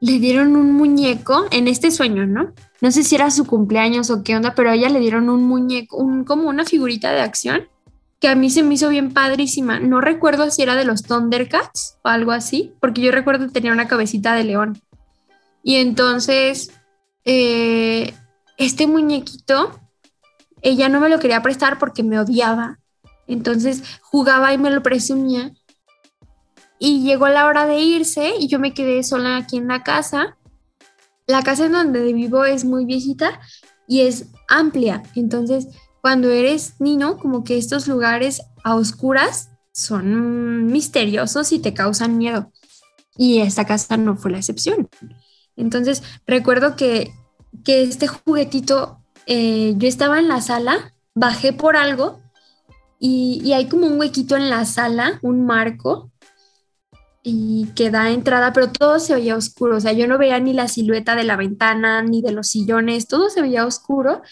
le 0.00 0.18
dieron 0.20 0.54
un 0.54 0.72
muñeco 0.72 1.46
en 1.50 1.66
este 1.66 1.90
sueño, 1.90 2.26
¿no? 2.26 2.52
No 2.80 2.90
sé 2.90 3.02
si 3.02 3.16
era 3.16 3.30
su 3.30 3.46
cumpleaños 3.46 4.10
o 4.10 4.22
qué 4.22 4.36
onda, 4.36 4.54
pero 4.54 4.70
a 4.70 4.74
ella 4.74 4.88
le 4.88 5.00
dieron 5.00 5.28
un 5.28 5.44
muñeco, 5.44 5.96
un, 5.96 6.24
como 6.24 6.48
una 6.48 6.64
figurita 6.64 7.12
de 7.12 7.20
acción 7.20 7.68
que 8.20 8.28
a 8.28 8.34
mí 8.34 8.50
se 8.50 8.62
me 8.62 8.74
hizo 8.74 8.88
bien 8.88 9.12
padrísima. 9.12 9.78
No 9.78 10.00
recuerdo 10.00 10.50
si 10.50 10.62
era 10.62 10.74
de 10.74 10.84
los 10.84 11.02
Thundercats 11.02 11.98
o 12.02 12.08
algo 12.08 12.32
así, 12.32 12.72
porque 12.80 13.00
yo 13.00 13.12
recuerdo 13.12 13.46
que 13.46 13.52
tenía 13.52 13.72
una 13.72 13.88
cabecita 13.88 14.34
de 14.34 14.44
león. 14.44 14.80
Y 15.62 15.76
entonces, 15.76 16.72
eh, 17.24 18.14
este 18.56 18.86
muñequito, 18.86 19.80
ella 20.62 20.88
no 20.88 21.00
me 21.00 21.08
lo 21.08 21.18
quería 21.18 21.42
prestar 21.42 21.78
porque 21.78 22.02
me 22.02 22.18
odiaba. 22.18 22.78
Entonces 23.26 23.82
jugaba 24.00 24.52
y 24.52 24.58
me 24.58 24.70
lo 24.70 24.82
presumía. 24.82 25.52
Y 26.78 27.02
llegó 27.02 27.28
la 27.28 27.46
hora 27.46 27.66
de 27.66 27.80
irse 27.80 28.34
y 28.38 28.48
yo 28.48 28.58
me 28.58 28.72
quedé 28.72 29.02
sola 29.02 29.36
aquí 29.36 29.56
en 29.56 29.68
la 29.68 29.82
casa. 29.82 30.36
La 31.26 31.42
casa 31.42 31.66
en 31.66 31.72
donde 31.72 32.12
vivo 32.12 32.44
es 32.44 32.64
muy 32.64 32.84
viejita 32.84 33.40
y 33.86 34.02
es 34.02 34.26
amplia. 34.48 35.02
Entonces, 35.14 35.68
cuando 36.00 36.30
eres 36.30 36.80
niño, 36.80 37.18
como 37.18 37.44
que 37.44 37.58
estos 37.58 37.88
lugares 37.88 38.42
a 38.64 38.76
oscuras 38.76 39.50
son 39.72 40.66
misteriosos 40.66 41.52
y 41.52 41.58
te 41.58 41.74
causan 41.74 42.16
miedo. 42.16 42.52
Y 43.16 43.40
esta 43.40 43.66
casa 43.66 43.96
no 43.96 44.16
fue 44.16 44.30
la 44.30 44.38
excepción. 44.38 44.88
Entonces, 45.58 46.02
recuerdo 46.26 46.76
que, 46.76 47.12
que 47.64 47.82
este 47.82 48.06
juguetito, 48.06 49.00
eh, 49.26 49.74
yo 49.76 49.88
estaba 49.88 50.18
en 50.18 50.28
la 50.28 50.40
sala, 50.40 50.94
bajé 51.14 51.52
por 51.52 51.76
algo 51.76 52.20
y, 52.98 53.42
y, 53.44 53.52
hay 53.52 53.66
como 53.66 53.86
un 53.86 53.98
huequito 54.00 54.36
en 54.36 54.48
la 54.48 54.64
sala, 54.64 55.18
un 55.22 55.44
marco, 55.44 56.10
y 57.22 57.66
que 57.74 57.90
da 57.90 58.10
entrada, 58.10 58.52
pero 58.52 58.70
todo 58.72 58.98
se 58.98 59.14
veía 59.14 59.36
oscuro, 59.36 59.76
o 59.76 59.80
sea, 59.80 59.92
yo 59.92 60.06
no 60.06 60.18
veía 60.18 60.38
ni 60.40 60.52
la 60.52 60.68
silueta 60.68 61.14
de 61.14 61.24
la 61.24 61.36
ventana, 61.36 62.02
ni 62.02 62.22
de 62.22 62.32
los 62.32 62.48
sillones, 62.48 63.06
todo 63.06 63.28
se 63.28 63.42
veía 63.42 63.66
oscuro, 63.66 64.22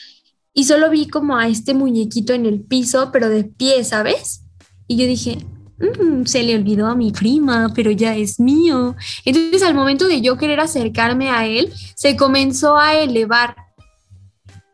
y 0.55 0.65
solo 0.65 0.89
vi 0.89 1.07
como 1.07 1.37
a 1.37 1.49
este 1.49 1.75
muñequito 1.75 2.33
en 2.33 2.47
el 2.47 2.61
piso, 2.61 3.11
pero 3.13 3.29
de 3.29 3.45
pie, 3.45 3.85
¿sabes? 3.85 4.43
Y 4.89 4.97
yo 4.97 5.07
dije, 5.07 5.39
mm, 5.79 6.25
se 6.25 6.43
le 6.43 6.55
olvidó 6.55 6.87
a 6.87 6.95
mi 6.95 7.13
prima, 7.13 7.73
pero 7.75 7.91
ya 7.91 8.17
es 8.17 8.41
mío. 8.41 8.97
Entonces 9.25 9.63
al 9.63 9.75
momento 9.75 10.07
de 10.07 10.21
yo 10.21 10.37
querer 10.37 10.61
acercarme 10.61 11.31
a 11.31 11.47
él, 11.47 11.73
se 11.95 12.17
comenzó 12.17 12.77
a 12.77 12.95
elevar 12.95 13.57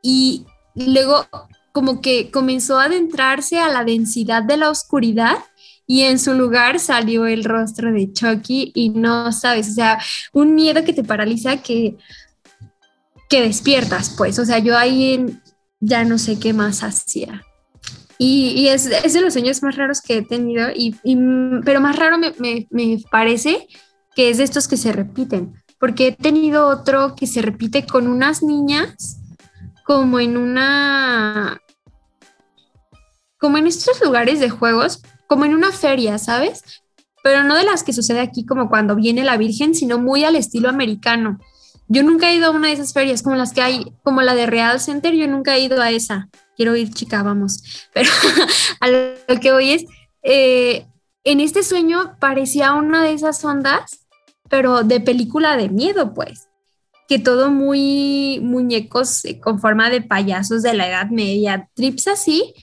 y 0.02 0.46
luego 0.74 1.26
como 1.72 2.00
que 2.00 2.30
comenzó 2.30 2.78
a 2.78 2.84
adentrarse 2.84 3.58
a 3.58 3.68
la 3.68 3.84
densidad 3.84 4.42
de 4.42 4.58
la 4.58 4.70
oscuridad 4.70 5.38
y 5.86 6.02
en 6.02 6.18
su 6.18 6.34
lugar 6.34 6.78
salió 6.78 7.26
el 7.26 7.44
rostro 7.44 7.92
de 7.92 8.12
Chucky 8.12 8.72
y 8.74 8.90
no 8.90 9.32
sabes, 9.32 9.70
o 9.70 9.72
sea, 9.72 9.98
un 10.32 10.54
miedo 10.54 10.84
que 10.84 10.92
te 10.92 11.02
paraliza 11.04 11.58
que, 11.58 11.96
que 13.28 13.42
despiertas, 13.42 14.14
pues, 14.16 14.38
o 14.38 14.44
sea, 14.44 14.58
yo 14.58 14.76
ahí 14.76 15.26
ya 15.80 16.04
no 16.04 16.18
sé 16.18 16.38
qué 16.38 16.52
más 16.52 16.82
hacía. 16.82 17.42
Y, 18.24 18.68
es, 18.68 18.84
de 18.84 19.20
los 19.20 19.32
sueños 19.32 19.64
más 19.64 19.74
raros 19.74 20.00
que 20.00 20.18
he 20.18 20.22
tenido, 20.22 20.68
y, 20.72 20.94
pero 21.64 21.80
más 21.80 21.96
raro 21.96 22.18
me, 22.18 22.32
me 22.70 22.98
parece 23.10 23.66
que 24.14 24.30
es 24.30 24.38
de 24.38 24.44
estos 24.44 24.68
que 24.68 24.76
se 24.76 24.92
repiten, 24.92 25.54
porque 25.80 26.06
he 26.06 26.12
tenido 26.12 26.68
otro 26.68 27.16
que 27.16 27.26
se 27.26 27.42
repite 27.42 27.84
con 27.84 28.06
unas 28.06 28.44
niñas 28.44 29.18
como 29.84 30.20
en 30.20 30.36
una 30.36 31.60
como 33.38 33.58
en 33.58 33.66
estos 33.66 34.00
lugares 34.00 34.38
de 34.38 34.50
juegos, 34.50 35.02
como 35.26 35.44
en 35.44 35.56
una 35.56 35.72
feria, 35.72 36.16
¿sabes? 36.16 36.62
Pero 37.24 37.42
no 37.42 37.56
de 37.56 37.64
las 37.64 37.82
que 37.82 37.92
sucede 37.92 38.20
aquí 38.20 38.46
como 38.46 38.68
cuando 38.68 38.94
viene 38.94 39.24
la 39.24 39.36
Virgen, 39.36 39.74
sino 39.74 39.98
muy 39.98 40.22
al 40.22 40.36
estilo 40.36 40.68
americano. 40.68 41.40
Yo 41.92 42.02
nunca 42.02 42.30
he 42.30 42.36
ido 42.36 42.46
a 42.46 42.50
una 42.52 42.68
de 42.68 42.72
esas 42.72 42.94
ferias 42.94 43.22
como 43.22 43.36
las 43.36 43.52
que 43.52 43.60
hay, 43.60 43.92
como 44.02 44.22
la 44.22 44.34
de 44.34 44.46
Real 44.46 44.80
Center, 44.80 45.12
yo 45.12 45.28
nunca 45.28 45.54
he 45.54 45.60
ido 45.60 45.82
a 45.82 45.90
esa. 45.90 46.30
Quiero 46.56 46.74
ir, 46.74 46.90
chica, 46.90 47.22
vamos. 47.22 47.62
Pero 47.92 48.10
a 48.80 48.88
lo 48.88 49.40
que 49.42 49.52
voy 49.52 49.72
es, 49.72 49.84
eh, 50.22 50.86
en 51.22 51.40
este 51.40 51.62
sueño 51.62 52.16
parecía 52.18 52.72
una 52.72 53.02
de 53.02 53.12
esas 53.12 53.44
ondas, 53.44 54.06
pero 54.48 54.84
de 54.84 55.00
película 55.00 55.58
de 55.58 55.68
miedo, 55.68 56.14
pues. 56.14 56.48
Que 57.08 57.18
todo 57.18 57.50
muy 57.50 58.40
muñecos 58.42 59.22
eh, 59.26 59.38
con 59.38 59.60
forma 59.60 59.90
de 59.90 60.00
payasos 60.00 60.62
de 60.62 60.72
la 60.72 60.88
Edad 60.88 61.10
Media, 61.10 61.68
trips 61.74 62.08
así, 62.08 62.54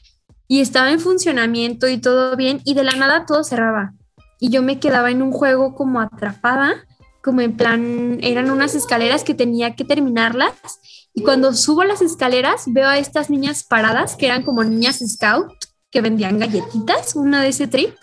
y 0.47 0.61
estaba 0.61 0.91
en 0.91 0.99
funcionamiento 0.99 1.87
y 1.87 1.99
todo 1.99 2.35
bien 2.35 2.61
y 2.65 2.73
de 2.73 2.83
la 2.83 2.93
nada 2.93 3.27
todo 3.27 3.43
cerraba. 3.43 3.93
Y 4.39 4.49
yo 4.49 4.63
me 4.63 4.79
quedaba 4.79 5.11
en 5.11 5.21
un 5.21 5.31
juego 5.31 5.75
como 5.75 6.01
atrapada, 6.01 6.87
como 7.29 7.41
en 7.41 7.55
plan, 7.55 8.17
eran 8.21 8.49
unas 8.49 8.73
escaleras 8.73 9.23
que 9.23 9.35
tenía 9.35 9.75
que 9.75 9.85
terminarlas 9.85 10.53
y 11.13 11.23
cuando 11.23 11.53
subo 11.53 11.83
las 11.83 12.01
escaleras 12.01 12.63
veo 12.67 12.87
a 12.87 12.97
estas 12.97 13.29
niñas 13.29 13.63
paradas 13.63 14.15
que 14.15 14.25
eran 14.25 14.43
como 14.43 14.63
niñas 14.63 14.99
scout 15.05 15.51
que 15.91 16.01
vendían 16.01 16.39
galletitas, 16.39 17.15
una 17.15 17.41
de 17.41 17.49
ese 17.49 17.67
trip. 17.67 17.95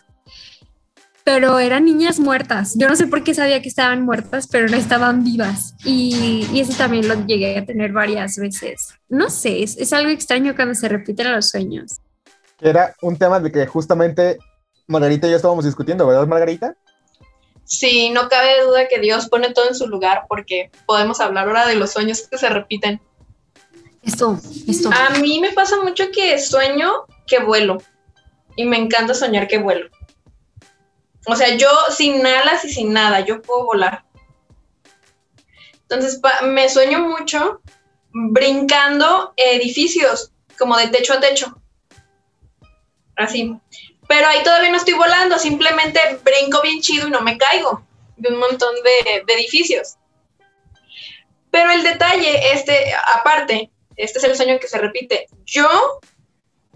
Pero 1.25 1.59
eran 1.59 1.85
niñas 1.85 2.21
muertas. 2.21 2.75
Yo 2.77 2.89
no 2.89 2.95
sé 2.95 3.09
por 3.09 3.25
qué 3.25 3.35
sabía 3.35 3.61
que 3.61 3.69
estaban 3.69 4.03
muertas, 4.03 4.47
pero 4.47 4.69
no 4.69 4.77
estaban 4.77 5.25
vivas. 5.25 5.75
Y, 5.85 6.47
y 6.53 6.61
eso 6.61 6.73
también 6.79 7.09
lo 7.09 7.27
llegué 7.27 7.59
a 7.59 7.67
tener 7.67 7.93
varias 7.93 8.37
veces. 8.37 8.95
No 9.09 9.29
sé, 9.29 9.65
es, 9.65 9.77
es 9.77 9.93
algo 9.93 10.11
extraño 10.11 10.55
cuando 10.55 10.77
se 10.77 10.89
repiten 10.89 11.33
los 11.33 11.51
sueños 11.51 12.01
era 12.61 12.95
un 13.03 13.17
tema 13.17 13.41
de 13.41 13.53
que 13.53 13.67
justamente 13.67 14.39
Margarita 14.87 15.27
y 15.27 15.31
yo 15.31 15.37
estábamos 15.37 15.65
discutiendo, 15.65 16.07
¿verdad, 16.07 16.27
Margarita? 16.27 16.75
Sí, 17.67 18.11
no 18.11 18.29
cabe 18.29 18.63
duda 18.63 18.87
que 18.87 19.01
Dios 19.01 19.29
pone 19.29 19.53
todo 19.53 19.69
en 19.69 19.75
su 19.75 19.89
lugar 19.89 20.27
porque 20.29 20.71
podemos 20.87 21.21
hablar 21.21 21.49
ahora 21.49 21.67
de 21.67 21.75
los 21.75 21.93
sueños 21.93 22.27
que 22.29 22.39
se 22.39 22.49
repiten. 22.49 23.01
Esto, 24.03 24.39
esto. 24.69 24.89
A 24.93 25.19
mí 25.19 25.41
me 25.41 25.53
pasa 25.53 25.83
mucho 25.83 26.05
que 26.13 26.39
sueño 26.39 27.07
que 27.27 27.41
vuelo 27.41 27.79
y 28.55 28.65
me 28.65 28.77
encanta 28.77 29.15
soñar 29.15 29.49
que 29.49 29.59
vuelo. 29.59 29.91
O 31.27 31.35
sea, 31.35 31.57
yo 31.57 31.69
sin 31.91 32.25
alas 32.25 32.65
y 32.65 32.73
sin 32.73 32.93
nada, 32.93 33.21
yo 33.21 33.43
puedo 33.43 33.65
volar. 33.65 34.05
Entonces, 35.83 36.21
me 36.45 36.69
sueño 36.69 37.01
mucho 37.01 37.61
brincando 38.13 39.35
edificios, 39.37 40.33
como 40.57 40.77
de 40.77 40.87
techo 40.89 41.15
a 41.15 41.21
techo 41.21 41.61
así. 43.17 43.59
Pero 44.09 44.29
ahí 44.29 44.43
todavía 44.43 44.71
no 44.71 44.77
estoy 44.77 44.95
volando, 44.95 45.39
simplemente 45.39 46.01
brinco 46.23 46.63
bien 46.63 46.81
chido 46.81 47.09
y 47.09 47.11
no 47.11 47.21
me 47.21 47.39
caigo 47.39 47.83
de 48.17 48.29
un 48.33 48.39
montón 48.39 48.75
de, 48.83 49.25
edificios. 49.35 49.97
Pero 51.51 51.71
el 51.71 51.83
detalle, 51.83 52.53
este, 52.53 52.95
aparte, 53.15 53.71
este 53.97 54.19
es 54.19 54.25
el 54.25 54.37
sueño 54.37 54.59
que 54.59 54.69
se 54.69 54.79
repite. 54.79 55.27
Yo, 55.45 55.69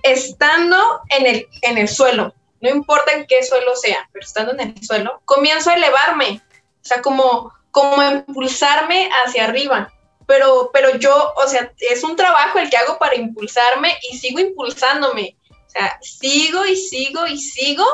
estando 0.03 1.01
en 1.11 1.27
el, 1.27 1.49
en 1.63 1.79
el 1.79 1.89
suelo, 1.89 2.35
no 2.61 2.71
importa 2.71 3.13
en 3.13 3.27
qué 3.27 3.43
suelo 3.43 3.75
sea, 3.77 4.09
pero 4.13 4.25
estando 4.25 4.53
en 4.53 4.61
el 4.61 4.83
suelo, 4.85 5.23
comienzo 5.25 5.71
a 5.71 5.75
elevarme, 5.75 6.43
o 6.83 6.85
sea, 6.85 7.03
como, 7.03 7.53
como 7.71 8.03
impulsarme 8.03 9.11
hacia 9.25 9.45
arriba. 9.45 9.93
Pero, 10.27 10.71
pero 10.73 10.97
yo, 10.97 11.33
o 11.37 11.49
sea, 11.49 11.73
es 11.79 12.05
un 12.05 12.15
trabajo 12.17 12.59
el 12.59 12.71
que 12.71 12.77
hago 12.77 12.99
para 12.99 13.17
impulsarme 13.17 13.99
y 14.11 14.17
sigo 14.17 14.39
impulsándome. 14.39 15.37
O 15.71 15.73
sea, 15.73 15.99
sigo 16.03 16.67
y 16.67 16.75
sigo 16.75 17.29
y 17.29 17.39
sigo 17.39 17.87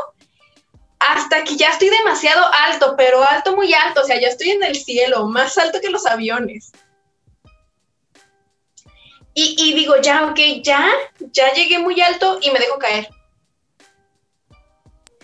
hasta 0.99 1.45
que 1.45 1.57
ya 1.57 1.69
estoy 1.69 1.91
demasiado 1.91 2.43
alto, 2.67 2.95
pero 2.97 3.23
alto 3.23 3.55
muy 3.55 3.75
alto, 3.75 4.01
o 4.01 4.05
sea, 4.05 4.19
ya 4.19 4.29
estoy 4.29 4.51
en 4.51 4.63
el 4.63 4.75
cielo, 4.75 5.27
más 5.27 5.59
alto 5.59 5.79
que 5.81 5.91
los 5.91 6.07
aviones. 6.07 6.73
Y, 9.39 9.75
digo, 9.75 10.01
ya, 10.01 10.25
ok, 10.25 10.39
ya, 10.63 10.89
ya 11.31 11.53
llegué 11.53 11.79
muy 11.79 12.01
alto 12.01 12.39
y 12.41 12.51
me 12.51 12.59
dejo 12.59 12.79
caer. 12.79 13.07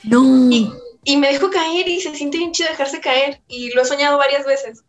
No. 0.02 0.50
Y, 0.50 0.70
y 1.04 1.16
me 1.16 1.32
dejo 1.32 1.50
caer 1.50 1.88
y 1.88 1.98
se 1.98 2.14
siente 2.14 2.36
bien 2.36 2.52
chido 2.52 2.68
dejarse 2.68 3.00
caer. 3.00 3.40
Y 3.48 3.70
lo 3.70 3.80
he 3.80 3.84
soñado 3.86 4.18
varias 4.18 4.44
veces. 4.44 4.84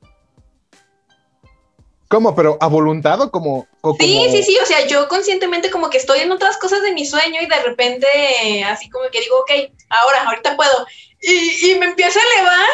¿Cómo? 2.13 2.35
¿Pero 2.35 2.59
a 2.61 2.67
voluntad 2.67 3.19
o 3.21 3.31
como, 3.31 3.67
Sí, 3.99 4.27
sí, 4.29 4.43
sí, 4.43 4.55
o 4.61 4.65
sea, 4.67 4.85
yo 4.85 5.07
conscientemente 5.07 5.71
como 5.71 5.89
que 5.89 5.97
estoy 5.97 6.19
en 6.19 6.31
otras 6.31 6.57
cosas 6.57 6.83
de 6.83 6.91
mi 6.91 7.07
sueño 7.07 7.41
y 7.41 7.47
de 7.47 7.63
repente 7.63 8.63
así 8.65 8.87
como 8.91 9.09
que 9.09 9.19
digo, 9.19 9.39
ok, 9.39 9.49
ahora, 9.89 10.21
ahorita 10.21 10.55
puedo. 10.55 10.85
Y, 11.19 11.73
me 11.79 11.87
empiezo 11.87 12.19
a 12.19 12.35
elevar 12.35 12.69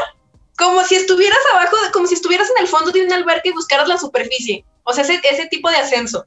como 0.57 0.83
si 0.83 0.95
estuvieras 0.95 1.39
abajo, 1.53 1.77
como 1.93 2.05
si 2.05 2.15
estuvieras 2.15 2.49
en 2.49 2.63
el 2.63 2.67
fondo 2.67 2.91
de 2.91 3.05
una 3.05 3.15
alberca 3.15 3.47
y 3.47 3.53
buscaras 3.53 3.87
la 3.87 3.97
superficie. 3.97 4.65
O 4.83 4.91
sea, 4.91 5.05
ese, 5.05 5.21
ese 5.23 5.45
tipo 5.45 5.69
de 5.69 5.77
ascenso, 5.77 6.25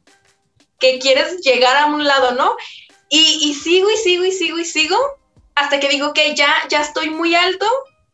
que 0.80 0.98
quieres 0.98 1.38
llegar 1.42 1.76
a 1.76 1.86
un 1.88 2.06
lado, 2.06 2.30
¿no? 2.32 2.56
Y, 3.10 3.40
y 3.42 3.52
sigo 3.52 3.90
y 3.90 3.96
sigo 3.98 4.24
y 4.24 4.32
sigo 4.32 4.58
y 4.58 4.64
sigo 4.64 4.96
hasta 5.54 5.78
que 5.80 5.90
digo, 5.90 6.06
ok, 6.06 6.18
ya, 6.34 6.50
ya 6.70 6.80
estoy 6.80 7.10
muy 7.10 7.34
alto, 7.34 7.66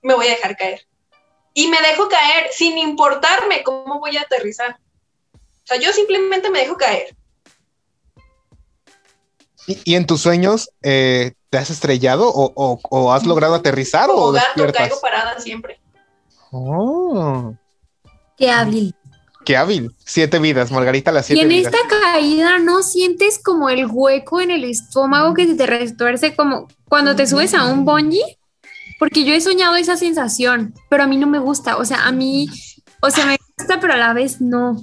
me 0.03 0.15
voy 0.15 0.27
a 0.27 0.31
dejar 0.31 0.57
caer. 0.57 0.89
Y 1.55 1.69
me 1.69 1.81
dejo 1.83 2.09
caer 2.09 2.49
sin 2.51 2.79
importarme 2.79 3.63
cómo 3.63 4.01
voy 4.01 4.17
a 4.17 4.23
aterrizar. 4.23 4.77
O 5.69 5.75
sea, 5.75 5.79
yo 5.79 5.93
simplemente 5.93 6.51
me 6.51 6.61
dejo 6.61 6.79
caer. 6.79 7.15
¿Y, 9.67 9.97
en 9.97 10.07
tus 10.07 10.23
sueños 10.23 10.71
eh, 10.83 11.33
te 11.51 11.59
has 11.59 11.69
estrellado 11.69 12.33
o, 12.35 13.13
has 13.13 13.27
logrado 13.27 13.55
aterrizar? 13.55 14.09
o 14.11 14.33
gato, 14.33 14.73
caigo 14.73 14.99
parada 15.03 15.39
siempre. 15.39 15.79
Oh. 16.51 17.55
Qué 18.39 18.51
hábil. 18.51 18.95
Qué 19.45 19.59
hábil. 19.59 19.93
Siete 20.07 20.39
vidas, 20.39 20.71
Margarita, 20.71 21.13
las 21.13 21.27
Y 21.27 21.35
siete 21.35 21.43
en 21.43 21.49
vidas. 21.51 21.75
esta 21.75 21.87
caída 21.87 22.59
no 22.59 22.83
sientes 22.83 23.39
como 23.39 23.69
el 23.69 23.85
hueco 23.91 24.41
en 24.41 24.51
el 24.51 24.65
estómago 24.65 25.35
que 25.35 25.47
se 25.47 25.55
te 25.55 25.67
retuerce 25.67 26.35
como 26.35 26.69
cuando 26.89 27.15
te 27.15 27.27
subes 27.27 27.53
a 27.53 27.67
un 27.67 27.85
bungee, 27.85 28.39
porque 28.99 29.25
yo 29.25 29.35
he 29.35 29.41
soñado 29.43 29.77
esa 29.77 29.99
sensación, 29.99 30.73
pero 30.89 31.03
a 31.03 31.07
mí 31.07 31.19
no 31.19 31.27
me 31.27 31.39
gusta, 31.39 31.77
o 31.77 31.85
sea, 31.85 32.07
a 32.07 32.13
mí, 32.13 32.49
o 33.03 33.11
sea, 33.11 33.27
me 33.27 33.37
gusta, 33.59 33.81
pero 33.81 33.93
a 33.93 33.99
la 33.99 34.15
vez 34.15 34.41
no. 34.41 34.83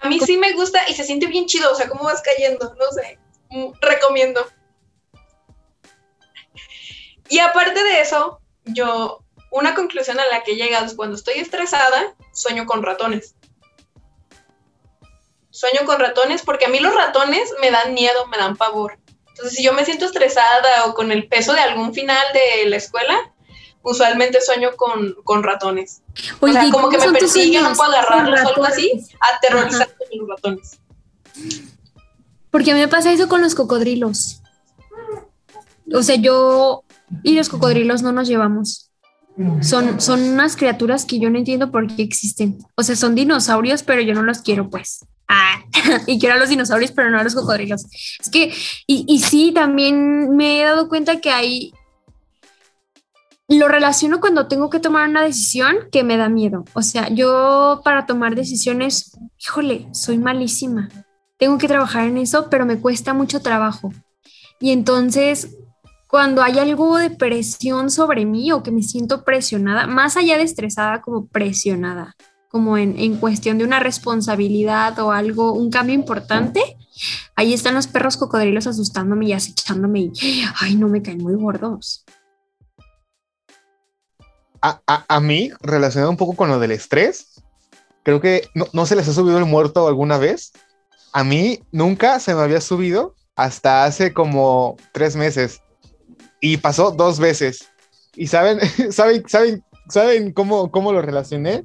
A 0.00 0.08
mí 0.08 0.20
sí 0.20 0.36
me 0.36 0.52
gusta 0.52 0.80
y 0.88 0.94
se 0.94 1.04
siente 1.04 1.26
bien 1.26 1.46
chido, 1.46 1.72
o 1.72 1.74
sea, 1.74 1.88
cómo 1.88 2.04
vas 2.04 2.22
cayendo, 2.22 2.74
no 2.78 2.90
sé, 2.92 3.18
mm, 3.50 3.72
recomiendo. 3.80 4.46
Y 7.28 7.40
aparte 7.40 7.82
de 7.82 8.00
eso, 8.00 8.40
yo, 8.64 9.24
una 9.50 9.74
conclusión 9.74 10.18
a 10.18 10.26
la 10.26 10.42
que 10.42 10.52
he 10.52 10.56
llegado 10.56 10.86
es 10.86 10.94
cuando 10.94 11.16
estoy 11.16 11.34
estresada, 11.34 12.14
sueño 12.32 12.66
con 12.66 12.82
ratones. 12.82 13.34
Sueño 15.50 15.80
con 15.84 15.98
ratones 15.98 16.42
porque 16.42 16.66
a 16.66 16.68
mí 16.68 16.78
los 16.78 16.94
ratones 16.94 17.52
me 17.60 17.70
dan 17.70 17.92
miedo, 17.92 18.26
me 18.28 18.38
dan 18.38 18.56
pavor. 18.56 18.98
Entonces, 19.28 19.56
si 19.56 19.62
yo 19.62 19.72
me 19.72 19.84
siento 19.84 20.06
estresada 20.06 20.86
o 20.86 20.94
con 20.94 21.12
el 21.12 21.28
peso 21.28 21.52
de 21.52 21.60
algún 21.60 21.92
final 21.92 22.24
de 22.32 22.68
la 22.68 22.76
escuela, 22.76 23.34
usualmente 23.88 24.40
sueño 24.40 24.70
con, 24.76 25.14
con 25.24 25.42
ratones. 25.42 26.02
O 26.40 26.48
sea, 26.48 26.66
¿y 26.66 26.70
como 26.70 26.88
que 26.88 26.98
me 26.98 27.12
persiguen, 27.12 27.64
puedo 27.76 27.90
agarrarlos 27.90 28.40
Con 28.40 28.46
o 28.46 28.50
algo 28.50 28.64
así, 28.64 28.92
aterrorizando 29.20 29.84
a 29.84 30.16
los 30.16 30.28
ratones. 30.28 30.78
Porque 32.50 32.70
a 32.70 32.74
mí 32.74 32.80
me 32.80 32.88
pasa 32.88 33.12
eso 33.12 33.28
con 33.28 33.42
los 33.42 33.54
cocodrilos. 33.54 34.42
O 35.92 36.02
sea, 36.02 36.16
yo 36.16 36.84
y 37.22 37.34
los 37.34 37.48
cocodrilos 37.48 38.02
no 38.02 38.12
nos 38.12 38.28
llevamos. 38.28 38.90
Son, 39.60 40.00
son 40.00 40.20
unas 40.20 40.56
criaturas 40.56 41.04
que 41.04 41.20
yo 41.20 41.30
no 41.30 41.38
entiendo 41.38 41.70
por 41.70 41.86
qué 41.86 42.02
existen. 42.02 42.58
O 42.74 42.82
sea, 42.82 42.96
son 42.96 43.14
dinosaurios, 43.14 43.84
pero 43.84 44.00
yo 44.00 44.12
no 44.12 44.22
los 44.24 44.40
quiero, 44.40 44.68
pues. 44.68 45.06
Ah, 45.28 45.62
y 46.06 46.18
quiero 46.18 46.34
a 46.34 46.38
los 46.38 46.48
dinosaurios, 46.48 46.90
pero 46.90 47.08
no 47.10 47.18
a 47.18 47.22
los 47.22 47.36
cocodrilos. 47.36 47.84
Es 48.20 48.30
que, 48.30 48.52
y, 48.86 49.04
y 49.06 49.20
sí, 49.20 49.52
también 49.52 50.34
me 50.34 50.60
he 50.60 50.64
dado 50.64 50.88
cuenta 50.88 51.20
que 51.20 51.30
hay. 51.30 51.72
Lo 53.48 53.68
relaciono 53.68 54.20
cuando 54.20 54.46
tengo 54.46 54.70
que 54.70 54.78
tomar 54.78 55.08
una 55.08 55.22
decisión 55.22 55.76
que 55.90 56.04
me 56.04 56.16
da 56.16 56.28
miedo. 56.28 56.64
O 56.74 56.82
sea, 56.82 57.08
yo 57.08 57.80
para 57.82 58.06
tomar 58.06 58.34
decisiones, 58.34 59.18
híjole, 59.38 59.88
soy 59.92 60.18
malísima 60.18 60.88
tengo 61.38 61.56
que 61.56 61.68
trabajar 61.68 62.06
en 62.06 62.18
eso, 62.18 62.50
pero 62.50 62.66
me 62.66 62.80
cuesta 62.80 63.14
mucho 63.14 63.40
trabajo. 63.40 63.92
Y 64.60 64.72
entonces, 64.72 65.56
cuando 66.08 66.42
hay 66.42 66.58
algo 66.58 66.98
de 66.98 67.10
presión 67.10 67.90
sobre 67.90 68.26
mí 68.26 68.52
o 68.52 68.62
que 68.62 68.72
me 68.72 68.82
siento 68.82 69.24
presionada, 69.24 69.86
más 69.86 70.16
allá 70.16 70.36
de 70.36 70.42
estresada, 70.42 71.00
como 71.00 71.26
presionada, 71.28 72.16
como 72.50 72.76
en, 72.76 72.98
en 72.98 73.16
cuestión 73.16 73.58
de 73.58 73.64
una 73.64 73.78
responsabilidad 73.78 74.98
o 74.98 75.12
algo, 75.12 75.52
un 75.52 75.70
cambio 75.70 75.94
importante, 75.94 76.60
ahí 77.36 77.54
están 77.54 77.74
los 77.74 77.86
perros 77.86 78.16
cocodrilos 78.16 78.66
asustándome 78.66 79.26
y 79.26 79.32
acechándome 79.32 80.00
y, 80.00 80.12
ay, 80.60 80.74
no 80.74 80.88
me 80.88 81.02
caen 81.02 81.18
muy 81.18 81.34
gordos. 81.34 82.04
A, 84.62 84.80
a- 84.86 85.04
a 85.08 85.20
mí, 85.20 85.50
relacionado 85.60 86.10
un 86.10 86.16
poco 86.16 86.34
con 86.34 86.48
lo 86.48 86.58
del 86.58 86.72
estrés, 86.72 87.40
creo 88.02 88.20
que 88.20 88.48
no, 88.54 88.66
no 88.72 88.86
se 88.86 88.96
les 88.96 89.08
ha 89.08 89.12
subido 89.12 89.38
el 89.38 89.44
muerto 89.44 89.86
alguna 89.86 90.18
vez. 90.18 90.52
A 91.12 91.24
mí 91.24 91.60
nunca 91.72 92.20
se 92.20 92.34
me 92.34 92.42
había 92.42 92.60
subido 92.60 93.14
hasta 93.36 93.84
hace 93.84 94.12
como 94.12 94.76
tres 94.92 95.14
meses 95.16 95.62
y 96.40 96.56
pasó 96.58 96.90
dos 96.90 97.18
veces. 97.18 97.68
Y 98.14 98.26
saben, 98.26 98.58
saben, 98.92 99.22
saben, 99.28 99.64
saben 99.88 100.32
cómo, 100.32 100.70
cómo 100.70 100.92
lo 100.92 101.02
relacioné. 101.02 101.64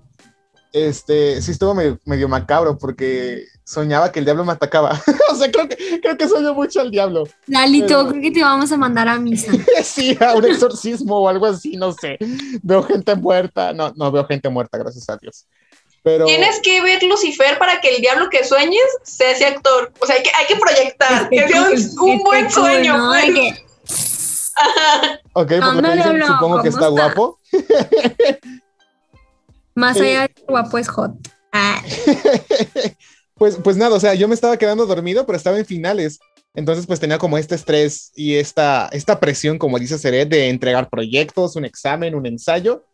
Este, 0.74 1.40
sí 1.44 1.52
estuvo 1.52 1.76
medio, 1.76 2.00
medio 2.04 2.28
macabro 2.28 2.80
porque 2.80 3.46
soñaba 3.64 4.12
que 4.12 4.18
el 4.18 4.26
diablo 4.26 4.44
me 4.44 4.54
atacaba. 4.54 5.00
o 5.32 5.36
sea, 5.36 5.52
creo 5.52 5.70
que, 5.70 6.02
creo 6.02 6.18
que 6.18 6.28
sueño 6.28 6.56
mucho 6.56 6.82
al 6.82 6.90
diablo. 6.90 7.26
Lalito, 7.46 7.88
Pero- 7.88 8.08
creo 8.10 8.22
que 8.24 8.32
te 8.32 8.42
vamos 8.42 8.72
a 8.72 8.78
mandar 8.78 9.08
a 9.08 9.20
misa. 9.20 9.52
sí, 9.84 10.18
a 10.20 10.34
un 10.34 10.46
exorcismo 10.46 11.20
o 11.20 11.30
algo 11.30 11.46
así, 11.46 11.78
no 11.78 11.94
sé. 11.94 12.18
Veo 12.64 12.82
gente 12.84 13.14
muerta. 13.16 13.72
No, 13.72 13.94
no 13.96 14.12
veo 14.12 14.26
gente 14.26 14.50
muerta, 14.50 14.80
gracias 14.80 15.08
a 15.10 15.18
Dios. 15.18 15.46
Pero 16.02 16.26
Tienes 16.26 16.60
que 16.62 16.82
ver 16.82 17.02
Lucifer 17.04 17.58
para 17.60 17.80
que 17.80 17.96
el 17.96 18.02
diablo 18.02 18.30
que 18.30 18.44
sueñes 18.44 18.82
sea 19.04 19.32
ese 19.32 19.46
actor. 19.46 19.94
O 20.00 20.06
sea, 20.08 20.16
hay 20.16 20.24
que, 20.24 20.32
hay 20.38 20.46
que 20.48 20.56
proyectar, 20.56 21.30
que 21.30 21.48
sea 21.48 21.62
un, 22.02 22.10
un 22.10 22.24
buen 22.24 22.52
sueño. 22.52 22.98
¿no? 22.98 23.12
pues. 23.12 23.34
Que, 23.34 23.64
Ok, 25.34 25.52
por 25.60 25.76
lo 25.76 25.82
que 25.82 25.96
dicen, 25.96 26.26
supongo 26.28 26.62
que 26.62 26.70
¿cómo 26.72 26.86
está 26.86 26.88
está? 26.88 26.88
guapo. 26.90 27.40
Más 29.76 30.00
allá 30.00 30.22
de 30.24 30.34
guapo 30.48 30.78
es 30.78 30.88
hot. 30.88 31.12
Ah, 31.52 31.82
pues, 33.36 33.58
pues 33.64 33.78
nada, 33.78 33.96
o 33.96 34.00
sea, 34.00 34.14
yo 34.14 34.28
me 34.28 34.36
estaba 34.36 34.58
quedando 34.58 34.86
dormido, 34.86 35.26
pero 35.26 35.38
estaba 35.38 35.58
en 35.60 35.66
finales. 35.66 36.20
Entonces, 36.56 36.86
pues 36.86 37.00
tenía 37.00 37.18
como 37.18 37.38
este 37.38 37.56
estrés 37.56 38.12
y 38.16 38.36
esta, 38.36 38.88
esta 38.92 39.20
presión, 39.20 39.58
como 39.58 39.80
dice 39.80 39.98
Seret, 39.98 40.30
de 40.30 40.50
entregar 40.50 40.90
proyectos, 40.90 41.56
un 41.56 41.66
examen, 41.66 42.16
un 42.16 42.26
ensayo. 42.26 42.86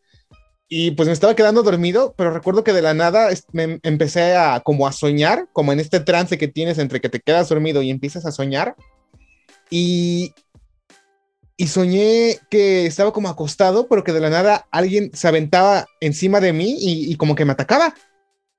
Y 0.70 0.92
pues 0.92 1.08
me 1.08 1.14
estaba 1.14 1.36
quedando 1.36 1.64
dormido, 1.64 2.14
pero 2.16 2.32
recuerdo 2.32 2.64
que 2.64 2.74
de 2.74 2.84
la 2.84 2.94
nada 2.94 3.30
me 3.54 3.80
empecé 3.82 4.36
a 4.36 4.60
como 4.60 4.88
a 4.88 4.92
soñar, 4.92 5.50
como 5.52 5.74
en 5.74 5.80
este 5.80 6.00
trance 6.00 6.38
que 6.38 6.48
tienes 6.48 6.78
entre 6.78 7.02
que 7.02 7.10
te 7.10 7.20
quedas 7.20 7.50
dormido 7.50 7.82
y 7.82 7.90
empiezas 7.90 8.26
a 8.26 8.32
soñar. 8.32 8.76
Y, 9.72 10.34
y 11.60 11.68
soñé 11.68 12.40
que 12.50 12.86
estaba 12.86 13.12
como 13.12 13.28
acostado, 13.28 13.90
pero 13.90 14.06
que 14.06 14.14
de 14.14 14.22
la 14.22 14.30
nada 14.30 14.66
alguien 14.72 15.12
se 15.14 15.28
aventaba 15.28 15.88
encima 16.00 16.40
de 16.40 16.54
mí 16.54 16.78
y, 16.80 17.14
como 17.18 17.36
que 17.36 17.44
me 17.44 17.52
atacaba. 17.52 17.94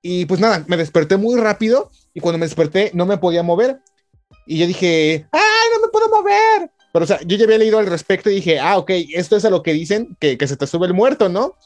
Y 0.03 0.27
pues 0.27 0.39
nada, 0.39 0.67
me 0.69 0.77
desperté 0.77 1.17
muy 1.17 1.41
rápido 1.41 1.91
y 2.13 2.21
cuando 2.21 2.37
me 2.37 2.45
desperté 2.45 2.91
no 2.93 3.07
me 3.07 3.17
podía 3.17 3.43
mover. 3.43 3.81
Y 4.47 4.59
yo 4.59 4.67
dije, 4.67 5.27
¡ay, 5.33 5.69
no 5.73 5.81
me 5.81 5.89
puedo 5.91 6.11
mover! 6.11 6.71
Pero 6.93 7.05
o 7.05 7.07
sea, 7.07 7.19
yo 7.25 7.39
ya 7.39 7.45
había 7.45 7.57
leído 7.57 7.79
al 7.79 7.87
respecto 7.87 8.29
y 8.29 8.35
dije, 8.35 8.61
ah, 8.61 8.77
ok, 8.77 8.91
esto 9.15 9.35
es 9.35 9.47
a 9.47 9.51
lo 9.51 9.63
que 9.63 9.73
dicen, 9.73 10.15
que, 10.21 10.37
que 10.37 10.47
se 10.47 10.59
te 10.59 10.67
sube 10.67 10.87
el 10.87 10.93
muerto, 10.93 11.31
¿no? 11.31 11.57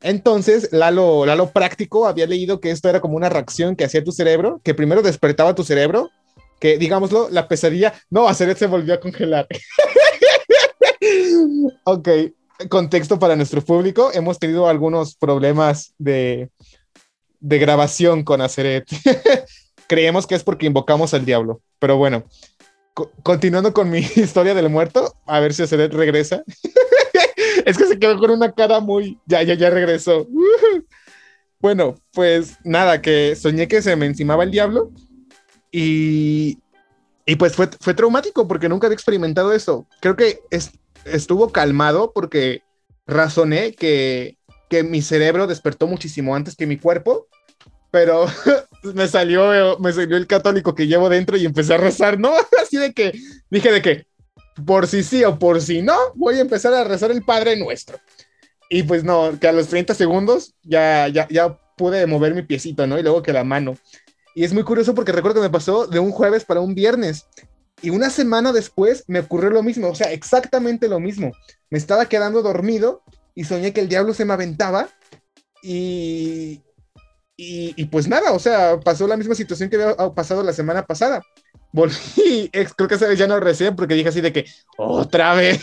Entonces, 0.00 0.68
Lalo, 0.70 1.26
Lalo 1.26 1.50
práctico 1.50 2.06
había 2.06 2.28
leído 2.28 2.60
que 2.60 2.70
esto 2.70 2.88
era 2.88 3.00
como 3.00 3.16
una 3.16 3.30
reacción 3.30 3.74
que 3.74 3.82
hacía 3.82 4.04
tu 4.04 4.12
cerebro, 4.12 4.60
que 4.62 4.74
primero 4.74 5.02
despertaba 5.02 5.56
tu 5.56 5.64
cerebro, 5.64 6.10
que 6.60 6.78
digámoslo, 6.78 7.30
la 7.30 7.48
pesadilla, 7.48 7.94
no, 8.10 8.28
a 8.28 8.34
se 8.34 8.66
volvió 8.68 8.94
a 8.94 9.00
congelar. 9.00 9.48
ok, 11.84 12.08
contexto 12.68 13.18
para 13.18 13.36
nuestro 13.36 13.62
público, 13.62 14.10
hemos 14.12 14.38
tenido 14.38 14.68
algunos 14.68 15.16
problemas 15.16 15.94
de, 15.98 16.50
de 17.40 17.58
grabación 17.58 18.22
con 18.24 18.40
Aceret. 18.40 18.86
Creemos 19.86 20.26
que 20.26 20.34
es 20.34 20.42
porque 20.42 20.66
invocamos 20.66 21.12
al 21.14 21.24
diablo, 21.24 21.60
pero 21.78 21.96
bueno, 21.96 22.24
co- 22.94 23.10
continuando 23.22 23.72
con 23.72 23.90
mi 23.90 23.98
historia 24.16 24.54
del 24.54 24.70
muerto, 24.70 25.14
a 25.26 25.40
ver 25.40 25.52
si 25.54 25.62
Aceret 25.62 25.92
regresa. 25.92 26.42
es 27.66 27.76
que 27.76 27.86
se 27.86 27.98
quedó 27.98 28.18
con 28.18 28.30
una 28.30 28.52
cara 28.52 28.80
muy, 28.80 29.18
ya, 29.26 29.42
ya, 29.42 29.54
ya 29.54 29.70
regresó. 29.70 30.26
bueno, 31.60 31.96
pues 32.12 32.56
nada, 32.64 33.02
que 33.02 33.36
soñé 33.36 33.68
que 33.68 33.82
se 33.82 33.96
me 33.96 34.06
encimaba 34.06 34.44
el 34.44 34.50
diablo 34.50 34.90
y, 35.70 36.58
y 37.26 37.36
pues 37.36 37.54
fue, 37.54 37.68
fue 37.80 37.94
traumático 37.94 38.46
porque 38.46 38.68
nunca 38.68 38.86
había 38.86 38.94
experimentado 38.94 39.52
eso. 39.52 39.86
Creo 40.00 40.16
que 40.16 40.40
es, 40.50 40.70
estuvo 41.04 41.50
calmado 41.50 42.12
porque 42.12 42.62
razoné 43.06 43.72
que, 43.74 44.38
que 44.68 44.82
mi 44.82 45.02
cerebro 45.02 45.46
despertó 45.46 45.86
muchísimo 45.86 46.34
antes 46.34 46.56
que 46.56 46.66
mi 46.66 46.78
cuerpo, 46.78 47.28
pero 47.90 48.26
me 48.94 49.06
salió, 49.08 49.78
me 49.78 49.92
salió 49.92 50.16
el 50.16 50.26
católico 50.26 50.74
que 50.74 50.86
llevo 50.86 51.08
dentro 51.08 51.36
y 51.36 51.44
empecé 51.44 51.74
a 51.74 51.78
rezar, 51.78 52.18
¿no? 52.18 52.32
Así 52.62 52.76
de 52.76 52.92
que 52.92 53.12
dije 53.50 53.70
de 53.70 53.82
que 53.82 54.06
por 54.66 54.86
si 54.86 55.02
sí 55.02 55.24
o 55.24 55.38
por 55.38 55.60
si 55.60 55.82
no, 55.82 55.96
voy 56.14 56.36
a 56.36 56.40
empezar 56.40 56.74
a 56.74 56.84
rezar 56.84 57.10
el 57.10 57.24
Padre 57.24 57.56
Nuestro. 57.56 57.98
Y 58.70 58.82
pues 58.82 59.04
no, 59.04 59.38
que 59.38 59.48
a 59.48 59.52
los 59.52 59.68
30 59.68 59.94
segundos 59.94 60.54
ya, 60.62 61.08
ya, 61.08 61.28
ya 61.28 61.58
pude 61.76 62.06
mover 62.06 62.34
mi 62.34 62.42
piecito, 62.42 62.86
¿no? 62.86 62.98
Y 62.98 63.02
luego 63.02 63.22
que 63.22 63.32
la 63.32 63.44
mano. 63.44 63.76
Y 64.34 64.44
es 64.44 64.52
muy 64.52 64.64
curioso 64.64 64.94
porque 64.94 65.12
recuerdo 65.12 65.40
que 65.40 65.46
me 65.46 65.52
pasó 65.52 65.86
de 65.86 65.98
un 65.98 66.10
jueves 66.10 66.44
para 66.44 66.60
un 66.60 66.74
viernes. 66.74 67.26
Y 67.82 67.90
una 67.90 68.10
semana 68.10 68.52
después 68.52 69.04
me 69.08 69.20
ocurrió 69.20 69.50
lo 69.50 69.62
mismo, 69.62 69.88
o 69.88 69.94
sea, 69.94 70.12
exactamente 70.12 70.88
lo 70.88 71.00
mismo. 71.00 71.32
Me 71.70 71.78
estaba 71.78 72.06
quedando 72.06 72.42
dormido 72.42 73.02
y 73.34 73.44
soñé 73.44 73.72
que 73.72 73.80
el 73.80 73.88
diablo 73.88 74.14
se 74.14 74.24
me 74.24 74.32
aventaba 74.32 74.88
y, 75.62 76.62
y, 77.36 77.74
y 77.76 77.84
pues 77.86 78.08
nada, 78.08 78.32
o 78.32 78.38
sea, 78.38 78.78
pasó 78.80 79.06
la 79.06 79.16
misma 79.16 79.34
situación 79.34 79.68
que 79.68 79.82
había 79.82 80.14
pasado 80.14 80.42
la 80.42 80.52
semana 80.52 80.86
pasada. 80.86 81.22
Volví, 81.72 82.50
creo 82.52 82.88
que 82.88 82.94
esa 82.94 83.08
vez 83.08 83.18
ya 83.18 83.26
no 83.26 83.40
recé 83.40 83.72
porque 83.72 83.94
dije 83.94 84.08
así 84.08 84.20
de 84.20 84.32
que 84.32 84.46
otra 84.76 85.34
vez. 85.34 85.60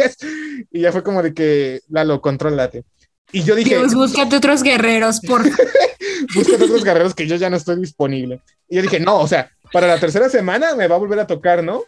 y 0.70 0.82
ya 0.82 0.92
fue 0.92 1.02
como 1.02 1.22
de 1.22 1.32
que, 1.32 1.80
Lalo, 1.88 2.20
controlate. 2.20 2.84
Y 3.32 3.42
yo 3.42 3.54
dije, 3.54 3.76
Dios, 3.76 3.94
búscate 3.94 4.36
otros 4.36 4.62
guerreros, 4.62 5.20
por 5.20 5.42
búscate 6.34 6.64
otros 6.64 6.84
guerreros 6.84 7.14
que 7.14 7.26
yo 7.26 7.36
ya 7.36 7.48
no 7.48 7.56
estoy 7.56 7.76
disponible. 7.80 8.42
Y 8.68 8.76
yo 8.76 8.82
dije, 8.82 9.00
no, 9.00 9.20
o 9.20 9.26
sea, 9.26 9.50
para 9.72 9.86
la 9.86 9.98
tercera 10.00 10.28
semana 10.28 10.74
me 10.74 10.86
va 10.86 10.96
a 10.96 10.98
volver 10.98 11.18
a 11.20 11.26
tocar, 11.26 11.62
¿no? 11.62 11.82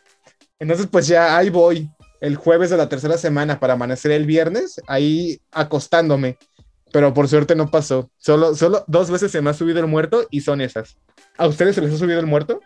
Entonces, 0.58 0.86
pues 0.90 1.06
ya 1.06 1.36
ahí 1.36 1.48
voy, 1.50 1.90
el 2.20 2.36
jueves 2.36 2.70
de 2.70 2.76
la 2.76 2.88
tercera 2.88 3.16
semana 3.16 3.58
para 3.58 3.72
amanecer 3.74 4.12
el 4.12 4.26
viernes, 4.26 4.80
ahí 4.86 5.40
acostándome. 5.52 6.36
pero 6.92 7.14
por 7.14 7.28
suerte 7.28 7.54
no 7.54 7.70
pasó. 7.70 8.10
Solo, 8.18 8.54
solo 8.54 8.84
dos 8.86 9.10
veces 9.10 9.30
se 9.30 9.40
me 9.40 9.50
ha 9.50 9.54
subido 9.54 9.80
el 9.80 9.86
muerto 9.86 10.26
y 10.30 10.40
son 10.40 10.60
esas. 10.60 10.96
¿A 11.38 11.46
ustedes 11.46 11.74
se 11.74 11.80
les 11.80 11.94
ha 11.94 11.98
subido 11.98 12.20
el 12.20 12.26
muerto? 12.26 12.60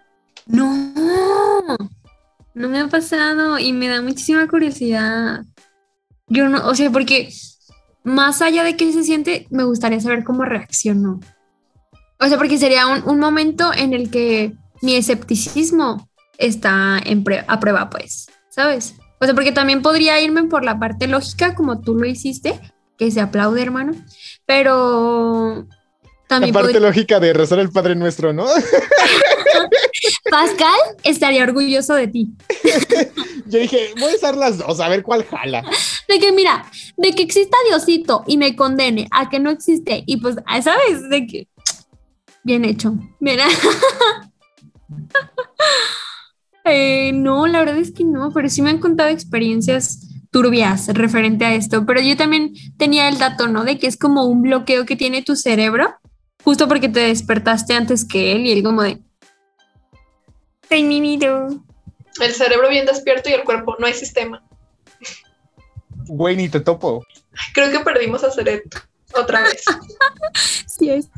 No, 0.46 0.92
no 2.54 2.68
me 2.68 2.80
ha 2.80 2.88
pasado 2.88 3.58
y 3.58 3.72
me 3.72 3.88
da 3.88 4.02
muchísima 4.02 4.48
curiosidad. 4.48 5.44
Yo 6.28 6.48
no, 6.48 6.66
o 6.66 6.74
sea, 6.74 6.90
porque 6.90 7.28
más 8.02 8.42
allá 8.42 8.64
de 8.64 8.76
qué 8.76 8.92
se 8.92 9.04
siente, 9.04 9.46
me 9.50 9.64
gustaría 9.64 10.00
saber 10.00 10.24
cómo 10.24 10.44
reaccionó. 10.44 11.20
O 12.18 12.26
sea, 12.26 12.38
porque 12.38 12.58
sería 12.58 12.86
un, 12.86 13.06
un 13.06 13.18
momento 13.18 13.72
en 13.74 13.92
el 13.92 14.10
que 14.10 14.54
mi 14.84 14.94
escepticismo 14.96 16.08
está 16.38 16.98
en 17.04 17.24
a 17.46 17.58
prueba, 17.60 17.90
pues, 17.90 18.26
¿sabes? 18.50 18.94
O 19.20 19.24
sea, 19.24 19.34
porque 19.34 19.52
también 19.52 19.82
podría 19.82 20.20
irme 20.20 20.44
por 20.44 20.64
la 20.64 20.78
parte 20.78 21.06
lógica, 21.08 21.54
como 21.54 21.80
tú 21.80 21.94
lo 21.94 22.06
hiciste, 22.06 22.60
que 22.98 23.10
se 23.10 23.20
aplaude, 23.20 23.62
hermano, 23.62 23.92
pero 24.46 25.66
La 25.66 26.26
también 26.28 26.52
parte 26.52 26.72
podría- 26.72 26.86
lógica 26.88 27.20
de 27.20 27.32
rezar 27.32 27.58
el 27.58 27.70
Padre 27.70 27.94
Nuestro, 27.94 28.32
¿no? 28.32 28.44
Pascal 30.30 30.74
estaría 31.02 31.44
orgulloso 31.44 31.94
de 31.94 32.08
ti. 32.08 32.28
Yo 33.46 33.58
dije, 33.58 33.90
voy 33.98 34.12
a 34.12 34.16
usar 34.16 34.36
las 34.36 34.58
dos, 34.58 34.80
a 34.80 34.88
ver 34.88 35.02
cuál 35.02 35.24
jala. 35.24 35.62
De 36.08 36.18
que, 36.18 36.32
mira, 36.32 36.64
de 36.96 37.12
que 37.12 37.22
exista 37.22 37.56
Diosito 37.68 38.24
y 38.26 38.36
me 38.36 38.56
condene 38.56 39.06
a 39.10 39.28
que 39.30 39.38
no 39.38 39.50
existe, 39.50 40.02
y 40.06 40.16
pues, 40.18 40.36
¿sabes? 40.62 41.08
De 41.10 41.26
que. 41.26 41.48
Bien 42.42 42.64
hecho. 42.64 42.94
Mira. 43.20 43.46
Eh, 46.66 47.12
no, 47.12 47.46
la 47.46 47.58
verdad 47.58 47.76
es 47.76 47.92
que 47.92 48.04
no, 48.04 48.32
pero 48.32 48.48
sí 48.48 48.62
me 48.62 48.70
han 48.70 48.78
contado 48.78 49.10
experiencias 49.10 50.08
turbias 50.30 50.88
referente 50.88 51.44
a 51.44 51.54
esto. 51.54 51.84
Pero 51.84 52.00
yo 52.00 52.16
también 52.16 52.54
tenía 52.78 53.08
el 53.08 53.18
dato, 53.18 53.48
¿no? 53.48 53.64
De 53.64 53.78
que 53.78 53.86
es 53.86 53.98
como 53.98 54.24
un 54.24 54.40
bloqueo 54.40 54.86
que 54.86 54.96
tiene 54.96 55.22
tu 55.22 55.36
cerebro, 55.36 55.94
justo 56.42 56.66
porque 56.66 56.88
te 56.88 57.00
despertaste 57.00 57.74
antes 57.74 58.06
que 58.06 58.32
él, 58.32 58.46
y 58.46 58.52
él, 58.52 58.62
como 58.62 58.82
de. 58.82 58.98
El 62.20 62.32
cerebro 62.32 62.70
bien 62.70 62.86
despierto 62.86 63.28
y 63.28 63.34
el 63.34 63.44
cuerpo, 63.44 63.76
no 63.78 63.86
hay 63.86 63.94
sistema. 63.94 64.42
Güey, 66.06 66.36
ni 66.36 66.48
te 66.48 66.60
topo. 66.60 67.04
Creo 67.52 67.70
que 67.70 67.80
perdimos 67.80 68.24
a 68.24 68.30
Seret 68.30 68.62
otra 69.14 69.42
vez. 69.42 69.64
Sí 70.66 70.90
es. 70.90 71.08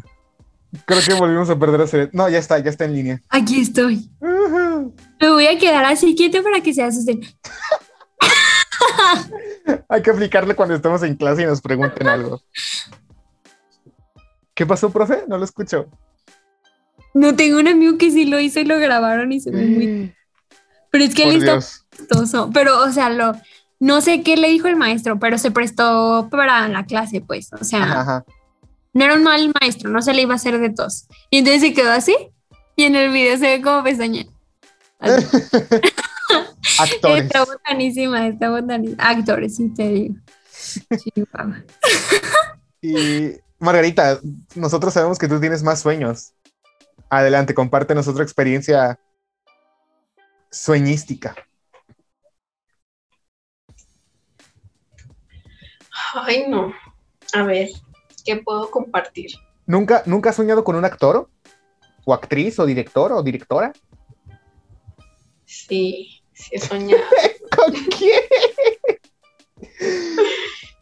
Creo 0.84 1.00
que 1.02 1.14
volvimos 1.14 1.50
a 1.50 1.58
perder 1.58 1.80
a 1.80 1.86
Seret. 1.86 2.12
No, 2.12 2.28
ya 2.28 2.38
está, 2.38 2.58
ya 2.58 2.70
está 2.70 2.84
en 2.84 2.94
línea. 2.94 3.22
Aquí 3.28 3.60
estoy. 3.60 4.10
Me 4.20 5.30
voy 5.30 5.46
a 5.46 5.58
quedar 5.58 5.84
así 5.84 6.14
quieto 6.14 6.42
para 6.42 6.60
que 6.60 6.74
se 6.74 6.82
asusten. 6.82 7.20
Hay 9.88 10.02
que 10.02 10.10
aplicarle 10.10 10.54
cuando 10.54 10.74
estemos 10.74 11.02
en 11.02 11.16
clase 11.16 11.42
y 11.42 11.46
nos 11.46 11.60
pregunten 11.60 12.08
algo. 12.08 12.40
¿Qué 14.54 14.66
pasó, 14.66 14.90
profe? 14.90 15.24
No 15.28 15.38
lo 15.38 15.44
escucho. 15.44 15.86
No 17.14 17.34
tengo 17.34 17.58
un 17.58 17.68
amigo 17.68 17.98
que 17.98 18.10
sí 18.10 18.26
lo 18.26 18.38
hizo 18.40 18.60
y 18.60 18.64
lo 18.64 18.78
grabaron 18.78 19.32
y 19.32 19.40
se 19.40 19.50
ve 19.50 19.64
muy. 19.64 20.14
Pero 20.90 21.04
es 21.04 21.14
que 21.14 21.24
Por 21.24 21.32
él 21.32 21.48
está. 21.48 22.50
Pero, 22.52 22.82
o 22.82 22.92
sea, 22.92 23.10
lo. 23.10 23.32
No 23.78 24.00
sé 24.00 24.22
qué 24.22 24.36
le 24.36 24.48
dijo 24.48 24.68
el 24.68 24.76
maestro, 24.76 25.18
pero 25.18 25.36
se 25.36 25.50
prestó 25.50 26.28
para 26.30 26.66
la 26.68 26.86
clase, 26.86 27.20
pues. 27.20 27.52
O 27.52 27.64
sea, 27.64 27.82
Ajá, 27.82 28.00
ajá. 28.00 28.24
No 28.96 29.04
era 29.04 29.14
un 29.14 29.24
mal 29.24 29.52
maestro, 29.60 29.90
no 29.90 30.00
se 30.00 30.14
le 30.14 30.22
iba 30.22 30.32
a 30.32 30.36
hacer 30.36 30.58
de 30.58 30.70
tos. 30.70 31.06
Y 31.28 31.38
entonces 31.38 31.60
se 31.60 31.74
quedó 31.74 31.90
así. 31.90 32.16
Y 32.76 32.84
en 32.84 32.96
el 32.96 33.12
video 33.12 33.36
se 33.36 33.58
ve 33.58 33.62
como 33.62 33.84
pestaña. 33.84 34.24
Así. 34.98 35.26
Actores. 36.80 37.24
Está 37.24 37.44
botanísima, 37.44 38.26
está 38.26 38.48
botanísima. 38.48 39.02
Actores, 39.02 39.56
sí 39.56 39.68
te 39.74 39.88
digo. 39.88 40.14
Y 42.80 43.32
Margarita, 43.58 44.18
nosotros 44.54 44.94
sabemos 44.94 45.18
que 45.18 45.28
tú 45.28 45.40
tienes 45.40 45.62
más 45.62 45.80
sueños. 45.80 46.32
Adelante, 47.10 47.52
compártenos 47.52 48.08
otra 48.08 48.24
experiencia 48.24 48.98
sueñística. 50.50 51.36
Ay, 56.14 56.46
no. 56.48 56.72
A 57.34 57.42
ver, 57.42 57.68
¿qué 58.26 58.36
puedo 58.36 58.70
compartir? 58.70 59.30
¿Nunca, 59.66 60.02
¿Nunca 60.06 60.30
has 60.30 60.36
soñado 60.36 60.64
con 60.64 60.76
un 60.76 60.84
actor? 60.84 61.30
¿O 62.04 62.12
actriz? 62.12 62.58
¿O 62.58 62.66
director? 62.66 63.12
¿O 63.12 63.22
directora? 63.22 63.72
Sí, 65.44 66.22
sí 66.32 66.50
he 66.52 66.58
soñado. 66.60 67.02
¿Con 67.56 67.72
quién? 67.72 68.20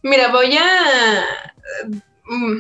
Mira, 0.03 0.31
voy 0.33 0.57
a... 0.57 1.25
mm, 2.25 2.57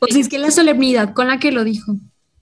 Pues 0.00 0.16
es 0.16 0.28
que 0.28 0.38
la 0.38 0.50
solemnidad 0.50 1.14
con 1.14 1.28
la 1.28 1.38
que 1.38 1.52
lo 1.52 1.64
dijo. 1.64 1.92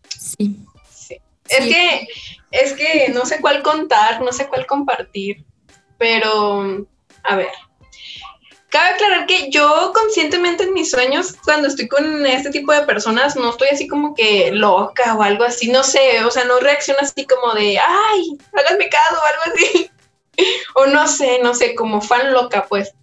Sí. 0.08 0.56
sí. 0.90 1.16
Es 1.48 1.64
Sí. 1.64 1.70
que, 1.74 2.08
es 2.52 2.72
que 2.74 3.10
no 3.12 3.26
sé 3.26 3.40
cuál 3.40 3.62
contar, 3.62 4.22
no 4.22 4.32
sé 4.32 4.48
cuál 4.48 4.66
compartir, 4.66 5.44
pero, 5.98 6.86
a 7.24 7.36
ver. 7.36 7.48
Cabe 8.72 8.94
aclarar 8.94 9.26
que 9.26 9.50
yo 9.50 9.92
conscientemente 9.92 10.62
en 10.62 10.72
mis 10.72 10.90
sueños, 10.90 11.34
cuando 11.44 11.68
estoy 11.68 11.88
con 11.88 12.24
este 12.24 12.50
tipo 12.50 12.72
de 12.72 12.86
personas, 12.86 13.36
no 13.36 13.50
estoy 13.50 13.68
así 13.68 13.86
como 13.86 14.14
que 14.14 14.50
loca 14.50 15.14
o 15.14 15.22
algo 15.22 15.44
así, 15.44 15.70
no 15.70 15.82
sé, 15.84 16.24
o 16.24 16.30
sea, 16.30 16.44
no 16.44 16.58
reacciono 16.58 17.00
así 17.02 17.26
como 17.26 17.52
de, 17.52 17.78
ay, 17.78 18.38
háganme 18.50 18.88
caso 18.88 19.20
o 19.20 19.26
algo 19.26 19.54
así. 19.54 19.90
o 20.74 20.86
no 20.86 21.06
sé, 21.06 21.40
no 21.42 21.52
sé, 21.52 21.74
como 21.74 22.00
fan 22.00 22.32
loca, 22.32 22.64
pues. 22.66 22.94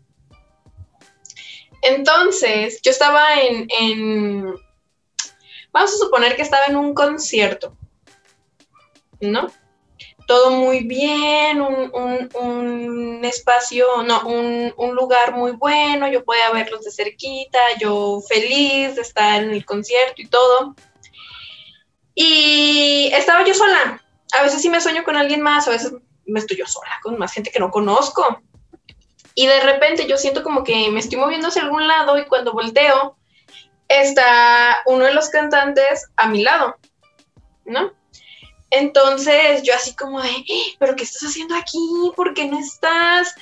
Entonces, 1.84 2.82
yo 2.82 2.89
estaba 2.89 3.36
en, 3.36 3.67
en, 3.80 4.55
vamos 5.72 5.93
a 5.93 5.97
suponer 5.97 6.36
que 6.36 6.41
estaba 6.41 6.65
en 6.65 6.78
un 6.78 6.95
concierto, 6.95 7.78
¿no? 9.22 9.51
Todo 10.30 10.51
muy 10.51 10.82
bien, 10.84 11.59
un, 11.59 11.89
un- 11.91 12.30
un 12.36 13.25
espacio, 13.25 14.03
no, 14.03 14.27
un, 14.27 14.71
un 14.77 14.95
lugar 14.95 15.34
muy 15.34 15.53
bueno, 15.53 16.07
yo 16.07 16.23
podía 16.23 16.51
verlos 16.51 16.84
de 16.86 16.91
cerquita, 16.91 17.57
yo 17.82 18.21
feliz 18.30 18.95
de 18.95 19.01
estar 19.01 19.41
en 19.41 19.49
el 19.49 19.65
concierto 19.65 20.21
y 20.21 20.27
todo. 20.27 20.75
Y 22.13 23.09
estaba 23.11 23.43
yo 23.43 23.55
sola. 23.55 24.03
A 24.38 24.43
veces 24.43 24.61
sí 24.61 24.69
me 24.69 24.80
sueño 24.82 25.03
con 25.03 25.15
alguien 25.15 25.41
más, 25.41 25.67
a 25.67 25.71
veces 25.71 25.93
me 26.27 26.39
estoy 26.39 26.57
yo 26.57 26.67
sola, 26.67 26.99
con 27.01 27.17
más 27.17 27.34
gente 27.34 27.49
que 27.49 27.59
no 27.59 27.71
conozco. 27.71 28.39
Y 29.34 29.47
de 29.47 29.61
repente 29.61 30.05
yo 30.05 30.15
siento 30.15 30.43
como 30.43 30.63
que 30.63 30.91
me 30.91 30.99
estoy 30.99 31.17
moviendo 31.17 31.47
hacia 31.47 31.63
algún 31.63 31.88
lado 31.88 32.19
y 32.19 32.25
cuando 32.25 32.53
volteo 32.53 33.17
está 33.88 34.84
uno 34.86 35.05
de 35.05 35.13
los 35.15 35.30
cantantes 35.30 36.05
a 36.17 36.27
mi 36.27 36.43
lado, 36.43 36.75
¿no? 37.65 37.97
Entonces 38.72 39.63
yo 39.63 39.74
así 39.74 39.95
como 39.95 40.22
de, 40.22 40.30
"Eh, 40.30 40.76
pero 40.80 40.95
¿qué 40.95 41.03
estás 41.03 41.24
haciendo 41.24 41.55
aquí? 41.55 42.11
¿Por 42.15 42.34
qué 42.34 42.45
no 42.45 42.59
estás 42.59 43.36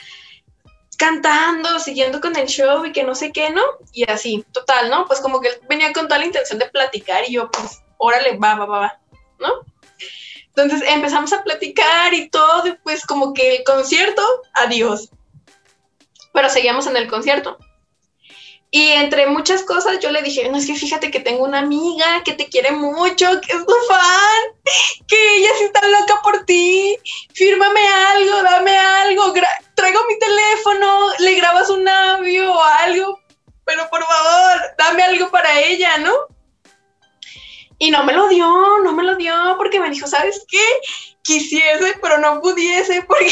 cantando, 0.97 1.79
siguiendo 1.79 2.19
con 2.19 2.35
el 2.35 2.47
show 2.47 2.83
y 2.85 2.91
que 2.91 3.03
no 3.03 3.13
sé 3.13 3.31
qué, 3.31 3.51
¿no? 3.51 3.61
Y 3.93 4.09
así, 4.09 4.43
total, 4.51 4.89
¿no? 4.89 5.05
Pues 5.05 5.19
como 5.19 5.39
que 5.39 5.49
venía 5.69 5.93
con 5.93 6.07
toda 6.07 6.19
la 6.19 6.25
intención 6.25 6.59
de 6.59 6.69
platicar 6.69 7.23
y 7.27 7.33
yo, 7.33 7.51
pues, 7.51 7.83
órale, 7.97 8.37
va, 8.37 8.55
va, 8.55 8.65
va, 8.65 8.79
va, 8.79 8.99
¿no? 9.39 9.49
Entonces 10.55 10.81
empezamos 10.89 11.31
a 11.33 11.43
platicar 11.43 12.13
y 12.15 12.29
todo, 12.29 12.63
pues 12.83 13.05
como 13.05 13.33
que 13.33 13.57
el 13.57 13.63
concierto, 13.63 14.23
adiós. 14.55 15.11
Pero 16.33 16.49
seguíamos 16.49 16.87
en 16.87 16.97
el 16.97 17.07
concierto. 17.07 17.59
Y 18.69 18.89
entre 18.89 19.27
muchas 19.27 19.63
cosas 19.63 19.99
yo 19.99 20.11
le 20.11 20.21
dije, 20.21 20.49
no 20.49 20.57
es 20.57 20.67
que 20.67 20.75
fíjate 20.75 21.09
que 21.09 21.21
tengo 21.21 21.45
una 21.45 21.59
amiga 21.59 22.21
que 22.25 22.33
te 22.33 22.47
quiere 22.47 22.71
mucho, 22.71 23.39
que 23.41 23.53
es 23.53 23.65
tu 23.65 23.73
fan, 23.87 24.43
que 25.07 25.35
ella 25.37 25.49
sí 25.57 25.63
está 25.65 25.87
loca 25.87 26.19
por 26.21 26.45
ti, 26.45 26.97
fírmame 27.33 27.87
algo, 27.87 28.43
dame 28.43 28.77
algo, 28.77 29.33
traigo 29.73 29.99
mi 30.09 30.19
teléfono, 30.19 31.11
le 31.19 31.35
grabas 31.35 31.69
un 31.69 31.87
audio 31.87 32.53
o 32.53 32.61
algo, 32.61 33.21
pero 33.63 33.89
por 33.89 34.03
favor, 34.03 34.61
dame 34.77 35.03
algo 35.03 35.29
para 35.29 35.61
ella, 35.61 35.97
¿no? 35.99 36.13
Y 37.79 37.91
no 37.91 38.03
me 38.03 38.13
lo 38.13 38.27
dio, 38.27 38.79
no 38.83 38.91
me 38.91 39.03
lo 39.03 39.15
dio, 39.15 39.55
porque 39.57 39.79
me 39.79 39.89
dijo, 39.89 40.07
¿sabes 40.07 40.45
qué? 40.49 40.65
Quisiese, 41.21 41.97
pero 42.01 42.17
no 42.17 42.41
pudiese, 42.41 43.03
porque 43.03 43.31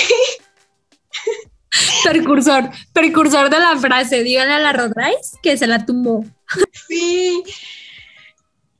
Precursor, 2.03 2.69
precursor 2.93 3.49
de 3.49 3.59
la 3.59 3.77
frase, 3.77 4.23
díganle 4.23 4.53
a 4.53 4.59
la 4.59 4.73
Rodríguez 4.73 5.37
que 5.41 5.57
se 5.57 5.67
la 5.67 5.85
tumbó. 5.85 6.25
Sí. 6.87 7.43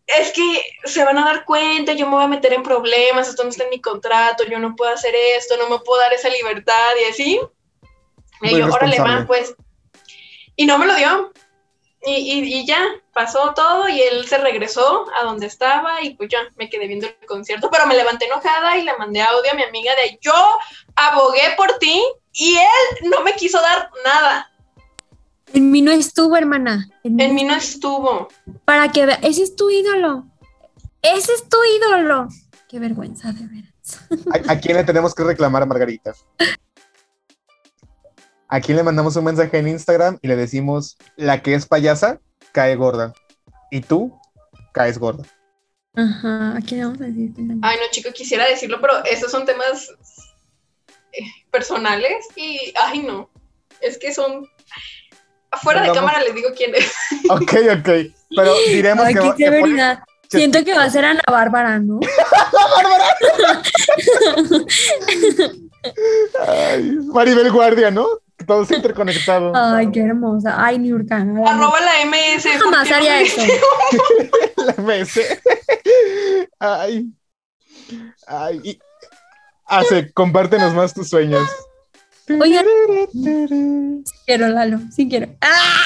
Es 0.08 0.32
que 0.34 0.62
se 0.84 1.04
van 1.04 1.18
a 1.18 1.26
dar 1.26 1.46
cuenta, 1.46 1.94
yo 1.94 2.06
me 2.06 2.16
voy 2.16 2.24
a 2.24 2.28
meter 2.28 2.54
en 2.54 2.62
problemas, 2.62 3.28
esto 3.28 3.44
no 3.44 3.50
está 3.50 3.64
en 3.64 3.72
mi 3.72 3.82
contrato, 3.82 4.44
yo 4.46 4.60
no 4.60 4.76
puedo 4.76 4.94
hacer 4.94 5.16
esto, 5.38 5.58
no 5.58 5.68
me 5.68 5.80
puedo 5.80 6.00
dar 6.00 6.14
esa 6.14 6.30
libertad 6.30 6.92
y 7.02 7.12
así. 7.12 7.40
Y 8.42 8.58
yo, 8.58 8.68
órale, 8.68 9.00
va, 9.00 9.26
pues. 9.26 9.56
Y 10.56 10.66
no 10.66 10.78
me 10.78 10.86
lo 10.86 10.96
dio. 10.96 11.34
Y, 12.08 12.14
y- 12.14 12.54
y 12.62 12.66
ya, 12.68 12.86
pasó 13.14 13.54
todo 13.56 13.90
y 13.90 14.00
él 14.02 14.28
se 14.28 14.38
regresó 14.38 15.06
a 15.20 15.24
donde 15.24 15.48
estaba 15.48 16.02
y 16.04 16.16
pues 16.16 16.30
ya 16.30 16.40
me 16.56 16.70
quedé 16.70 16.88
viendo 16.88 17.08
el 17.08 17.16
concierto, 17.28 17.70
pero 17.72 17.88
me 17.88 17.96
levanté 17.96 18.26
enojada 18.26 18.78
y 18.78 18.84
le 18.84 18.96
mandé 18.98 19.22
audio 19.22 19.52
a 19.52 19.56
mi 19.56 19.64
amiga 19.64 19.92
de 19.96 20.20
yo 20.22 20.34
abogué 20.96 21.42
por 21.58 21.78
ti 21.80 22.04
y 22.34 22.56
él 22.58 23.10
no 23.10 23.22
me 23.24 23.34
quiso 23.34 23.60
dar 23.62 23.90
nada. 24.04 24.52
En 25.54 25.72
mí 25.72 25.82
no 25.82 25.92
estuvo, 25.92 26.36
hermana. 26.36 26.88
En 27.04 27.16
mí 27.34 27.44
no 27.44 27.56
estuvo. 27.56 28.28
Para 28.66 28.92
que 28.92 29.06
vea, 29.06 29.20
ese 29.22 29.44
es 29.44 29.56
tu 29.56 29.70
ídolo. 29.70 30.26
Ese 31.02 31.34
es 31.34 31.48
tu 31.48 31.58
ídolo. 31.78 32.28
Qué 32.68 32.80
vergüenza, 32.80 33.32
de 33.32 33.46
veras. 33.48 34.00
¿A, 34.48 34.54
a 34.54 34.60
quién 34.60 34.76
le 34.78 34.84
tenemos 34.84 35.14
que 35.16 35.24
reclamar 35.24 35.64
a 35.64 35.66
Margarita? 35.66 36.14
¿A 38.48 38.62
quién 38.62 38.78
le 38.78 38.84
mandamos 38.84 39.16
un 39.16 39.26
mensaje 39.26 39.58
en 39.58 39.68
Instagram 39.68 40.20
y 40.22 40.28
le 40.28 40.36
decimos, 40.36 40.98
la 41.16 41.42
que 41.42 41.56
es 41.56 41.66
payasa 41.66 42.20
cae 42.52 42.76
gorda? 42.76 43.14
Y 43.72 43.82
tú 43.82 44.18
caes 44.72 45.00
gorda. 45.00 45.24
Ajá, 45.96 46.58
¿a 46.58 46.62
quién 46.62 46.80
le 46.80 46.86
vamos 46.86 47.02
a 47.02 47.06
decir? 47.06 47.32
Ay, 47.62 47.78
no, 47.78 47.84
chico, 47.92 48.12
quisiera 48.12 48.48
decirlo, 48.48 48.80
pero 48.82 49.04
estos 49.06 49.32
son 49.32 49.46
temas 49.46 49.90
eh, 51.14 51.24
personales 51.50 52.28
y, 52.36 52.74
ay, 52.76 53.00
no. 53.00 53.30
Es 53.82 53.98
que 53.98 54.14
son. 54.14 54.48
Afuera 55.52 55.82
de 55.84 55.94
cámara 55.94 56.22
les 56.22 56.36
digo 56.36 56.50
quién 56.56 56.76
es. 56.76 56.92
Ok, 57.30 57.54
ok. 57.80 57.90
Pero 58.36 58.54
diremos 58.68 59.06
Ay, 59.06 59.14
que, 59.16 59.22
qué 59.38 59.50
que. 59.50 59.98
Siento 60.28 60.64
que 60.66 60.74
va 60.74 60.84
a 60.84 60.90
ser 60.90 61.06
Ana 61.06 61.22
Bárbara, 61.28 61.80
¿no? 61.80 62.00
Ay, 66.48 66.92
Maribel 67.14 67.52
Guardia, 67.52 67.92
¿no? 67.92 68.08
Todo 68.46 68.64
está 68.64 68.76
interconectado. 68.76 69.52
Ay, 69.56 69.90
qué 69.92 70.02
hermosa. 70.02 70.56
Ay, 70.64 70.78
Niurka. 70.80 71.18
Arroba 71.18 71.80
la 71.80 72.06
MS. 72.06 72.44
¿por 72.44 72.64
Jamás 72.64 72.92
haría 72.92 73.22
eso. 73.22 73.42
La 74.58 74.74
MS. 74.82 75.20
Ay. 76.60 77.06
Ay. 78.28 78.62
y- 78.64 78.80
Hace, 79.68 80.12
compártenos 80.12 80.74
más 80.76 80.94
tus 80.94 81.10
sueños. 81.10 81.48
Oigan. 82.30 82.66
Sí 83.12 84.14
quiero, 84.26 84.48
Lalo. 84.50 84.80
Sí 84.96 85.08
quiero. 85.10 85.28
¡Ah! 85.42 85.82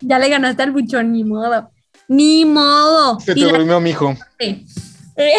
ya 0.00 0.18
le 0.18 0.28
ganaste 0.28 0.62
al 0.62 0.72
buchón, 0.72 1.12
ni 1.12 1.24
modo. 1.24 1.70
Ni 2.08 2.44
modo. 2.44 3.18
Se 3.20 3.34
te 3.34 3.40
la- 3.40 3.52
durmió, 3.52 3.80
mijo. 3.80 4.16
Eh, 4.38 4.64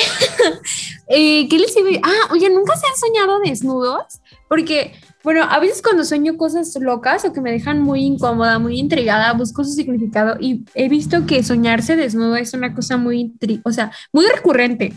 eh, 1.07 1.47
¿Qué 1.49 1.57
les 1.59 1.75
iba 1.77 1.89
a? 1.89 2.11
Ah, 2.11 2.27
oye, 2.33 2.49
¿nunca 2.49 2.75
se 2.75 2.85
han 2.87 2.97
soñado 2.97 3.39
desnudos? 3.39 4.19
Porque, 4.49 4.93
bueno, 5.23 5.43
a 5.43 5.59
veces 5.59 5.81
cuando 5.81 6.03
sueño 6.03 6.35
cosas 6.35 6.75
locas 6.81 7.23
o 7.23 7.31
que 7.31 7.39
me 7.39 7.51
dejan 7.51 7.81
muy 7.81 8.03
incómoda, 8.03 8.59
muy 8.59 8.79
intrigada, 8.79 9.31
busco 9.33 9.63
su 9.63 9.71
significado 9.71 10.35
y 10.39 10.65
he 10.73 10.89
visto 10.89 11.25
que 11.25 11.43
soñarse 11.43 11.95
desnudo 11.95 12.35
es 12.35 12.53
una 12.53 12.73
cosa 12.73 12.97
muy, 12.97 13.33
o 13.63 13.71
sea, 13.71 13.91
muy 14.11 14.25
recurrente. 14.25 14.93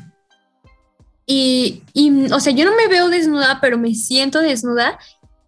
Y, 1.26 1.82
y, 1.92 2.32
o 2.32 2.40
sea, 2.40 2.52
yo 2.52 2.64
no 2.64 2.74
me 2.74 2.88
veo 2.88 3.08
desnuda, 3.08 3.58
pero 3.60 3.78
me 3.78 3.94
siento 3.94 4.40
desnuda. 4.40 4.98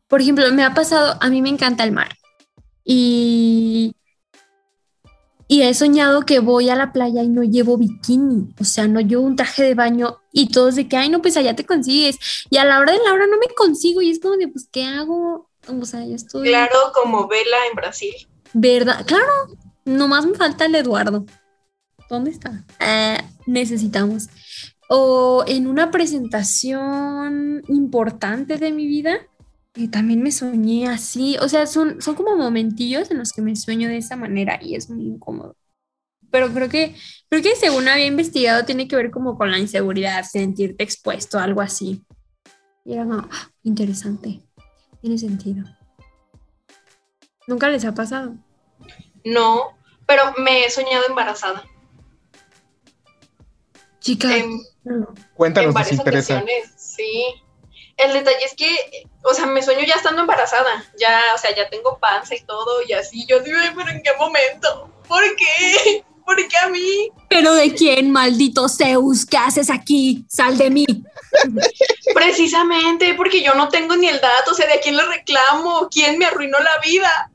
Por 0.07 0.21
ejemplo, 0.21 0.53
me 0.53 0.63
ha 0.63 0.75
pasado, 0.75 1.17
a 1.21 1.31
mí 1.31 1.43
me 1.43 1.49
encanta 1.49 1.83
el 1.83 1.93
mar. 1.93 2.15
Y 2.85 3.97
y 5.55 5.63
he 5.63 5.73
soñado 5.73 6.23
que 6.23 6.41
voy 6.41 6.69
a 6.69 6.75
la 6.75 6.93
playa 6.93 7.23
y 7.23 7.29
no 7.29 7.45
llevo 7.45 7.79
bikini, 7.79 8.53
o 8.59 8.65
sea, 8.65 8.89
no 8.89 8.99
llevo 8.99 9.23
un 9.23 9.37
traje 9.37 9.63
de 9.63 9.75
baño 9.77 10.19
y 10.33 10.49
todos 10.49 10.75
de 10.75 10.89
que, 10.89 10.97
ay, 10.97 11.09
no, 11.09 11.23
pues 11.23 11.37
allá 11.37 11.55
te 11.55 11.65
consigues. 11.65 12.19
Y 12.51 12.57
a 12.57 12.65
la 12.65 12.81
hora 12.81 12.93
de 12.93 12.99
la 12.99 13.13
hora 13.13 13.29
no 13.29 13.39
me 13.39 13.47
consigo 13.55 14.03
y 14.03 14.11
es 14.11 14.19
como 14.19 14.37
de, 14.37 14.49
pues, 14.49 14.69
¿qué 14.73 14.85
hago? 14.85 15.49
O 15.69 15.85
sea, 15.85 16.05
yo 16.05 16.17
estoy... 16.17 16.49
Claro, 16.49 16.77
como 16.93 17.29
Vela 17.29 17.69
en 17.71 17.77
Brasil. 17.77 18.13
¿Verdad? 18.53 19.07
Claro, 19.07 19.31
nomás 19.85 20.27
me 20.27 20.35
falta 20.35 20.65
el 20.65 20.75
Eduardo. 20.75 21.25
¿Dónde 22.11 22.33
está? 22.33 22.65
Ah, 22.81 23.23
necesitamos. 23.47 24.31
O 24.89 25.45
en 25.47 25.69
una 25.69 25.93
presentación 25.93 27.63
importante 27.69 28.57
de 28.57 28.73
mi 28.73 28.89
vida, 28.89 29.19
y 29.77 29.89
también 29.89 30.23
me 30.23 30.31
soñé 30.33 30.89
así. 30.89 31.37
O 31.41 31.49
sea, 31.49 31.67
son, 31.67 32.01
son 32.01 32.15
como 32.15 32.37
momentillos 32.37 33.11
en 33.11 33.19
los 33.19 33.33
que 33.33 33.43
me 33.43 33.57
sueño 33.57 33.89
de 33.89 33.97
esa 33.99 34.17
manera 34.17 34.59
y 34.63 34.75
es 34.77 34.89
muy 34.89 35.05
incómodo. 35.05 35.57
Pero 36.31 36.53
creo 36.53 36.69
que, 36.69 36.95
creo 37.29 37.43
que 37.43 37.57
según 37.57 37.89
había 37.89 38.07
investigado, 38.07 38.65
tiene 38.65 38.89
que 38.89 38.97
ver 38.97 39.11
como 39.11 39.37
con 39.37 39.51
la 39.51 39.59
inseguridad, 39.59 40.25
sentirte 40.25 40.83
expuesto, 40.83 41.39
algo 41.39 41.61
así. 41.61 42.05
Y 42.85 42.95
era 42.95 43.05
como, 43.05 43.29
"Ah, 43.31 43.51
interesante, 43.63 44.41
tiene 45.01 45.19
sentido. 45.19 45.65
¿Nunca 47.47 47.69
les 47.69 47.85
ha 47.85 47.95
pasado? 47.95 48.35
No, 49.25 49.77
pero 50.07 50.23
me 50.39 50.65
he 50.65 50.71
soñado 50.71 51.05
embarazada. 51.09 51.65
Chica, 54.01 54.37
En, 54.37 54.61
en 54.85 55.07
Cuéntanos, 55.35 55.69
nos 55.69 55.75
varias 55.75 55.93
interesa. 55.99 56.45
sí. 56.77 57.25
El 57.97 58.13
detalle 58.13 58.45
es 58.45 58.55
que, 58.55 59.07
o 59.23 59.35
sea, 59.35 59.47
me 59.47 59.63
sueño 59.63 59.85
ya 59.87 59.95
estando 59.95 60.23
embarazada. 60.23 60.85
Ya, 60.99 61.21
o 61.35 61.39
sea, 61.39 61.55
ya 61.55 61.69
tengo 61.71 61.99
panza 61.99 62.35
y 62.35 62.41
todo 62.43 62.83
y 62.87 62.93
así. 62.93 63.25
Yo 63.27 63.41
digo, 63.41 63.57
"Ay, 63.61 63.71
pero 63.75 63.91
¿en 63.91 64.03
qué 64.03 64.11
momento? 64.19 64.91
¿Por 65.07 65.23
qué? 65.37 66.05
¿Por 66.25 66.37
qué 66.49 66.57
a 66.57 66.69
mí? 66.69 67.11
pero 67.29 67.53
de 67.53 67.75
quién, 67.75 68.13
maldito 68.13 68.69
Zeus, 68.69 69.27
¿qué 69.27 69.37
haces 69.37 69.69
aquí? 69.69 70.25
Sal 70.29 70.57
de 70.57 70.71
mí. 70.71 70.87
Precisamente, 72.15 73.13
porque 73.15 73.43
yo 73.43 73.55
no 73.55 73.69
tengo 73.69 73.97
ni 73.97 74.07
el 74.07 74.21
dato, 74.21 74.53
o 74.53 74.55
sea, 74.55 74.69
¿de 74.69 74.79
quién 74.79 74.97
le 74.97 75.05
reclamo? 75.05 75.89
¿Quién 75.91 76.17
me 76.17 76.27
arruinó 76.27 76.59
la 76.61 76.79
vida? 76.79 77.31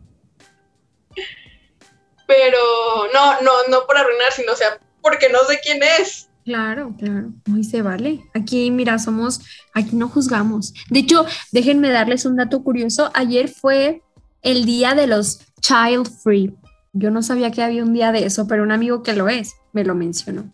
Pero 2.25 3.09
no, 3.13 3.41
no, 3.41 3.63
no 3.67 3.85
por 3.85 3.97
arruinar, 3.97 4.31
sino, 4.31 4.53
o 4.53 4.55
sea, 4.55 4.79
porque 5.01 5.27
no 5.27 5.43
sé 5.43 5.59
quién 5.61 5.83
es. 5.83 6.28
Claro, 6.49 6.95
claro, 6.97 7.31
muy 7.45 7.63
se 7.63 7.83
vale. 7.83 8.21
Aquí, 8.33 8.71
mira, 8.71 8.97
somos, 8.97 9.39
aquí 9.73 9.95
no 9.95 10.09
juzgamos. 10.09 10.73
De 10.89 10.99
hecho, 11.01 11.23
déjenme 11.51 11.91
darles 11.91 12.25
un 12.25 12.37
dato 12.37 12.63
curioso. 12.63 13.11
Ayer 13.13 13.49
fue 13.49 14.01
el 14.41 14.65
día 14.65 14.95
de 14.95 15.05
los 15.05 15.41
child 15.61 16.09
free. 16.23 16.55
Yo 16.91 17.11
no 17.11 17.21
sabía 17.21 17.51
que 17.51 17.61
había 17.61 17.83
un 17.83 17.93
día 17.93 18.11
de 18.11 18.25
eso, 18.25 18.47
pero 18.47 18.63
un 18.63 18.71
amigo 18.71 19.03
que 19.03 19.13
lo 19.13 19.29
es 19.29 19.53
me 19.73 19.83
lo 19.83 19.93
mencionó. 19.93 20.51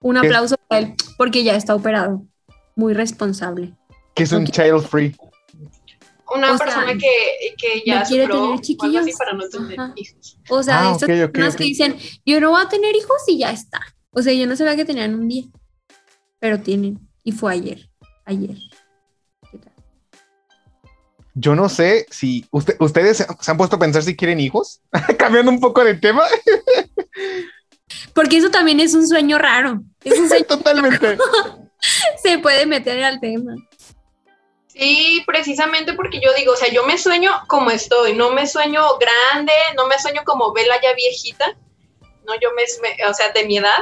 Un 0.00 0.14
¿Qué? 0.18 0.28
aplauso 0.28 0.56
para 0.66 0.80
él, 0.80 0.94
porque 1.18 1.44
ya 1.44 1.56
está 1.56 1.74
operado. 1.74 2.22
Muy 2.74 2.94
responsable. 2.94 3.74
Que 4.14 4.22
es 4.22 4.32
un 4.32 4.46
child 4.46 4.80
free. 4.86 5.14
Una 6.34 6.52
O 6.54 6.56
sea, 6.56 6.66
persona 6.66 6.92
que, 6.94 7.54
que 7.58 7.82
ya 7.84 8.00
no 8.00 8.06
quiere 8.06 8.24
superó 8.24 8.42
tener 8.44 8.58
o 8.58 8.62
chiquillos. 8.62 9.02
así 9.02 9.12
para 9.18 9.32
no 9.34 9.46
tener 9.48 9.78
hijos. 9.96 10.38
O 10.48 10.62
sea, 10.62 10.78
Ah, 10.80 10.86
de 10.86 10.92
estas 10.92 11.08
ok, 11.10 11.14
ok, 11.26 11.32
personas 11.32 11.52
ok. 11.54 11.58
que 11.58 11.64
dicen, 11.64 11.96
yo 12.24 12.40
no 12.40 12.50
voy 12.50 12.62
a 12.64 12.68
tener 12.70 12.96
hijos 12.96 13.16
y 13.26 13.38
ya 13.38 13.50
está. 13.50 13.80
O 14.18 14.22
sea, 14.22 14.32
yo 14.32 14.46
no 14.46 14.56
sabía 14.56 14.74
que 14.76 14.84
tenían 14.84 15.14
un 15.14 15.28
día, 15.28 15.44
pero 16.40 16.60
tienen. 16.60 16.98
Y 17.22 17.32
fue 17.32 17.52
ayer, 17.52 17.88
ayer. 18.24 18.56
¿Qué 19.50 19.58
tal? 19.58 19.72
Yo 21.34 21.54
no 21.54 21.68
sé 21.68 22.06
si 22.10 22.44
usted- 22.50 22.76
ustedes 22.80 23.18
se 23.40 23.50
han 23.50 23.56
puesto 23.56 23.76
a 23.76 23.78
pensar 23.78 24.02
si 24.02 24.16
quieren 24.16 24.40
hijos. 24.40 24.80
Cambiando 25.18 25.50
un 25.52 25.60
poco 25.60 25.84
de 25.84 25.94
tema. 25.94 26.24
Porque 28.14 28.36
eso 28.38 28.50
también 28.50 28.80
es 28.80 28.94
un 28.94 29.06
sueño 29.06 29.38
raro. 29.38 29.80
Es 30.04 30.18
un 30.18 30.28
sueño 30.28 30.44
Totalmente. 30.48 31.16
se 32.22 32.38
puede 32.38 32.66
meter 32.66 33.02
al 33.04 33.20
tema. 33.20 33.54
Sí, 34.66 35.22
precisamente 35.26 35.92
porque 35.94 36.20
yo 36.20 36.30
digo, 36.36 36.52
o 36.52 36.56
sea, 36.56 36.72
yo 36.72 36.84
me 36.86 36.98
sueño 36.98 37.32
como 37.48 37.70
estoy, 37.70 38.14
no 38.14 38.30
me 38.30 38.46
sueño 38.46 38.82
grande, 38.98 39.52
no 39.76 39.86
me 39.88 39.98
sueño 39.98 40.22
como 40.24 40.52
Vela 40.52 40.76
ya 40.80 40.94
viejita, 40.94 41.56
no, 42.24 42.34
yo 42.40 42.50
me, 42.54 42.62
me- 42.82 43.06
o 43.06 43.14
sea, 43.14 43.30
de 43.32 43.44
mi 43.46 43.58
edad. 43.58 43.76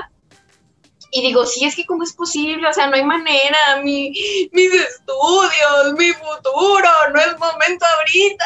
Y 1.10 1.22
digo, 1.22 1.46
sí, 1.46 1.64
es 1.64 1.76
que 1.76 1.86
cómo 1.86 2.02
es 2.02 2.12
posible, 2.12 2.68
o 2.68 2.72
sea, 2.72 2.88
no 2.88 2.96
hay 2.96 3.04
manera, 3.04 3.80
mi, 3.82 4.10
mis 4.52 4.72
estudios, 4.72 5.92
mi 5.96 6.12
futuro, 6.12 6.88
no 7.12 7.20
es 7.20 7.38
momento 7.38 7.86
ahorita. 7.86 8.44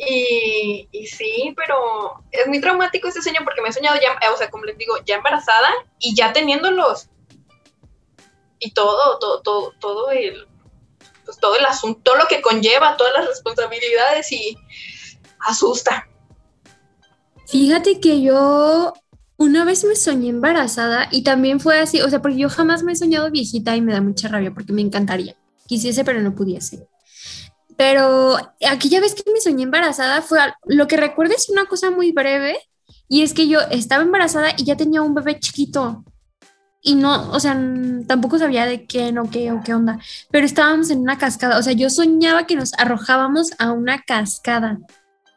Y, 0.00 0.88
y 0.92 1.06
sí, 1.06 1.54
pero 1.56 2.22
es 2.30 2.46
muy 2.46 2.60
traumático 2.60 3.08
ese 3.08 3.20
sueño 3.20 3.40
porque 3.42 3.60
me 3.60 3.68
he 3.68 3.72
soñado 3.72 3.98
ya, 4.00 4.16
o 4.32 4.36
sea, 4.36 4.48
como 4.48 4.64
les 4.64 4.78
digo, 4.78 4.94
ya 5.04 5.16
embarazada 5.16 5.70
y 5.98 6.14
ya 6.14 6.32
teniéndolos. 6.32 7.08
Y 8.60 8.72
todo, 8.72 9.18
todo, 9.18 9.42
todo, 9.42 9.72
todo 9.80 10.10
el, 10.10 10.46
pues 11.24 11.38
todo 11.38 11.56
el 11.56 11.66
asunto, 11.66 12.00
todo 12.04 12.16
lo 12.16 12.26
que 12.26 12.40
conlleva, 12.40 12.96
todas 12.96 13.12
las 13.14 13.26
responsabilidades 13.26 14.30
y 14.32 14.56
asusta. 15.40 16.08
Fíjate 17.46 18.00
que 18.00 18.22
yo 18.22 18.94
una 19.38 19.64
vez 19.64 19.84
me 19.84 19.94
soñé 19.94 20.30
embarazada 20.30 21.08
y 21.12 21.22
también 21.22 21.60
fue 21.60 21.78
así, 21.78 22.00
o 22.00 22.10
sea, 22.10 22.20
porque 22.20 22.38
yo 22.38 22.50
jamás 22.50 22.82
me 22.82 22.92
he 22.92 22.96
soñado 22.96 23.30
viejita 23.30 23.76
y 23.76 23.80
me 23.80 23.92
da 23.92 24.00
mucha 24.00 24.28
rabia 24.28 24.52
porque 24.52 24.72
me 24.72 24.82
encantaría. 24.82 25.36
Quisiese, 25.66 26.04
pero 26.04 26.20
no 26.20 26.34
pudiese. 26.34 26.88
Pero 27.76 28.36
aquella 28.68 29.00
vez 29.00 29.14
que 29.14 29.30
me 29.32 29.40
soñé 29.40 29.62
embarazada 29.62 30.22
fue 30.22 30.40
lo 30.66 30.88
que 30.88 30.96
recuerdo 30.96 31.34
es 31.34 31.48
una 31.48 31.66
cosa 31.66 31.90
muy 31.90 32.10
breve 32.10 32.58
y 33.08 33.22
es 33.22 33.32
que 33.32 33.46
yo 33.46 33.60
estaba 33.70 34.02
embarazada 34.02 34.50
y 34.56 34.64
ya 34.64 34.76
tenía 34.76 35.02
un 35.02 35.14
bebé 35.14 35.38
chiquito 35.38 36.04
y 36.80 36.96
no, 36.96 37.30
o 37.30 37.38
sea, 37.38 37.60
tampoco 38.06 38.38
sabía 38.38 38.66
de 38.66 38.86
qué 38.86 39.16
o 39.18 39.30
qué 39.30 39.52
o 39.52 39.60
qué 39.62 39.74
onda, 39.74 39.98
pero 40.30 40.46
estábamos 40.46 40.90
en 40.90 41.00
una 41.00 41.18
cascada, 41.18 41.58
o 41.58 41.62
sea, 41.62 41.72
yo 41.72 41.90
soñaba 41.90 42.46
que 42.46 42.56
nos 42.56 42.72
arrojábamos 42.74 43.50
a 43.58 43.72
una 43.72 44.02
cascada 44.02 44.78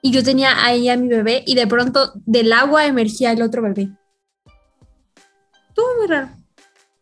y 0.01 0.11
yo 0.11 0.23
tenía 0.23 0.65
ahí 0.65 0.89
a 0.89 0.97
mi 0.97 1.07
bebé 1.07 1.43
y 1.45 1.55
de 1.55 1.67
pronto 1.67 2.11
del 2.25 2.51
agua 2.53 2.85
emergía 2.85 3.31
el 3.31 3.41
otro 3.41 3.61
bebé. 3.61 3.89
Estuvo 5.69 5.85
muy 5.99 6.07
raro. 6.07 6.29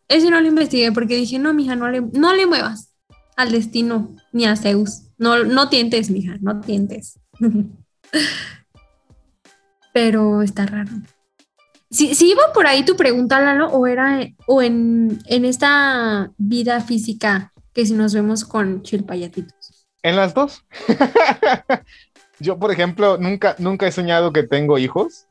Ese 0.08 0.30
no 0.30 0.40
lo 0.40 0.46
investigué 0.46 0.92
porque 0.92 1.16
dije, 1.16 1.38
no, 1.38 1.54
mija, 1.54 1.76
no 1.76 1.88
le, 1.88 2.00
no 2.00 2.34
le 2.34 2.46
muevas. 2.46 2.92
al 3.36 3.52
destino 3.52 4.14
ni 4.32 4.44
a 4.44 4.56
Zeus. 4.56 5.02
No, 5.16 5.44
no 5.44 5.68
tientes, 5.68 6.10
mija, 6.10 6.36
no 6.40 6.60
tientes. 6.60 7.18
Pero 9.92 10.42
está 10.42 10.66
raro. 10.66 10.90
Si, 11.90 12.14
si 12.14 12.30
iba 12.30 12.42
por 12.54 12.66
ahí 12.66 12.84
tu 12.84 12.96
pregunta, 12.96 13.40
Lalo, 13.40 13.68
o 13.68 13.86
era 13.86 14.20
o 14.46 14.62
en, 14.62 15.18
en 15.26 15.44
esta 15.44 16.30
vida 16.36 16.80
física 16.80 17.52
que 17.72 17.86
si 17.86 17.94
nos 17.94 18.14
vemos 18.14 18.44
con 18.44 18.82
chilpayatitos. 18.82 19.88
En 20.02 20.16
las 20.16 20.34
dos. 20.34 20.64
Yo, 22.40 22.58
por 22.58 22.72
ejemplo, 22.72 23.18
nunca, 23.18 23.54
nunca 23.58 23.86
he 23.86 23.92
soñado 23.92 24.32
que 24.32 24.42
tengo 24.42 24.78
hijos, 24.78 25.26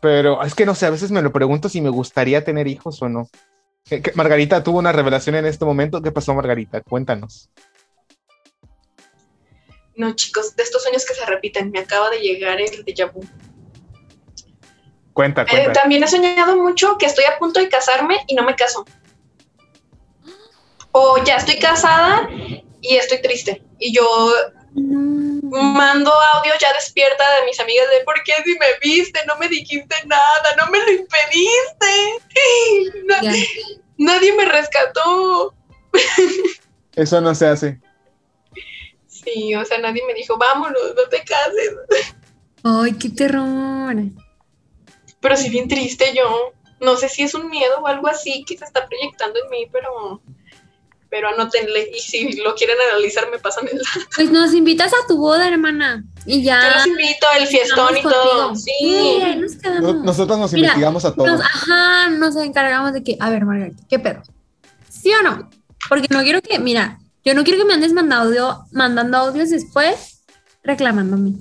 pero 0.00 0.42
es 0.42 0.54
que 0.54 0.66
no 0.66 0.74
sé, 0.74 0.86
a 0.86 0.90
veces 0.90 1.10
me 1.10 1.22
lo 1.22 1.32
pregunto 1.32 1.68
si 1.68 1.80
me 1.80 1.88
gustaría 1.88 2.44
tener 2.44 2.66
hijos 2.68 3.00
o 3.02 3.08
no. 3.08 3.28
Que 3.84 4.12
Margarita 4.14 4.62
tuvo 4.62 4.78
una 4.78 4.92
revelación 4.92 5.34
en 5.34 5.46
este 5.46 5.64
momento. 5.64 6.02
¿Qué 6.02 6.12
pasó, 6.12 6.34
Margarita? 6.34 6.82
Cuéntanos. 6.82 7.50
No, 9.96 10.14
chicos, 10.14 10.54
de 10.56 10.62
estos 10.62 10.82
sueños 10.82 11.04
que 11.04 11.14
se 11.14 11.26
repiten, 11.26 11.70
me 11.70 11.80
acaba 11.80 12.08
de 12.10 12.18
llegar 12.20 12.60
el 12.60 12.84
déjà 12.84 13.12
vu. 13.12 13.20
Cuenta, 15.12 15.42
Eh, 15.42 15.46
cuenta. 15.50 15.72
también 15.72 16.02
he 16.02 16.08
soñado 16.08 16.56
mucho 16.56 16.96
que 16.96 17.06
estoy 17.06 17.24
a 17.24 17.38
punto 17.38 17.60
de 17.60 17.68
casarme 17.68 18.16
y 18.26 18.34
no 18.34 18.44
me 18.44 18.54
caso. 18.56 18.84
O 20.92 21.22
ya 21.24 21.36
estoy 21.36 21.58
casada 21.58 22.28
y 22.80 22.96
estoy 22.96 23.20
triste. 23.20 23.62
Y 23.78 23.94
yo 23.94 24.02
mando 25.60 26.10
audio 26.34 26.52
ya 26.60 26.72
despierta 26.72 27.24
de 27.40 27.46
mis 27.46 27.58
amigas 27.60 27.86
de 27.90 28.04
¿por 28.04 28.22
qué 28.24 28.32
si 28.44 28.56
me 28.58 28.66
viste? 28.80 29.20
No 29.26 29.36
me 29.36 29.48
dijiste 29.48 29.94
nada, 30.06 30.56
no 30.56 30.66
me 30.70 30.78
lo 30.78 30.90
impediste. 30.92 33.04
Na- 33.06 33.20
Ya. 33.22 33.32
nadie 33.98 34.32
me 34.34 34.44
rescató. 34.46 35.54
Eso 36.96 37.20
no 37.20 37.34
se 37.34 37.46
hace. 37.46 37.80
Sí, 39.06 39.54
o 39.54 39.64
sea, 39.64 39.78
nadie 39.78 40.02
me 40.06 40.14
dijo, 40.14 40.36
vámonos, 40.36 40.82
no 40.96 41.08
te 41.08 41.22
cases. 41.24 41.76
Ay, 42.64 42.92
qué 42.94 43.08
terror. 43.10 43.94
Pero 45.20 45.36
sí 45.36 45.48
bien 45.50 45.68
triste 45.68 46.12
yo. 46.14 46.52
No 46.80 46.96
sé 46.96 47.08
si 47.08 47.22
es 47.22 47.34
un 47.34 47.48
miedo 47.48 47.78
o 47.80 47.86
algo 47.86 48.08
así 48.08 48.44
que 48.44 48.58
se 48.58 48.64
está 48.64 48.88
proyectando 48.88 49.38
en 49.44 49.50
mí, 49.50 49.68
pero 49.70 50.20
pero 51.12 51.28
anótenle 51.28 51.90
y 51.94 52.00
si 52.00 52.40
lo 52.42 52.54
quieren 52.54 52.74
analizar 52.90 53.30
me 53.30 53.38
pasan 53.38 53.68
el 53.70 53.78
Pues 54.16 54.30
nos 54.30 54.54
invitas 54.54 54.90
a 54.94 55.06
tu 55.06 55.18
boda, 55.18 55.46
hermana. 55.46 56.02
Y 56.24 56.38
Yo 56.40 56.46
ya. 56.46 56.74
los 56.74 56.86
invito 56.86 57.26
al 57.38 57.46
fiestón 57.46 57.96
y 57.98 58.02
todo. 58.02 58.48
contigo. 58.48 58.56
Sí. 58.56 59.22
nos 59.36 59.56
quedamos. 59.56 59.94
Nosotros 59.96 60.38
nos 60.38 60.52
Mira, 60.54 60.68
investigamos 60.68 61.04
a 61.04 61.14
todos. 61.14 61.28
Nos- 61.30 61.40
ajá, 61.42 62.08
nos 62.08 62.34
encargamos 62.36 62.94
de 62.94 63.02
que, 63.04 63.18
a 63.20 63.28
ver, 63.28 63.44
Margarita, 63.44 63.82
¿qué 63.90 63.98
pedo? 63.98 64.22
¿Sí 64.88 65.12
o 65.12 65.22
no? 65.22 65.50
Porque 65.90 66.06
no 66.08 66.22
quiero 66.22 66.40
que, 66.40 66.58
mira, 66.58 66.98
yo 67.26 67.34
no 67.34 67.44
quiero 67.44 67.58
que 67.58 67.66
me 67.66 67.74
andes 67.74 67.92
mandando, 67.92 68.28
audio, 68.30 68.64
mandando 68.72 69.18
audios 69.18 69.50
después 69.50 70.24
reclamándome. 70.64 71.34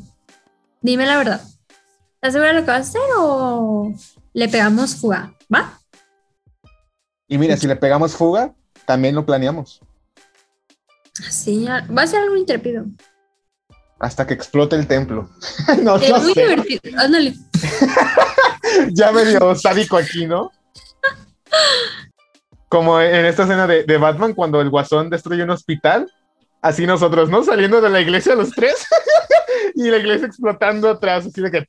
Dime 0.82 1.06
la 1.06 1.16
verdad. 1.18 1.42
¿Estás 2.16 2.34
segura 2.34 2.50
de 2.50 2.60
lo 2.60 2.66
que 2.66 2.72
vas 2.72 2.88
a 2.88 2.90
hacer 2.90 3.02
o 3.18 3.94
le 4.34 4.50
pegamos 4.50 4.96
fuga? 4.98 5.34
¿Va? 5.54 5.80
Y 7.30 7.38
mira, 7.38 7.56
si 7.56 7.68
le 7.68 7.78
pegamos 7.78 8.12
fuga, 8.18 8.54
también 8.86 9.16
lo 9.16 9.26
planeamos. 9.26 9.82
Sí, 11.30 11.66
va 11.66 12.02
a 12.04 12.08
ser 12.08 12.22
algo 12.22 12.36
intrépido. 12.36 12.86
Hasta 14.00 14.26
que 14.26 14.34
explote 14.34 14.76
el 14.76 14.88
templo. 14.88 15.30
no, 15.84 15.98
Es 15.98 16.10
no 16.10 16.20
muy 16.20 16.34
sé. 16.34 16.42
divertido. 16.42 17.00
Ándale. 17.00 17.34
Ya 18.94 19.12
medio 19.12 19.54
sádico 19.56 19.98
aquí, 19.98 20.26
¿no? 20.26 20.50
Como 22.70 23.02
en 23.02 23.26
esta 23.26 23.44
escena 23.44 23.68
de, 23.68 23.84
de 23.84 23.98
Batman 23.98 24.34
cuando 24.34 24.62
el 24.62 24.70
guasón 24.70 25.10
destruye 25.10 25.44
un 25.44 25.50
hospital. 25.50 26.10
Así 26.62 26.86
nosotros, 26.88 27.30
¿no? 27.30 27.44
Saliendo 27.44 27.82
de 27.82 27.90
la 27.90 28.00
iglesia 28.00 28.34
los 28.36 28.52
tres. 28.52 28.86
y 29.76 29.90
la 29.90 29.98
iglesia 29.98 30.28
explotando 30.28 30.90
atrás, 30.90 31.26
así 31.26 31.42
de 31.42 31.52
que... 31.52 31.66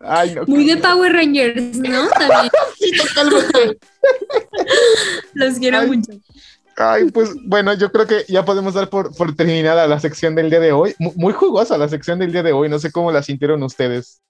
Ay, 0.00 0.34
no. 0.34 0.44
Muy 0.46 0.64
de 0.66 0.76
Power 0.76 1.12
Rangers, 1.12 1.76
¿no? 1.76 2.08
También. 2.08 2.50
Sí, 2.78 2.90
totalmente. 2.96 3.78
Los 5.34 5.58
quiero 5.58 5.78
Ay. 5.78 5.86
mucho. 5.88 6.12
Ay, 6.76 7.10
pues 7.10 7.30
bueno, 7.46 7.72
yo 7.74 7.90
creo 7.92 8.06
que 8.06 8.24
ya 8.28 8.44
podemos 8.44 8.74
dar 8.74 8.90
por, 8.90 9.14
por 9.16 9.34
terminada 9.36 9.86
la 9.86 10.00
sección 10.00 10.34
del 10.34 10.50
día 10.50 10.58
de 10.60 10.72
hoy. 10.72 10.94
Mu- 10.98 11.12
Muy 11.16 11.32
jugosa 11.32 11.78
la 11.78 11.88
sección 11.88 12.18
del 12.18 12.32
día 12.32 12.42
de 12.42 12.52
hoy. 12.52 12.68
No 12.68 12.78
sé 12.80 12.90
cómo 12.90 13.12
la 13.12 13.22
sintieron 13.22 13.62
ustedes. 13.62 14.20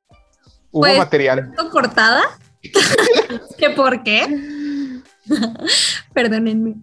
Hubo 0.70 0.82
Pues- 0.82 0.98
material. 0.98 1.48
¿Esto 1.50 1.70
cortada? 1.70 2.22
¿Qué 3.58 3.70
por 3.70 4.02
qué? 4.02 5.00
Perdónenme. 6.12 6.74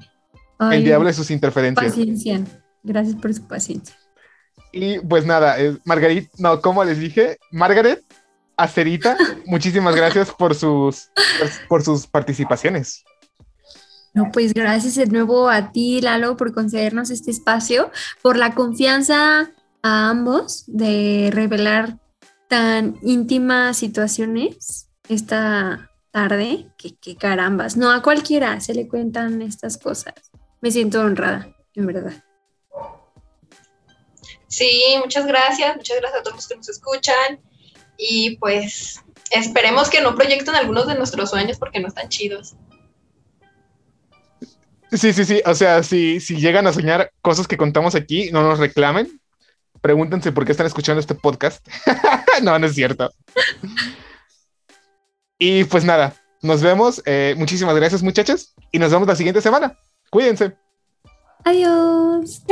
Ay, 0.57 0.79
El 0.79 0.83
diablo 0.85 1.09
y 1.09 1.13
sus 1.13 1.29
interferencias. 1.31 1.91
Paciencia. 1.91 2.41
Gracias 2.83 3.15
por 3.15 3.33
su 3.33 3.47
paciencia. 3.47 3.95
Y 4.71 4.99
pues 4.99 5.25
nada, 5.25 5.59
eh, 5.59 5.77
Margarita, 5.85 6.29
no, 6.37 6.61
como 6.61 6.83
les 6.83 6.99
dije, 6.99 7.37
Margaret, 7.51 8.03
Acerita, 8.57 9.17
muchísimas 9.45 9.95
gracias 9.95 10.31
por 10.31 10.55
sus, 10.55 11.09
por 11.67 11.83
sus 11.83 12.07
participaciones. 12.07 13.03
No, 14.13 14.29
pues 14.31 14.53
gracias 14.53 14.95
de 14.95 15.05
nuevo 15.05 15.49
a 15.49 15.71
ti, 15.71 16.01
Lalo, 16.01 16.35
por 16.35 16.53
concedernos 16.53 17.09
este 17.11 17.31
espacio, 17.31 17.91
por 18.21 18.37
la 18.37 18.53
confianza 18.55 19.51
a 19.83 20.09
ambos 20.09 20.65
de 20.67 21.29
revelar 21.33 21.97
tan 22.49 22.97
íntimas 23.03 23.77
situaciones 23.77 24.89
esta 25.07 25.89
tarde, 26.11 26.67
que, 26.77 26.95
que 26.97 27.15
carambas, 27.15 27.77
no 27.77 27.89
a 27.89 28.01
cualquiera 28.01 28.59
se 28.59 28.73
le 28.73 28.87
cuentan 28.87 29.41
estas 29.41 29.77
cosas. 29.77 30.13
Me 30.59 30.71
siento 30.71 31.01
honrada, 31.01 31.55
en 31.73 31.87
verdad. 31.87 32.13
Sí, 34.51 34.95
muchas 34.99 35.25
gracias, 35.25 35.77
muchas 35.77 35.97
gracias 36.01 36.19
a 36.19 36.23
todos 36.23 36.35
los 36.35 36.47
que 36.49 36.57
nos 36.57 36.67
escuchan 36.67 37.39
y 37.97 38.35
pues 38.35 39.01
esperemos 39.31 39.89
que 39.89 40.01
no 40.01 40.13
proyecten 40.13 40.55
algunos 40.55 40.87
de 40.87 40.95
nuestros 40.95 41.29
sueños 41.29 41.57
porque 41.57 41.79
no 41.79 41.87
están 41.87 42.09
chidos. 42.09 42.55
Sí, 44.91 45.13
sí, 45.13 45.23
sí, 45.23 45.41
o 45.45 45.55
sea, 45.55 45.83
si, 45.83 46.19
si 46.19 46.35
llegan 46.35 46.67
a 46.67 46.73
soñar 46.73 47.13
cosas 47.21 47.47
que 47.47 47.55
contamos 47.55 47.95
aquí, 47.95 48.29
no 48.31 48.43
nos 48.43 48.59
reclamen. 48.59 49.21
Pregúntense 49.79 50.33
por 50.33 50.45
qué 50.45 50.51
están 50.51 50.67
escuchando 50.67 50.99
este 50.99 51.15
podcast. 51.15 51.65
no, 52.43 52.59
no 52.59 52.67
es 52.67 52.75
cierto. 52.75 53.09
Y 55.39 55.63
pues 55.63 55.85
nada, 55.85 56.13
nos 56.41 56.61
vemos. 56.61 57.01
eh, 57.05 57.35
muchísimas 57.37 57.75
gracias, 57.77 58.03
muchachos. 58.03 58.53
Y 58.69 58.79
nos 58.79 58.91
vemos 58.91 59.07
la 59.07 59.15
siguiente 59.15 59.39
semana. 59.39 59.79
Cuídense. 60.09 60.57
Adiós. 61.45 62.43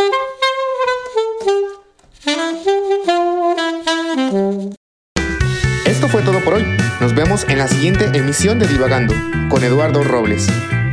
Fue 6.10 6.24
todo 6.24 6.39
por 6.43 6.55
hoy. 6.55 6.66
Nos 6.99 7.14
vemos 7.14 7.45
en 7.49 7.60
la 7.60 7.68
siguiente 7.68 8.10
emisión 8.14 8.57
de 8.57 8.68
Divagando 8.68 9.14
con 9.47 9.64
Eduardo 9.64 10.03
Robles. 10.03 10.47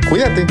Cuídate. 0.09 0.45